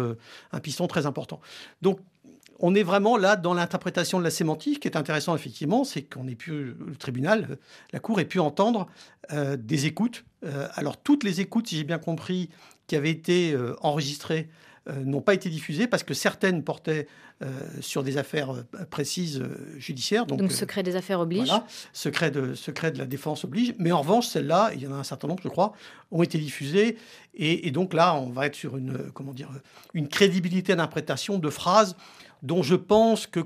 un 0.51 0.59
piston 0.59 0.87
très 0.87 1.05
important. 1.05 1.39
Donc 1.81 1.99
on 2.59 2.75
est 2.75 2.83
vraiment 2.83 3.17
là 3.17 3.35
dans 3.35 3.53
l'interprétation 3.53 4.19
de 4.19 4.23
la 4.23 4.29
sémantique. 4.29 4.75
Ce 4.75 4.79
qui 4.79 4.87
est 4.87 4.97
intéressant, 4.97 5.35
effectivement, 5.35 5.83
c'est 5.83 6.01
qu'on 6.01 6.27
ait 6.27 6.35
pu, 6.35 6.75
le 6.77 6.95
tribunal, 6.97 7.57
la 7.93 7.99
Cour 7.99 8.19
ait 8.19 8.25
pu 8.25 8.39
entendre 8.39 8.87
euh, 9.31 9.57
des 9.57 9.85
écoutes. 9.85 10.25
Euh, 10.45 10.67
alors, 10.73 10.97
toutes 10.97 11.23
les 11.23 11.41
écoutes, 11.41 11.67
si 11.67 11.77
j'ai 11.77 11.83
bien 11.83 11.99
compris, 11.99 12.49
qui 12.87 12.95
avaient 12.95 13.11
été 13.11 13.53
euh, 13.53 13.75
enregistrées, 13.81 14.49
n'ont 14.87 15.21
pas 15.21 15.33
été 15.33 15.49
diffusées 15.49 15.87
parce 15.87 16.03
que 16.03 16.13
certaines 16.13 16.63
portaient 16.63 17.07
sur 17.79 18.03
des 18.03 18.17
affaires 18.17 18.65
précises 18.89 19.43
judiciaires. 19.77 20.25
Donc, 20.25 20.51
secret 20.51 20.83
des 20.83 20.95
affaires 20.95 21.19
oblige. 21.19 21.47
Voilà, 21.47 21.65
secret 21.93 22.31
de, 22.31 22.53
secret 22.53 22.91
de 22.91 22.97
la 22.97 23.05
défense 23.05 23.43
oblige. 23.43 23.75
Mais 23.77 23.91
en 23.91 24.01
revanche, 24.01 24.27
celles-là, 24.27 24.71
il 24.73 24.81
y 24.81 24.87
en 24.87 24.93
a 24.93 24.95
un 24.95 25.03
certain 25.03 25.27
nombre, 25.27 25.41
je 25.43 25.49
crois, 25.49 25.73
ont 26.11 26.23
été 26.23 26.37
diffusées. 26.37 26.97
Et, 27.33 27.67
et 27.67 27.71
donc 27.71 27.93
là, 27.93 28.15
on 28.15 28.29
va 28.29 28.45
être 28.45 28.55
sur 28.55 28.77
une, 28.77 29.11
comment 29.13 29.33
dire, 29.33 29.49
une 29.93 30.07
crédibilité 30.07 30.75
d'interprétation 30.75 31.39
de 31.39 31.49
phrases 31.49 31.95
dont 32.43 32.63
je 32.63 32.75
pense 32.75 33.27
que 33.27 33.41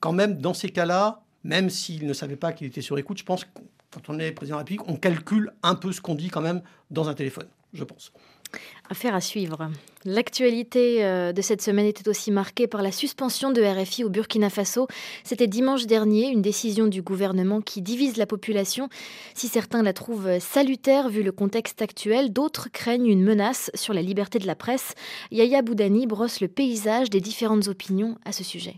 quand 0.00 0.12
même 0.12 0.38
dans 0.38 0.54
ces 0.54 0.68
cas-là, 0.68 1.22
même 1.42 1.70
s'il 1.70 2.06
ne 2.06 2.12
savait 2.12 2.36
pas 2.36 2.52
qu'il 2.52 2.66
était 2.66 2.80
sur 2.80 2.98
écoute, 2.98 3.18
je 3.18 3.24
pense 3.24 3.44
que 3.44 3.50
quand 3.90 4.08
on 4.08 4.18
est 4.18 4.32
président 4.32 4.56
de 4.56 4.60
la 4.60 4.64
République, 4.64 4.88
on 4.88 4.96
calcule 4.96 5.52
un 5.62 5.74
peu 5.74 5.92
ce 5.92 6.00
qu'on 6.00 6.14
dit 6.14 6.28
quand 6.28 6.40
même 6.40 6.62
dans 6.90 7.08
un 7.08 7.14
téléphone, 7.14 7.46
je 7.72 7.84
pense. 7.84 8.12
Affaire 8.90 9.14
à 9.14 9.20
suivre. 9.20 9.70
L'actualité 10.04 11.04
euh, 11.04 11.32
de 11.32 11.40
cette 11.40 11.62
semaine 11.62 11.86
était 11.86 12.08
aussi 12.08 12.30
marquée 12.30 12.66
par 12.66 12.82
la 12.82 12.92
suspension 12.92 13.50
de 13.50 13.62
RFI 13.62 14.04
au 14.04 14.10
Burkina 14.10 14.50
Faso. 14.50 14.86
C'était 15.22 15.46
dimanche 15.46 15.86
dernier, 15.86 16.28
une 16.28 16.42
décision 16.42 16.86
du 16.86 17.00
gouvernement 17.00 17.60
qui 17.60 17.80
divise 17.80 18.16
la 18.16 18.26
population. 18.26 18.88
Si 19.34 19.48
certains 19.48 19.82
la 19.82 19.92
trouvent 19.92 20.38
salutaire 20.40 21.08
vu 21.08 21.22
le 21.22 21.32
contexte 21.32 21.80
actuel, 21.80 22.32
d'autres 22.32 22.68
craignent 22.70 23.06
une 23.06 23.22
menace 23.22 23.70
sur 23.74 23.94
la 23.94 24.02
liberté 24.02 24.38
de 24.38 24.46
la 24.46 24.54
presse. 24.54 24.94
Yaya 25.30 25.62
Boudani 25.62 26.06
brosse 26.06 26.40
le 26.40 26.48
paysage 26.48 27.08
des 27.08 27.20
différentes 27.20 27.68
opinions 27.68 28.18
à 28.24 28.32
ce 28.32 28.44
sujet 28.44 28.76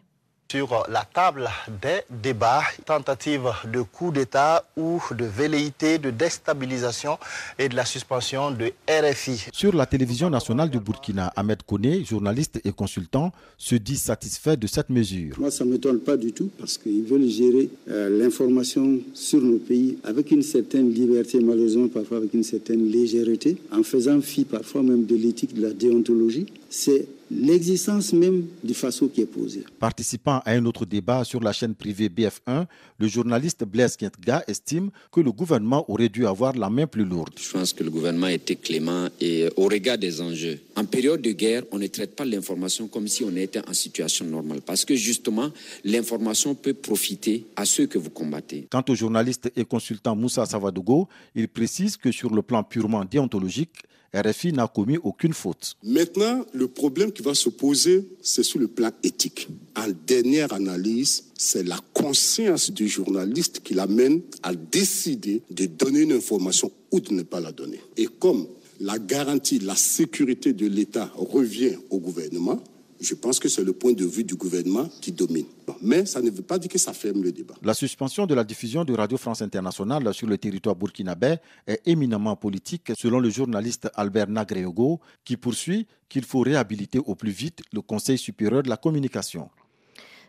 sur 0.49 0.84
la 0.88 1.05
table 1.05 1.49
des 1.82 2.01
débats, 2.22 2.62
tentative 2.84 3.49
de 3.72 3.82
coup 3.82 4.12
d'État 4.12 4.64
ou 4.76 5.01
de 5.16 5.24
velléité 5.24 5.99
de 5.99 6.11
déstabilisation 6.11 7.18
et 7.59 7.68
de 7.68 7.74
la 7.74 7.84
suspension 7.84 8.51
de 8.51 8.72
RFI. 8.88 9.47
Sur 9.53 9.74
la 9.74 9.86
télévision 9.86 10.30
nationale 10.30 10.70
du 10.70 10.78
Burkina, 10.78 11.32
Ahmed 11.34 11.62
Kone, 11.64 12.05
journaliste 12.05 12.61
et 12.64 12.72
consultant, 12.72 13.32
se 13.59 13.74
dit 13.74 13.97
satisfait 13.97 14.57
de 14.57 14.66
cette 14.66 14.88
mesure. 14.90 15.36
Moi, 15.38 15.51
ça 15.51 15.64
ne 15.64 15.72
m'étonne 15.72 16.01
pas 16.01 16.16
du 16.16 16.32
tout 16.32 16.51
parce 16.59 16.78
qu'ils 16.78 17.05
veulent 17.05 17.28
gérer 17.28 17.68
euh, 17.88 18.09
l'information 18.18 19.01
sur 19.14 19.40
nos 19.40 19.59
pays 19.59 19.99
avec 20.05 20.30
une 20.30 20.42
certaine 20.42 20.92
liberté, 20.92 21.40
malheureusement 21.40 21.88
parfois 21.88 22.18
avec 22.18 22.34
une 22.34 22.44
certaine 22.44 22.88
légèreté, 22.88 23.57
en 23.72 23.82
faisant 23.82 24.20
fi 24.20 24.44
parfois 24.44 24.82
même 24.82 25.07
de 25.07 25.16
l'éthique, 25.16 25.55
de 25.55 25.62
la 25.62 25.72
déontologie. 25.72 26.47
C'est 26.70 27.07
l'existence 27.31 28.12
même 28.12 28.47
du 28.62 28.74
Faso 28.74 29.09
qui 29.09 29.22
est 29.22 29.27
posée. 29.27 29.64
Participant 29.79 30.41
à 30.45 30.53
un 30.53 30.64
autre 30.64 30.87
débat 30.87 31.24
sur 31.24 31.41
la 31.41 31.53
chaîne 31.53 31.74
privée 31.74 32.09
BF1, 32.09 32.66
le 32.99 33.09
journaliste 33.09 33.64
Blaise 33.64 33.97
Kientga 33.97 34.45
estime 34.47 34.91
que 35.11 35.20
le 35.20 35.33
gouvernement 35.33 35.85
aurait 35.91 36.09
dû 36.09 36.27
avoir 36.27 36.53
la 36.55 36.70
main 36.70 36.87
plus 36.87 37.05
lourde. 37.05 37.33
Je 37.37 37.51
pense 37.51 37.72
que 37.72 37.85
le 37.85 37.91
gouvernement 37.91 38.29
était 38.29 38.57
clément 38.57 39.09
et 39.20 39.49
au 39.57 39.64
regard 39.64 39.99
des 39.99 40.20
enjeux. 40.20 40.59
En 40.77 40.85
période 40.85 41.20
de 41.20 41.33
guerre, 41.33 41.62
on 41.72 41.79
ne 41.79 41.87
traite 41.87 42.14
pas 42.14 42.24
l'information 42.24 42.89
comme 42.89 43.09
si 43.09 43.24
on 43.24 43.35
était 43.37 43.66
en 43.68 43.72
situation 43.74 44.24
normale 44.24 44.61
parce 44.64 44.85
que 44.85 44.95
justement, 44.95 45.51
l'information 45.85 46.55
peut 46.55 46.74
profiter 46.74 47.47
à 47.57 47.64
ceux 47.64 47.87
que 47.87 47.99
vous 47.99 48.11
combattez. 48.11 48.66
Quant 48.70 48.85
au 48.89 48.95
journaliste 48.95 49.51
et 49.57 49.64
consultant 49.64 50.16
Moussa 50.16 50.47
Savadogo, 50.47 51.09
il 51.35 51.49
précise 51.49 51.97
que 51.97 52.12
sur 52.12 52.35
le 52.35 52.43
plan 52.43 52.62
purement 52.62 53.05
déontologique, 53.05 53.83
RFI 54.15 54.53
n'a 54.53 54.67
commis 54.67 54.99
aucune 55.03 55.33
faute. 55.33 55.75
Maintenant, 55.83 56.45
le 56.53 56.69
problème 56.69 57.13
qui 57.13 57.23
va 57.23 57.35
se 57.35 57.49
poser, 57.49 58.05
c'est 58.23 58.43
sur 58.43 58.59
le 58.59 58.69
plan 58.69 58.91
éthique. 59.03 59.49
En 59.77 59.89
dernière 60.07 60.53
analyse, 60.53 61.25
c'est 61.37 61.63
la 61.65 61.79
conscience 61.93 62.71
du 62.71 62.89
journaliste 62.89 63.61
qui 63.63 63.75
l'amène 63.75 64.23
à 64.43 64.55
décider 64.55 65.43
de 65.51 65.67
donner 65.67 66.01
une 66.01 66.13
information 66.13 66.71
ou 66.91 67.01
de 67.01 67.13
ne 67.13 67.23
pas 67.23 67.41
la 67.41 67.53
donner. 67.53 67.81
Et 67.97 68.07
comme 68.07 68.47
la 68.81 68.99
garantie, 68.99 69.59
la 69.59 69.77
sécurité 69.77 70.53
de 70.53 70.67
l'État 70.67 71.11
revient 71.17 71.77
au 71.91 71.99
gouvernement, 71.99 72.63
je 73.01 73.14
pense 73.14 73.38
que 73.38 73.49
c'est 73.49 73.64
le 73.64 73.72
point 73.72 73.92
de 73.92 74.05
vue 74.05 74.24
du 74.24 74.34
gouvernement 74.34 74.88
qui 75.01 75.12
domine. 75.12 75.47
Mais 75.82 76.07
ça 76.07 76.20
ne 76.20 76.30
veut 76.30 76.42
pas 76.42 76.59
dire 76.59 76.70
que 76.70 76.78
ça 76.78 76.92
ferme 76.92 77.22
le 77.22 77.32
débat. 77.32 77.55
La 77.62 77.74
suspension 77.74 78.26
de 78.26 78.34
la 78.34 78.44
diffusion 78.44 78.84
de 78.84 78.94
Radio 78.94 79.18
France 79.18 79.42
Internationale 79.42 80.12
sur 80.14 80.26
le 80.26 80.38
territoire 80.38 80.76
burkinabé 80.76 81.36
est 81.66 81.80
éminemment 81.86 82.36
politique, 82.36 82.92
selon 82.97 83.20
le 83.20 83.30
journaliste 83.30 83.88
Albert 83.94 84.28
Nagreogo, 84.28 85.01
qui 85.24 85.36
poursuit 85.36 85.86
qu'il 86.09 86.24
faut 86.24 86.40
réhabiliter 86.40 86.99
au 86.99 87.14
plus 87.14 87.30
vite 87.30 87.62
le 87.72 87.80
Conseil 87.80 88.18
supérieur 88.18 88.62
de 88.62 88.68
la 88.68 88.76
communication. 88.76 89.49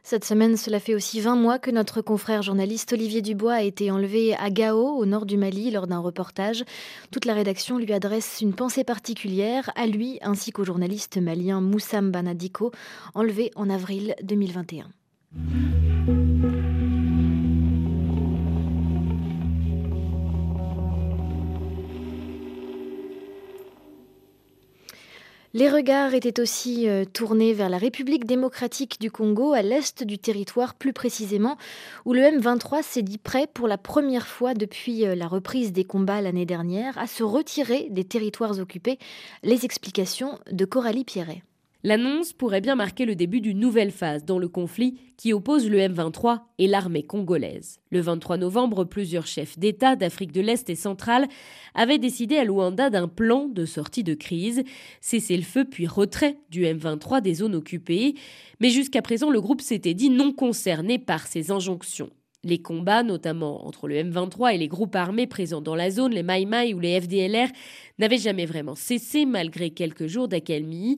Cette 0.10 0.24
semaine, 0.24 0.56
cela 0.56 0.80
fait 0.80 0.96
aussi 0.96 1.20
20 1.20 1.36
mois 1.36 1.60
que 1.60 1.70
notre 1.70 2.02
confrère 2.02 2.42
journaliste 2.42 2.94
Olivier 2.94 3.22
Dubois 3.22 3.56
a 3.56 3.62
été 3.62 3.92
enlevé 3.92 4.38
à 4.38 4.50
Gao, 4.50 4.96
au 4.98 5.06
nord 5.06 5.26
du 5.26 5.36
Mali, 5.36 5.70
lors 5.70 5.86
d'un 5.86 6.00
reportage. 6.00 6.64
Toute 7.12 7.26
la 7.26 7.34
rédaction 7.34 7.78
lui 7.78 7.92
adresse 7.92 8.38
une 8.40 8.54
pensée 8.54 8.86
particulière, 8.86 9.70
à 9.76 9.86
lui 9.86 10.18
ainsi 10.22 10.54
qu'au 10.54 10.64
journaliste 10.64 11.18
malien 11.18 11.60
Moussam 11.60 12.10
Banadiko, 12.10 12.72
enlevé 13.16 13.52
en 13.58 13.70
avril 13.70 14.16
2021. 14.24 14.88
Les 25.54 25.70
regards 25.70 26.14
étaient 26.14 26.42
aussi 26.42 26.90
euh, 26.90 27.06
tournés 27.06 27.54
vers 27.54 27.70
la 27.70 27.78
République 27.78 28.26
démocratique 28.26 29.00
du 29.00 29.10
Congo, 29.10 29.54
à 29.54 29.62
l'est 29.62 30.04
du 30.04 30.20
territoire 30.20 30.76
plus 30.76 30.92
précisément, 30.92 31.58
où 32.04 32.14
le 32.14 32.22
M23 32.22 32.84
s'est 32.84 33.02
dit 33.02 33.18
prêt 33.18 33.48
pour 33.54 33.68
la 33.70 33.78
première 33.78 34.28
fois 34.28 34.54
depuis 34.54 35.06
euh, 35.06 35.16
la 35.16 35.28
reprise 35.28 35.72
des 35.72 35.86
combats 35.86 36.20
l'année 36.20 36.46
dernière 36.46 36.98
à 36.98 37.08
se 37.08 37.24
retirer 37.24 37.88
des 37.90 38.04
territoires 38.04 38.60
occupés. 38.60 39.00
Les 39.42 39.64
explications 39.64 40.38
de 40.52 40.66
Coralie 40.66 41.06
Pierret. 41.06 41.44
L'annonce 41.88 42.34
pourrait 42.34 42.60
bien 42.60 42.76
marquer 42.76 43.06
le 43.06 43.16
début 43.16 43.40
d'une 43.40 43.62
nouvelle 43.62 43.92
phase 43.92 44.26
dans 44.26 44.40
le 44.40 44.50
conflit 44.50 45.00
qui 45.16 45.32
oppose 45.32 45.70
le 45.70 45.78
M23 45.78 46.42
et 46.58 46.68
l'armée 46.68 47.04
congolaise. 47.04 47.80
Le 47.92 48.02
23 48.02 48.36
novembre, 48.36 48.84
plusieurs 48.84 49.26
chefs 49.26 49.58
d'État 49.58 49.96
d'Afrique 49.96 50.34
de 50.34 50.42
l'Est 50.42 50.70
et 50.70 50.76
centrale 50.76 51.30
avaient 51.76 51.98
décidé 51.98 52.36
à 52.36 52.44
Luanda 52.44 52.90
d'un 52.90 53.08
plan 53.08 53.48
de 53.48 53.64
sortie 53.64 54.04
de 54.04 54.16
crise, 54.16 54.66
cesser 55.00 55.38
le 55.38 55.44
feu 55.44 55.64
puis 55.64 55.88
retrait 55.88 56.36
du 56.50 56.66
M23 56.66 57.22
des 57.22 57.36
zones 57.36 57.56
occupées. 57.56 58.16
Mais 58.60 58.70
jusqu'à 58.70 59.02
présent, 59.02 59.30
le 59.30 59.40
groupe 59.40 59.62
s'était 59.62 59.94
dit 59.94 60.10
non 60.10 60.34
concerné 60.34 61.00
par 61.00 61.26
ces 61.26 61.52
injonctions. 61.52 62.10
Les 62.44 62.62
combats, 62.62 63.04
notamment 63.04 63.66
entre 63.66 63.88
le 63.88 63.96
M23 63.96 64.54
et 64.54 64.58
les 64.58 64.68
groupes 64.68 64.98
armés 64.98 65.26
présents 65.26 65.62
dans 65.62 65.76
la 65.76 65.90
zone, 65.90 66.12
les 66.12 66.22
Maïmaï 66.22 66.74
ou 66.74 66.82
les 66.82 67.00
FDLR, 67.00 67.48
n'avaient 67.98 68.18
jamais 68.18 68.46
vraiment 68.46 68.76
cessé 68.76 69.26
malgré 69.26 69.70
quelques 69.70 70.08
jours 70.08 70.28
d'accalmie. 70.28 70.98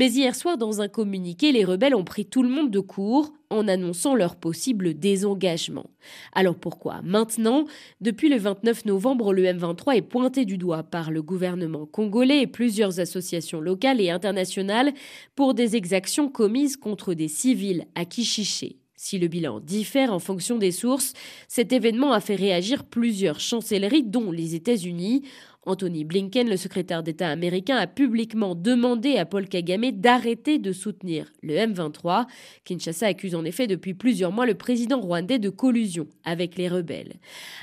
Mais 0.00 0.12
hier 0.12 0.34
soir, 0.34 0.56
dans 0.56 0.80
un 0.80 0.88
communiqué, 0.88 1.52
les 1.52 1.62
rebelles 1.62 1.94
ont 1.94 2.04
pris 2.04 2.24
tout 2.24 2.42
le 2.42 2.48
monde 2.48 2.70
de 2.70 2.80
court 2.80 3.34
en 3.50 3.68
annonçant 3.68 4.14
leur 4.14 4.36
possible 4.36 4.94
désengagement. 4.94 5.90
Alors 6.32 6.54
pourquoi? 6.54 7.02
Maintenant 7.04 7.66
Depuis 8.00 8.30
le 8.30 8.38
29 8.38 8.86
novembre, 8.86 9.34
le 9.34 9.44
M23 9.44 9.96
est 9.96 10.00
pointé 10.00 10.46
du 10.46 10.56
doigt 10.56 10.84
par 10.84 11.10
le 11.10 11.20
gouvernement 11.20 11.84
congolais 11.84 12.40
et 12.40 12.46
plusieurs 12.46 12.98
associations 12.98 13.60
locales 13.60 14.00
et 14.00 14.08
internationales 14.08 14.94
pour 15.36 15.52
des 15.52 15.76
exactions 15.76 16.30
commises 16.30 16.78
contre 16.78 17.12
des 17.12 17.28
civils 17.28 17.84
à 17.94 18.06
Kichiché. 18.06 18.78
Si 19.02 19.18
le 19.18 19.28
bilan 19.28 19.60
diffère 19.60 20.12
en 20.12 20.18
fonction 20.18 20.58
des 20.58 20.72
sources, 20.72 21.14
cet 21.48 21.72
événement 21.72 22.12
a 22.12 22.20
fait 22.20 22.34
réagir 22.34 22.84
plusieurs 22.84 23.40
chancelleries, 23.40 24.02
dont 24.02 24.30
les 24.30 24.54
États-Unis, 24.54 25.24
Anthony 25.66 26.04
Blinken, 26.04 26.48
le 26.48 26.56
secrétaire 26.56 27.02
d'État 27.02 27.28
américain, 27.28 27.76
a 27.76 27.86
publiquement 27.86 28.54
demandé 28.54 29.16
à 29.16 29.26
Paul 29.26 29.46
Kagame 29.46 29.90
d'arrêter 29.92 30.58
de 30.58 30.72
soutenir 30.72 31.30
le 31.42 31.54
M23. 31.54 32.26
Kinshasa 32.64 33.06
accuse 33.06 33.34
en 33.34 33.44
effet 33.44 33.66
depuis 33.66 33.92
plusieurs 33.92 34.32
mois 34.32 34.46
le 34.46 34.54
président 34.54 35.00
rwandais 35.00 35.38
de 35.38 35.50
collusion 35.50 36.06
avec 36.24 36.56
les 36.56 36.68
rebelles. 36.68 37.14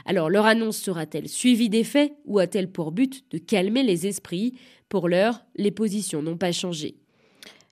Alors 0.06 0.30
leur 0.30 0.46
annonce 0.46 0.78
sera-t-elle 0.78 1.28
suivie 1.28 1.70
des 1.70 1.84
faits 1.84 2.14
ou 2.26 2.38
a-t-elle 2.38 2.72
pour 2.72 2.92
but 2.92 3.24
de 3.32 3.40
calmer 3.40 3.84
les 3.84 4.06
esprits? 4.06 4.54
Pour 4.90 5.10
l'heure, 5.10 5.44
les 5.56 5.72
positions 5.72 6.22
n'ont 6.22 6.38
pas 6.38 6.52
changé. 6.52 6.96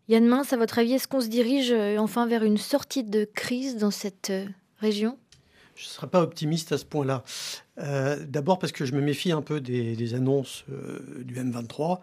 Yann 0.08 0.26
Mince, 0.26 0.54
à 0.54 0.58
votre 0.58 0.80
avis, 0.80 0.94
est-ce 0.94 1.08
qu'on 1.08 1.22
se 1.22 1.28
dirige 1.28 1.72
euh, 1.72 1.98
enfin 1.98 2.28
vers 2.28 2.44
une 2.44 2.58
sortie 2.58 3.04
de 3.04 3.26
crise 3.26 3.78
dans 3.78 3.92
cette 3.92 4.30
euh, 4.30 4.46
région? 4.78 5.18
Je 5.76 5.84
ne 5.84 5.90
serais 5.90 6.08
pas 6.08 6.22
optimiste 6.22 6.72
à 6.72 6.78
ce 6.78 6.86
point-là. 6.86 7.24
Euh, 7.80 8.26
d'abord 8.26 8.60
parce 8.60 8.72
que 8.72 8.86
je 8.86 8.94
me 8.94 9.02
méfie 9.02 9.34
un 9.34 9.42
peu 9.42 9.60
des, 9.60 10.14
annonces 10.14 10.64
euh, 10.72 11.24
du 11.24 11.36
M23, 11.36 12.00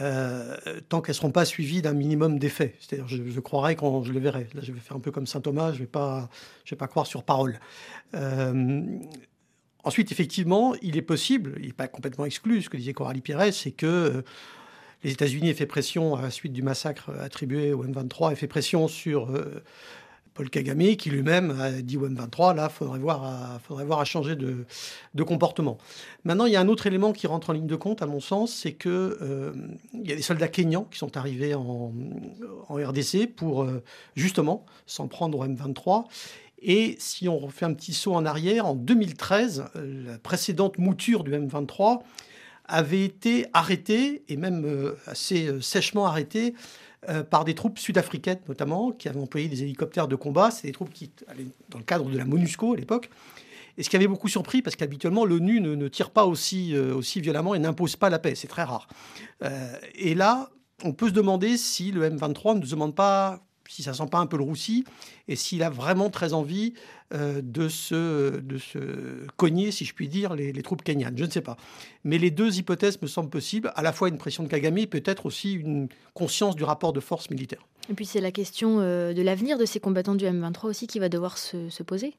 euh, 0.00 0.56
tant 0.88 1.02
qu'elles 1.02 1.12
ne 1.12 1.16
seront 1.16 1.30
pas 1.30 1.44
suivies 1.44 1.82
d'un 1.82 1.92
minimum 1.92 2.38
d'effets. 2.38 2.74
C'est-à-dire, 2.80 3.08
je, 3.08 3.22
je, 3.28 3.40
croirai 3.40 3.76
quand 3.76 4.02
je 4.02 4.12
le 4.12 4.20
verrai. 4.20 4.46
Là, 4.54 4.62
je 4.62 4.72
vais 4.72 4.80
faire 4.80 4.96
un 4.96 5.00
peu 5.00 5.10
comme 5.10 5.26
saint 5.26 5.42
Thomas, 5.42 5.72
je 5.72 5.76
ne 5.76 5.80
vais, 5.80 5.86
pas, 5.86 6.30
je 6.64 6.74
vais 6.74 6.78
pas 6.78 6.88
croire 6.88 7.06
sur 7.06 7.22
parole. 7.22 7.60
ensuite, 9.84 10.10
effectivement, 10.10 10.74
il 10.80 10.96
est 10.96 11.02
possible, 11.02 11.54
il 11.58 11.66
n'est 11.66 11.72
pas 11.72 11.88
complètement 11.88 12.24
exclu, 12.24 12.62
ce 12.62 12.70
que 12.70 12.78
disait 12.78 12.94
Coralie 12.94 13.20
Pires, 13.20 13.52
c'est 13.52 13.72
que 13.72 14.24
les 15.04 15.10
États-Unis 15.10 15.50
aient 15.50 15.54
fait 15.54 15.66
pression 15.66 16.14
à 16.14 16.22
la 16.22 16.30
suite 16.30 16.52
du 16.52 16.62
massacre 16.62 17.10
attribué 17.20 17.74
au 17.74 17.84
M23, 17.84 18.32
aient 18.32 18.36
fait 18.36 18.46
pression 18.46 18.88
sur 18.88 19.28
Paul 20.34 20.48
Kagame, 20.48 20.96
qui 20.96 21.10
lui-même 21.10 21.58
a 21.60 21.70
dit 21.70 21.98
au 21.98 22.08
M23, 22.08 22.54
là, 22.56 22.68
il 22.70 22.74
faudrait 22.74 22.98
voir, 22.98 23.24
à, 23.24 23.58
faudrait 23.58 23.84
voir 23.84 24.00
à 24.00 24.04
changer 24.04 24.34
de, 24.34 25.22
comportement. 25.22 25.78
Maintenant, 26.24 26.46
il 26.46 26.52
y 26.52 26.56
a 26.56 26.60
un 26.60 26.68
autre 26.68 26.86
élément 26.86 27.12
qui 27.12 27.26
rentre 27.26 27.50
en 27.50 27.52
ligne 27.52 27.66
de 27.66 27.76
compte, 27.76 28.02
à 28.02 28.06
mon 28.06 28.20
sens, 28.20 28.54
c'est 28.54 28.72
qu'il 28.72 28.90
euh, 28.90 29.52
y 29.92 30.12
a 30.12 30.16
des 30.16 30.22
soldats 30.22 30.48
kényans 30.48 30.84
qui 30.90 30.98
sont 30.98 31.16
arrivés 31.16 31.54
en, 31.54 31.92
RDC 32.70 33.26
pour 33.36 33.62
euh, 33.62 33.82
justement 34.16 34.64
s'en 34.86 35.06
prendre 35.06 35.38
au 35.38 35.46
M23. 35.46 36.04
Et 36.62 36.96
si 36.98 37.28
on 37.28 37.38
refait 37.38 37.66
un 37.66 37.74
petit 37.74 37.92
saut 37.92 38.14
en 38.14 38.24
arrière, 38.24 38.66
en 38.66 38.74
2013, 38.74 39.64
la 39.74 40.18
précédente 40.18 40.78
mouture 40.78 41.24
du 41.24 41.32
M23 41.32 42.00
avait 42.64 43.04
été 43.04 43.46
arrêtée, 43.52 44.22
et 44.28 44.36
même 44.36 44.64
euh, 44.64 44.96
assez 45.06 45.50
sèchement 45.60 46.06
arrêtée, 46.06 46.54
euh, 47.08 47.22
par 47.24 47.44
des 47.44 47.54
troupes 47.54 47.78
sud-africaines 47.78 48.38
notamment, 48.48 48.92
qui 48.92 49.08
avaient 49.08 49.20
employé 49.20 49.48
des 49.48 49.62
hélicoptères 49.62 50.08
de 50.08 50.16
combat. 50.16 50.50
C'est 50.50 50.68
des 50.68 50.72
troupes 50.72 50.92
qui 50.92 51.10
allaient 51.26 51.46
dans 51.68 51.78
le 51.78 51.84
cadre 51.84 52.08
de 52.08 52.16
la 52.16 52.24
MONUSCO 52.24 52.74
à 52.74 52.76
l'époque. 52.76 53.10
Et 53.76 53.82
ce 53.82 53.90
qui 53.90 53.96
avait 53.96 54.06
beaucoup 54.06 54.28
surpris, 54.28 54.62
parce 54.62 54.76
qu'habituellement, 54.76 55.24
l'ONU 55.24 55.60
ne, 55.60 55.88
tire 55.88 56.10
pas 56.10 56.26
aussi, 56.26 56.76
euh, 56.76 56.94
aussi 56.94 57.20
violemment 57.20 57.54
et 57.54 57.58
n'impose 57.58 57.96
pas 57.96 58.10
la 58.10 58.18
paix. 58.18 58.34
C'est 58.34 58.48
très 58.48 58.62
rare. 58.62 58.86
Euh, 59.42 59.72
et 59.94 60.14
là, 60.14 60.50
on 60.84 60.92
peut 60.92 61.08
se 61.08 61.14
demander 61.14 61.56
si 61.56 61.90
le 61.90 62.08
M23 62.08 62.56
ne 62.56 62.66
demande 62.66 62.94
pas 62.94 63.40
si 63.68 63.82
ça 63.82 63.94
sent 63.94 64.06
pas 64.10 64.18
un 64.18 64.26
peu 64.26 64.36
le 64.36 64.44
roussi 64.44 64.84
et 65.28 65.36
s'il 65.36 65.62
a 65.62 65.70
vraiment 65.70 66.10
très 66.10 66.34
envie 66.34 66.74
de, 67.12 67.68
se, 67.68 68.40
de 68.40 68.58
se 68.58 69.26
cogner, 69.36 69.70
si 69.70 69.84
je 69.84 69.94
puis 69.94 70.08
dire, 70.08 70.34
les, 70.34 70.62
troupes 70.62 70.82
kenyanes. 70.82 71.16
Je 71.16 71.24
ne 71.24 71.30
sais 71.30 71.40
pas. 71.40 71.56
Mais 72.04 72.18
les 72.18 72.30
deux 72.30 72.58
hypothèses 72.58 73.00
me 73.02 73.06
semblent 73.06 73.30
possibles, 73.30 73.72
à 73.74 73.82
la 73.82 73.92
fois 73.92 74.08
une 74.08 74.18
pression 74.18 74.42
de 74.42 74.48
Kagame 74.48 74.78
et 74.78 74.86
peut-être 74.86 75.26
aussi 75.26 75.52
une 75.52 75.88
conscience 76.14 76.56
du 76.56 76.64
rapport 76.64 76.92
de 76.92 77.00
force 77.00 77.30
militaire. 77.30 77.66
Et 77.90 77.94
puis 77.94 78.06
c'est 78.06 78.20
la 78.20 78.32
question 78.32 78.80
euh, 78.80 79.12
de 79.12 79.22
l'avenir 79.22 79.58
de 79.58 79.64
ces 79.64 79.80
combattants 79.80 80.14
du 80.14 80.24
M23 80.24 80.66
aussi 80.66 80.86
qui 80.86 80.98
va 80.98 81.08
devoir 81.08 81.36
se 81.38 81.82
poser. 81.82 82.14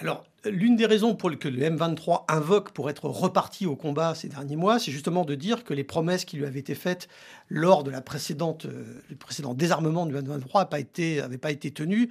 Alors, 0.00 0.24
l'une 0.44 0.76
des 0.76 0.86
raisons 0.86 1.16
pour 1.16 1.28
lesquelles 1.28 1.56
le 1.56 1.68
M23 1.68 2.24
invoque 2.28 2.70
pour 2.70 2.88
être 2.88 3.06
reparti 3.06 3.66
au 3.66 3.74
combat 3.74 4.14
ces 4.14 4.28
derniers 4.28 4.54
mois, 4.54 4.78
c'est 4.78 4.92
justement 4.92 5.24
de 5.24 5.34
dire 5.34 5.64
que 5.64 5.74
les 5.74 5.82
promesses 5.82 6.24
qui 6.24 6.36
lui 6.36 6.46
avaient 6.46 6.60
été 6.60 6.76
faites 6.76 7.08
lors 7.48 7.82
de 7.82 7.90
la 7.90 8.00
précédente, 8.00 8.66
euh, 8.66 9.02
le 9.10 9.16
précédent 9.16 9.54
désarmement 9.54 10.06
du 10.06 10.14
M23 10.14 10.54
n'avaient 10.54 10.68
pas 10.68 10.78
été, 10.78 11.20
pas 11.42 11.50
été 11.50 11.72
tenues. 11.72 12.10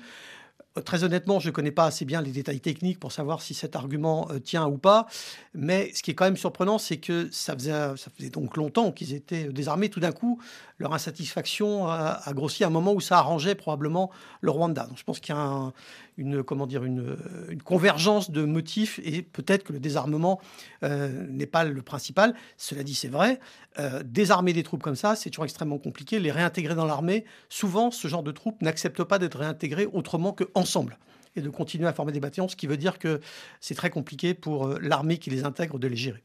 Euh, 0.77 0.81
très 0.81 1.03
honnêtement, 1.03 1.39
je 1.39 1.49
ne 1.49 1.53
connais 1.53 1.71
pas 1.71 1.85
assez 1.85 2.05
bien 2.05 2.21
les 2.21 2.31
détails 2.31 2.59
techniques 2.59 2.99
pour 2.99 3.11
savoir 3.11 3.41
si 3.41 3.53
cet 3.53 3.75
argument 3.75 4.27
euh, 4.31 4.39
tient 4.39 4.67
ou 4.67 4.77
pas. 4.77 5.07
Mais 5.53 5.91
ce 5.93 6.03
qui 6.03 6.11
est 6.11 6.13
quand 6.13 6.25
même 6.25 6.37
surprenant, 6.37 6.77
c'est 6.77 6.97
que 6.97 7.29
ça 7.31 7.53
faisait, 7.53 7.71
ça 7.71 8.09
faisait 8.15 8.29
donc 8.29 8.57
longtemps 8.57 8.91
qu'ils 8.91 9.13
étaient 9.13 9.45
désarmés. 9.45 9.89
Tout 9.89 9.99
d'un 9.99 10.11
coup, 10.11 10.39
leur 10.79 10.93
insatisfaction 10.93 11.87
a, 11.87 12.21
grossi 12.33 12.63
à 12.63 12.67
un 12.67 12.71
moment 12.71 12.93
où 12.93 13.01
ça 13.01 13.17
arrangeait 13.17 13.55
probablement 13.55 14.11
le 14.41 14.51
Rwanda. 14.51 14.85
Donc 14.85 14.97
je 14.97 15.03
pense 15.03 15.19
qu'il 15.19 15.33
y 15.33 15.37
a 15.37 15.41
un, 15.41 15.73
une, 16.17 16.43
comment 16.43 16.67
dire, 16.67 16.83
une, 16.83 17.15
convergence 17.63 18.31
de 18.31 18.43
motifs 18.43 18.99
et 19.03 19.21
peut-être 19.21 19.63
que 19.63 19.73
le 19.73 19.79
désarmement 19.79 20.39
euh, 20.83 21.27
n'est 21.29 21.45
pas 21.45 21.63
le 21.63 21.81
principal. 21.81 22.33
Cela 22.57 22.83
dit, 22.83 22.95
c'est 22.95 23.07
vrai. 23.07 23.39
Euh, 23.79 24.03
désarmer 24.03 24.53
des 24.53 24.63
troupes 24.63 24.83
comme 24.83 24.95
ça, 24.95 25.15
c'est 25.15 25.29
toujours 25.29 25.45
extrêmement 25.45 25.77
compliqué. 25.77 26.19
Les 26.19 26.31
réintégrer 26.31 26.75
dans 26.75 26.85
l'armée, 26.85 27.25
souvent, 27.49 27.91
ce 27.91 28.07
genre 28.07 28.23
de 28.23 28.31
troupes 28.31 28.61
n'acceptent 28.61 29.03
pas 29.03 29.19
d'être 29.19 29.37
réintégrées 29.37 29.87
autrement 29.91 30.33
qu'ensemble 30.33 30.97
et 31.35 31.41
de 31.41 31.49
continuer 31.49 31.87
à 31.87 31.93
former 31.93 32.11
des 32.11 32.19
bataillons, 32.19 32.47
ce 32.47 32.55
qui 32.55 32.67
veut 32.67 32.77
dire 32.77 32.97
que 32.97 33.21
c'est 33.61 33.75
très 33.75 33.89
compliqué 33.89 34.33
pour 34.33 34.67
euh, 34.67 34.79
l'armée 34.81 35.19
qui 35.19 35.29
les 35.29 35.43
intègre 35.43 35.77
de 35.77 35.87
les 35.87 35.95
gérer. 35.95 36.23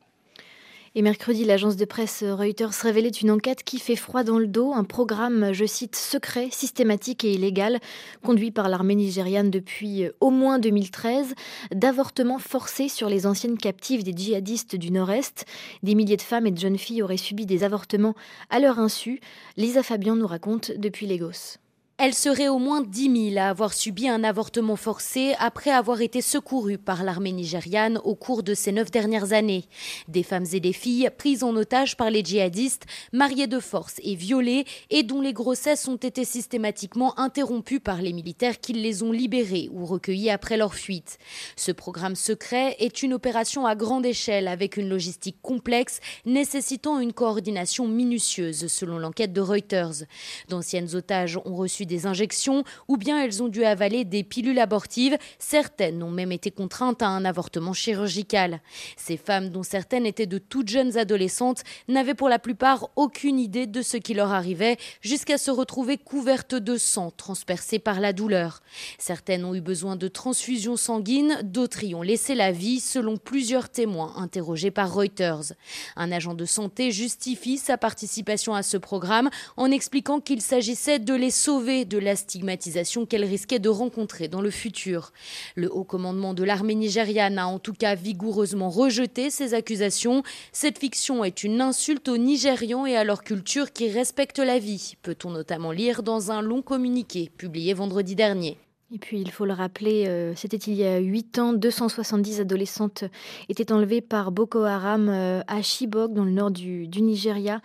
Et 0.95 1.01
mercredi, 1.01 1.47
l'agence 1.47 1.77
de 1.77 1.87
presse 1.87 2.23
Reuters 2.23 2.75
révélait 2.83 3.09
une 3.09 3.31
enquête 3.31 3.63
qui 3.63 3.79
fait 3.79 3.97
froid 3.97 4.25
dans 4.25 4.39
le 4.39 4.47
dos, 4.47 4.75
un 4.75 4.85
programme, 4.85 5.55
je 5.55 5.65
cite, 5.65 5.97
secret, 5.97 6.49
systématique 6.51 7.25
et 7.25 7.33
illégal, 7.33 7.81
conduit 8.23 8.51
par 8.51 8.69
l'armée 8.69 8.95
nigériane 8.95 9.51
depuis 9.51 10.05
au 10.21 10.29
moins 10.29 10.59
2013, 10.59 11.35
d'avortements 11.75 12.39
forcés 12.39 12.91
sur 12.91 13.09
les 13.09 13.27
anciennes 13.27 13.57
captives 13.57 14.05
des 14.05 14.13
djihadistes 14.13 14.77
du 14.77 14.91
Nord-Est. 14.91 15.47
Des 15.83 15.95
milliers 15.95 16.19
de 16.19 16.23
femmes 16.23 16.47
et 16.47 16.51
de 16.51 16.61
jeunes 16.61 16.77
filles 16.77 17.03
auraient 17.03 17.17
subi 17.17 17.47
des 17.47 17.65
avortements 17.65 18.15
à 18.51 18.61
leur 18.61 18.79
insu. 18.79 19.21
Lisa 19.57 19.83
Fabian 19.83 20.15
nous 20.15 20.27
raconte 20.27 20.73
depuis 20.73 21.07
Lagos. 21.07 21.62
Elle 22.05 22.15
serait 22.15 22.49
au 22.49 22.59
moins 22.59 22.81
10 22.83 23.31
000 23.31 23.39
à 23.39 23.49
avoir 23.49 23.73
subi 23.73 24.09
un 24.09 24.25
avortement 24.25 24.75
forcé 24.75 25.35
après 25.39 25.71
avoir 25.71 26.01
été 26.01 26.21
secourue 26.21 26.77
par 26.77 27.05
l'armée 27.05 27.31
nigériane 27.31 28.01
au 28.03 28.17
cours 28.17 28.43
de 28.43 28.55
ces 28.55 28.73
neuf 28.73 28.91
dernières 28.91 29.33
années. 29.33 29.67
Des 30.09 30.25
femmes 30.25 30.47
et 30.53 30.59
des 30.59 30.73
filles 30.73 31.11
prises 31.17 31.45
en 31.45 31.55
otage 31.55 31.97
par 31.97 32.11
les 32.11 32.25
djihadistes, 32.25 32.87
mariées 33.13 33.47
de 33.47 33.61
force 33.61 34.01
et 34.03 34.17
violées, 34.17 34.65
et 34.91 35.05
dont 35.05 35.21
les 35.21 35.33
grossesses 35.33 35.87
ont 35.87 35.95
été 35.95 36.25
systématiquement 36.25 37.17
interrompues 37.21 37.79
par 37.79 38.03
les 38.03 38.13
militaires 38.13 38.59
qui 38.59 38.73
les 38.73 39.05
ont 39.05 39.13
libérées 39.13 39.69
ou 39.71 39.87
recueillies 39.87 40.31
après 40.31 40.57
leur 40.57 40.75
fuite. 40.75 41.19
Ce 41.55 41.71
programme 41.71 42.17
secret 42.17 42.75
est 42.81 43.05
une 43.05 43.15
opération 43.15 43.65
à 43.65 43.77
grande 43.77 44.07
échelle 44.07 44.49
avec 44.49 44.77
une 44.77 44.89
logistique 44.89 45.39
complexe 45.41 46.01
nécessitant 46.27 46.99
une 46.99 47.13
coordination 47.13 47.87
minutieuse 47.87 48.67
selon 48.67 48.99
l'enquête 48.99 49.33
de 49.33 49.41
Reuters. 49.41 50.03
D'anciennes 50.49 50.97
otages 50.97 51.37
ont 51.45 51.55
reçu 51.55 51.87
des 51.87 51.92
injections 52.07 52.65
ou 52.89 52.97
bien 52.97 53.23
elles 53.23 53.43
ont 53.43 53.49
dû 53.49 53.65
avaler 53.65 54.05
des 54.05 54.25
pilules 54.25 54.59
abortives. 54.59 55.17
Certaines 55.39 56.03
ont 56.03 56.11
même 56.11 56.33
été 56.33 56.51
contraintes 56.51 57.03
à 57.03 57.09
un 57.09 57.25
avortement 57.25 57.73
chirurgical. 57.73 58.61
Ces 58.97 59.17
femmes, 59.17 59.51
dont 59.51 59.63
certaines 59.63 60.07
étaient 60.07 60.27
de 60.27 60.39
toutes 60.39 60.69
jeunes 60.69 60.97
adolescentes, 60.97 61.63
n'avaient 61.89 62.15
pour 62.15 62.29
la 62.29 62.39
plupart 62.39 62.91
aucune 62.97 63.39
idée 63.39 63.67
de 63.67 63.83
ce 63.83 63.97
qui 63.97 64.15
leur 64.15 64.33
arrivait 64.33 64.77
jusqu'à 65.01 65.39
se 65.39 65.51
retrouver 65.51 65.99
couvertes 65.99 66.55
de 66.55 66.77
sang 66.77 67.11
transpercées 67.17 67.79
par 67.79 68.01
la 68.01 68.13
douleur. 68.13 68.63
Certaines 68.99 69.45
ont 69.45 69.55
eu 69.55 69.61
besoin 69.61 69.97
de 69.97 70.09
transfusions 70.09 70.77
sanguines, 70.77 71.41
d'autres 71.43 71.85
y 71.85 71.95
ont 71.95 72.03
laissé 72.03 72.35
la 72.35 72.53
vie 72.53 72.81
selon 72.81 73.17
plusieurs 73.17 73.69
témoins 73.69 74.15
interrogés 74.17 74.71
par 74.71 74.93
Reuters. 74.93 75.53
Un 75.97 76.13
agent 76.13 76.35
de 76.35 76.45
santé 76.45 76.91
justifie 76.91 77.59
sa 77.59 77.79
participation 77.79 78.55
à 78.55 78.63
ce 78.63 78.77
programme 78.77 79.31
en 79.57 79.71
expliquant 79.71 80.21
qu'il 80.21 80.41
s'agissait 80.41 80.99
de 80.99 81.15
les 81.15 81.31
sauver 81.31 81.72
de 81.73 81.99
la 81.99 82.17
stigmatisation 82.17 83.07
qu'elles 83.07 83.25
risquaient 83.25 83.59
de 83.59 83.69
rencontrer 83.69 84.29
dans 84.29 84.41
le 84.41 84.51
futur. 84.51 85.13
Le 85.55 85.73
haut 85.73 85.85
commandement 85.85 86.35
de 86.35 86.45
l'armée 86.45 86.75
nigériane 86.75 87.39
a 87.39 87.47
en 87.47 87.59
tout 87.59 87.73
cas 87.73 87.95
vigoureusement 87.95 88.71
rejeté 88.71 89.31
ces 89.31 89.55
accusations. 89.55 90.23
Cette 90.53 90.79
fiction 90.79 91.25
est 91.25 91.45
une 91.45 91.61
insulte 91.61 92.09
aux 92.09 92.19
Nigérians 92.19 92.87
et 92.87 92.97
à 92.97 93.05
leur 93.05 93.23
culture 93.25 93.73
qui 93.73 93.89
respectent 93.89 94.39
la 94.39 94.59
vie, 94.59 94.95
peut-on 95.03 95.31
notamment 95.31 95.73
lire 95.73 96.03
dans 96.03 96.31
un 96.31 96.43
long 96.43 96.63
communiqué 96.63 97.31
publié 97.37 97.75
vendredi 97.75 98.15
dernier. 98.15 98.59
Et 98.95 98.99
puis, 98.99 99.23
il 99.23 99.31
faut 99.31 99.47
le 99.47 99.55
rappeler, 99.55 100.05
euh, 100.07 100.35
c'était 100.37 100.59
il 100.59 100.75
y 100.75 100.85
a 100.85 100.99
8 100.99 101.39
ans, 101.39 101.55
270 101.55 102.41
adolescentes 102.41 103.05
étaient 103.49 103.73
enlevées 103.73 104.03
par 104.03 104.33
Boko 104.33 104.65
Haram 104.65 105.09
euh, 105.09 105.41
à 105.47 105.63
Chibok, 105.63 106.13
dans 106.13 106.27
le 106.27 106.31
nord 106.31 106.51
du, 106.51 106.89
du, 106.89 107.01
Nigeria. 107.01 107.63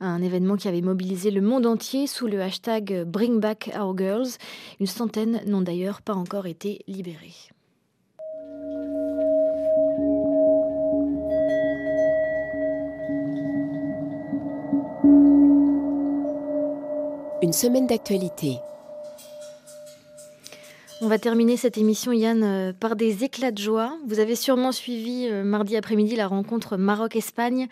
Un 0.00 0.22
événement 0.22 0.56
qui 0.56 0.68
avait 0.68 0.80
mobilisé 0.80 1.30
le 1.30 1.42
monde 1.42 1.66
entier 1.66 2.06
sous 2.06 2.28
le 2.28 2.40
hashtag 2.40 3.04
Bring 3.04 3.40
Back 3.40 3.70
Our 3.78 3.94
Girls. 3.94 4.28
Une 4.80 4.86
centaine 4.86 5.42
n'ont 5.46 5.60
d'ailleurs 5.60 6.00
pas 6.00 6.14
encore 6.14 6.46
été 6.46 6.80
libérées. 6.88 7.34
Une 17.42 17.52
semaine 17.52 17.86
d'actualité. 17.86 18.60
On 21.02 21.08
va 21.08 21.18
terminer 21.18 21.56
cette 21.56 21.78
émission, 21.78 22.12
Yann, 22.12 22.42
euh, 22.42 22.72
par 22.74 22.94
des 22.94 23.24
éclats 23.24 23.52
de 23.52 23.58
joie. 23.58 23.96
Vous 24.06 24.20
avez 24.20 24.36
sûrement 24.36 24.70
suivi 24.70 25.28
euh, 25.30 25.44
mardi 25.44 25.74
après-midi 25.78 26.14
la 26.14 26.26
rencontre 26.26 26.76
Maroc-Espagne. 26.76 27.68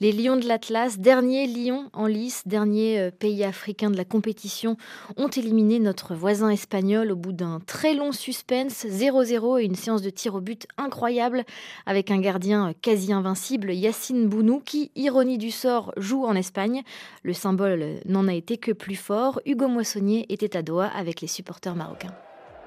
Les 0.00 0.10
Lions 0.10 0.36
de 0.36 0.48
l'Atlas, 0.48 0.98
dernier 0.98 1.46
Lion 1.46 1.88
en 1.92 2.08
lice, 2.08 2.42
dernier 2.46 2.98
euh, 2.98 3.10
pays 3.12 3.44
africain 3.44 3.90
de 3.90 3.96
la 3.96 4.04
compétition, 4.04 4.76
ont 5.16 5.28
éliminé 5.28 5.78
notre 5.78 6.16
voisin 6.16 6.48
espagnol 6.48 7.12
au 7.12 7.16
bout 7.16 7.32
d'un 7.32 7.60
très 7.64 7.94
long 7.94 8.10
suspense, 8.10 8.84
0-0 8.86 9.60
et 9.60 9.64
une 9.66 9.76
séance 9.76 10.02
de 10.02 10.10
tir 10.10 10.34
au 10.34 10.40
but 10.40 10.66
incroyable 10.76 11.44
avec 11.86 12.10
un 12.10 12.18
gardien 12.18 12.72
quasi 12.82 13.12
invincible, 13.12 13.72
Yacine 13.72 14.26
Bounou, 14.26 14.58
qui, 14.58 14.90
ironie 14.96 15.38
du 15.38 15.52
sort, 15.52 15.92
joue 15.96 16.24
en 16.24 16.34
Espagne. 16.34 16.82
Le 17.22 17.34
symbole 17.34 18.00
n'en 18.04 18.26
a 18.26 18.34
été 18.34 18.56
que 18.56 18.72
plus 18.72 18.96
fort. 18.96 19.40
Hugo 19.46 19.68
Moissonnier 19.68 20.26
était 20.28 20.56
à 20.56 20.62
Doha 20.62 20.88
avec 20.88 21.20
les 21.20 21.28
supporters 21.28 21.76
marocains. 21.76 22.14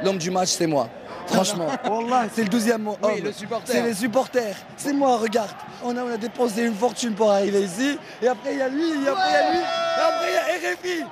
L'homme 0.03 0.17
du 0.17 0.31
match, 0.31 0.49
c'est 0.49 0.67
moi. 0.67 0.89
Franchement. 1.27 1.67
c'est 2.33 2.43
le 2.43 2.49
douzième 2.49 2.87
homme. 2.87 2.95
Oui, 3.03 3.21
le 3.21 3.31
supporter. 3.31 3.71
C'est 3.71 3.81
les 3.83 3.93
supporters. 3.93 4.55
C'est 4.77 4.93
moi, 4.93 5.17
regarde. 5.17 5.49
On 5.83 5.95
a, 5.97 6.03
on 6.03 6.11
a 6.11 6.17
dépensé 6.17 6.63
une 6.63 6.75
fortune 6.75 7.13
pour 7.13 7.31
arriver 7.31 7.61
ici. 7.61 7.97
Et 8.21 8.27
après, 8.27 8.53
il 8.53 8.59
y 8.59 8.61
a 8.61 8.69
lui. 8.69 8.89
Et 8.89 9.07
après, 9.07 9.29
il 9.29 9.33
y 9.33 9.35
a 9.35 9.51
lui. 9.51 9.59
Et 9.59 10.01
après, 10.01 10.27
il 10.29 10.33
y 10.33 10.37
a 10.37 10.73
RFI. 10.73 11.03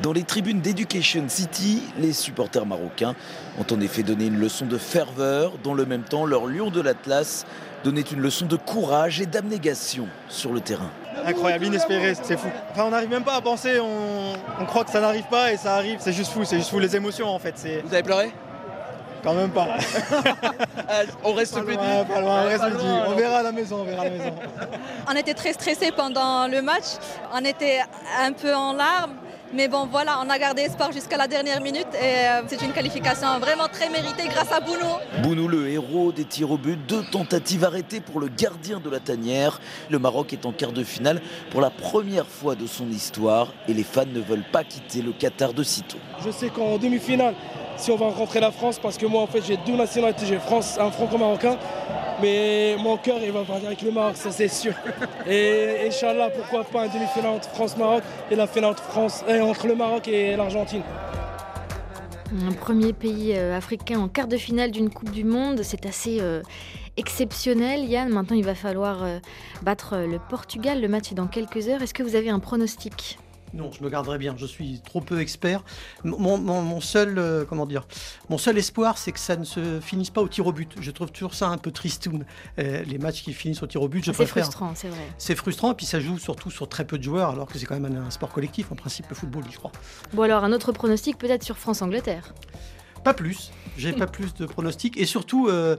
Dans 0.00 0.12
les 0.12 0.22
tribunes 0.22 0.60
d'Education 0.60 1.24
City, 1.28 1.82
les 1.98 2.12
supporters 2.12 2.66
marocains 2.66 3.14
ont 3.58 3.74
en 3.74 3.80
effet 3.80 4.02
donné 4.02 4.26
une 4.26 4.38
leçon 4.38 4.66
de 4.66 4.78
ferveur. 4.78 5.52
Dans 5.62 5.74
le 5.74 5.84
même 5.84 6.02
temps, 6.02 6.24
leur 6.24 6.46
lion 6.46 6.70
de 6.70 6.80
l'Atlas 6.80 7.44
donnait 7.84 8.00
une 8.00 8.20
leçon 8.20 8.46
de 8.46 8.56
courage 8.56 9.20
et 9.20 9.26
d'abnégation 9.26 10.08
sur 10.28 10.52
le 10.52 10.60
terrain. 10.60 10.90
Incroyable, 11.24 11.66
inespéré, 11.66 12.14
c'est 12.20 12.36
fou. 12.36 12.48
Enfin, 12.70 12.84
on 12.84 12.90
n'arrive 12.90 13.10
même 13.10 13.24
pas 13.24 13.34
à 13.34 13.40
penser, 13.40 13.78
on, 13.80 14.64
croit 14.66 14.84
que 14.84 14.90
ça 14.90 15.00
n'arrive 15.00 15.26
pas 15.28 15.52
et 15.52 15.56
ça 15.56 15.74
arrive, 15.74 15.98
c'est 16.00 16.12
juste 16.12 16.32
fou, 16.32 16.44
c'est 16.44 16.56
juste 16.56 16.70
fou 16.70 16.78
les 16.78 16.96
émotions 16.96 17.28
en 17.28 17.38
fait. 17.38 17.54
Vous 17.84 17.92
avez 17.92 18.02
pleuré? 18.02 18.32
Quand 19.22 19.34
même 19.34 19.50
pas. 19.50 19.68
on 21.22 21.32
reste 21.32 21.60
plus 21.60 21.76
on 21.76 22.44
reste 22.44 22.64
On 23.06 23.14
verra 23.14 23.38
à 23.38 23.42
la 23.42 23.52
maison, 23.52 23.76
on 23.80 23.84
verra 23.84 24.02
à 24.02 24.04
la 24.04 24.10
maison. 24.10 24.34
On 25.08 25.14
était 25.14 25.34
très 25.34 25.52
stressés 25.52 25.92
pendant 25.92 26.48
le 26.48 26.60
match, 26.60 26.96
on 27.32 27.44
était 27.44 27.80
un 28.18 28.32
peu 28.32 28.52
en 28.54 28.72
larmes. 28.72 29.14
Mais 29.54 29.68
bon, 29.68 29.86
voilà, 29.86 30.18
on 30.24 30.30
a 30.30 30.38
gardé 30.38 30.62
espoir 30.62 30.92
jusqu'à 30.92 31.18
la 31.18 31.28
dernière 31.28 31.60
minute 31.60 31.88
et 31.94 32.26
euh, 32.26 32.42
c'est 32.46 32.62
une 32.62 32.72
qualification 32.72 33.38
vraiment 33.38 33.68
très 33.68 33.90
méritée 33.90 34.26
grâce 34.28 34.50
à 34.50 34.60
Bounou. 34.60 34.96
Bounou, 35.22 35.46
le 35.46 35.68
héros 35.68 36.10
des 36.10 36.24
tirs 36.24 36.50
au 36.52 36.56
but, 36.56 36.78
deux 36.86 37.02
tentatives 37.12 37.62
arrêtées 37.62 38.00
pour 38.00 38.18
le 38.18 38.28
gardien 38.28 38.80
de 38.80 38.88
la 38.88 38.98
tanière. 38.98 39.60
Le 39.90 39.98
Maroc 39.98 40.32
est 40.32 40.46
en 40.46 40.52
quart 40.52 40.72
de 40.72 40.82
finale 40.82 41.20
pour 41.50 41.60
la 41.60 41.68
première 41.68 42.26
fois 42.26 42.54
de 42.54 42.66
son 42.66 42.88
histoire 42.88 43.52
et 43.68 43.74
les 43.74 43.82
fans 43.82 44.06
ne 44.06 44.20
veulent 44.20 44.44
pas 44.50 44.64
quitter 44.64 45.02
le 45.02 45.12
Qatar 45.12 45.52
de 45.52 45.62
sitôt. 45.62 45.98
Je 46.24 46.30
sais 46.30 46.48
qu'en 46.48 46.78
demi-finale, 46.78 47.34
si 47.76 47.90
on 47.90 47.96
va 47.96 48.06
rencontrer 48.06 48.40
la 48.40 48.50
France, 48.50 48.78
parce 48.78 48.96
que 48.96 49.06
moi 49.06 49.22
en 49.22 49.26
fait 49.26 49.42
j'ai 49.44 49.56
deux 49.56 49.76
nationalités, 49.76 50.26
j'ai 50.26 50.38
France, 50.38 50.78
un 50.78 50.90
franco-marocain, 50.90 51.56
mais 52.20 52.76
mon 52.78 52.96
cœur 52.96 53.18
il 53.22 53.32
va 53.32 53.42
partir 53.42 53.66
avec 53.66 53.82
le 53.82 53.90
Maroc, 53.90 54.16
ça 54.16 54.30
c'est 54.30 54.48
sûr. 54.48 54.74
Et 55.28 55.86
Inch'Allah, 55.86 56.30
pourquoi 56.30 56.64
pas 56.64 56.82
un 56.82 56.88
demi-finale 56.88 57.32
entre 57.36 57.48
France-Maroc 57.50 58.02
et 58.30 58.36
la 58.36 58.46
finale 58.46 58.70
entre, 58.70 58.82
France, 58.82 59.24
et 59.28 59.40
entre 59.40 59.66
le 59.66 59.74
Maroc 59.74 60.08
et 60.08 60.36
l'Argentine. 60.36 60.82
Un 62.46 62.52
premier 62.52 62.94
pays 62.94 63.34
euh, 63.36 63.56
africain 63.56 64.00
en 64.00 64.08
quart 64.08 64.26
de 64.26 64.38
finale 64.38 64.70
d'une 64.70 64.88
Coupe 64.88 65.10
du 65.10 65.22
Monde, 65.22 65.60
c'est 65.62 65.84
assez 65.84 66.18
euh, 66.20 66.42
exceptionnel. 66.96 67.84
Yann, 67.84 68.08
maintenant 68.08 68.36
il 68.36 68.44
va 68.44 68.54
falloir 68.54 69.02
euh, 69.02 69.18
battre 69.62 69.98
le 69.98 70.18
Portugal. 70.30 70.80
Le 70.80 70.88
match 70.88 71.12
est 71.12 71.14
dans 71.14 71.26
quelques 71.26 71.68
heures. 71.68 71.82
Est-ce 71.82 71.92
que 71.92 72.02
vous 72.02 72.16
avez 72.16 72.30
un 72.30 72.38
pronostic? 72.38 73.18
Non, 73.54 73.70
je 73.70 73.82
me 73.82 73.90
garderai 73.90 74.18
bien. 74.18 74.34
Je 74.36 74.46
suis 74.46 74.80
trop 74.84 75.00
peu 75.00 75.20
expert. 75.20 75.62
Mon, 76.04 76.80
seul, 76.80 77.18
euh, 77.18 77.44
comment 77.44 77.66
dire, 77.66 77.86
mon 78.28 78.38
seul 78.38 78.56
espoir, 78.58 78.98
c'est 78.98 79.12
que 79.12 79.18
ça 79.18 79.36
ne 79.36 79.44
se 79.44 79.80
finisse 79.80 80.10
pas 80.10 80.22
au 80.22 80.28
tir 80.28 80.46
au 80.46 80.52
but. 80.52 80.74
Je 80.80 80.90
trouve 80.90 81.10
toujours 81.10 81.34
ça 81.34 81.48
un 81.48 81.58
peu 81.58 81.70
tristoun. 81.70 82.24
Euh, 82.58 82.82
les 82.84 82.98
matchs 82.98 83.22
qui 83.22 83.32
finissent 83.32 83.62
au 83.62 83.66
tir 83.66 83.82
au 83.82 83.88
but, 83.88 84.04
je 84.04 84.12
préfère. 84.12 84.44
C'est 84.44 84.50
frustrant, 84.50 84.72
c'est 84.74 84.88
vrai. 84.88 85.06
C'est 85.18 85.34
frustrant, 85.34 85.72
et 85.72 85.74
puis 85.74 85.86
ça 85.86 86.00
joue 86.00 86.18
surtout 86.18 86.50
sur 86.50 86.68
très 86.68 86.86
peu 86.86 86.98
de 86.98 87.02
joueurs, 87.02 87.30
alors 87.30 87.46
que 87.46 87.58
c'est 87.58 87.66
quand 87.66 87.78
même 87.78 87.96
un, 87.96 88.06
un 88.06 88.10
sport 88.10 88.30
collectif, 88.30 88.72
en 88.72 88.74
principe, 88.74 89.08
le 89.08 89.14
football, 89.14 89.44
je 89.50 89.58
crois. 89.58 89.72
Bon, 90.12 90.22
alors, 90.22 90.44
un 90.44 90.52
autre 90.52 90.72
pronostic 90.72 91.18
peut-être 91.18 91.42
sur 91.42 91.58
France-Angleterre 91.58 92.32
pas 93.04 93.14
plus. 93.14 93.50
J'ai 93.76 93.92
pas 93.92 94.06
plus 94.06 94.32
de 94.34 94.46
pronostics. 94.46 94.96
Et 94.96 95.06
surtout, 95.06 95.48
euh, 95.48 95.76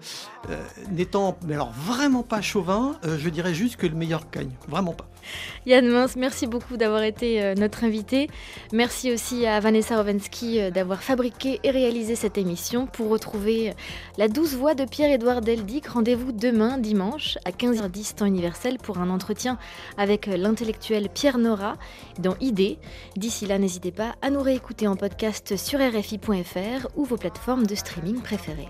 n'étant 0.91 1.37
mais 1.45 1.53
alors 1.53 1.71
vraiment 1.71 2.21
pas 2.21 2.41
chauvin, 2.41 2.97
je 3.03 3.29
dirais 3.29 3.53
juste 3.53 3.77
que 3.77 3.87
le 3.87 3.95
meilleur 3.95 4.23
gagne. 4.29 4.51
Vraiment 4.67 4.91
pas. 4.91 5.07
Yann 5.65 5.87
Mince, 5.87 6.15
merci 6.15 6.47
beaucoup 6.47 6.77
d'avoir 6.77 7.03
été 7.03 7.53
notre 7.55 7.83
invité. 7.83 8.29
Merci 8.71 9.11
aussi 9.11 9.45
à 9.45 9.59
Vanessa 9.59 9.97
Rovensky 9.97 10.71
d'avoir 10.71 11.03
fabriqué 11.03 11.59
et 11.63 11.71
réalisé 11.71 12.15
cette 12.15 12.37
émission. 12.37 12.87
Pour 12.87 13.09
retrouver 13.09 13.73
la 14.17 14.27
douce 14.27 14.53
voix 14.53 14.75
de 14.75 14.85
Pierre-Édouard 14.85 15.41
Deldic, 15.41 15.87
rendez-vous 15.87 16.31
demain, 16.31 16.77
dimanche, 16.77 17.37
à 17.45 17.51
15h10 17.51 18.15
temps 18.15 18.25
universel 18.25 18.77
pour 18.77 18.97
un 18.97 19.09
entretien 19.09 19.57
avec 19.97 20.27
l'intellectuel 20.27 21.09
Pierre 21.13 21.37
Nora 21.37 21.75
dans 22.19 22.35
Idée. 22.39 22.77
D'ici 23.15 23.45
là, 23.45 23.57
n'hésitez 23.57 23.91
pas 23.91 24.15
à 24.21 24.29
nous 24.29 24.41
réécouter 24.41 24.87
en 24.87 24.95
podcast 24.95 25.55
sur 25.57 25.79
rfi.fr 25.79 26.87
ou 26.95 27.05
vos 27.05 27.17
plateformes 27.17 27.65
de 27.65 27.75
streaming 27.75 28.21
préférées. 28.21 28.69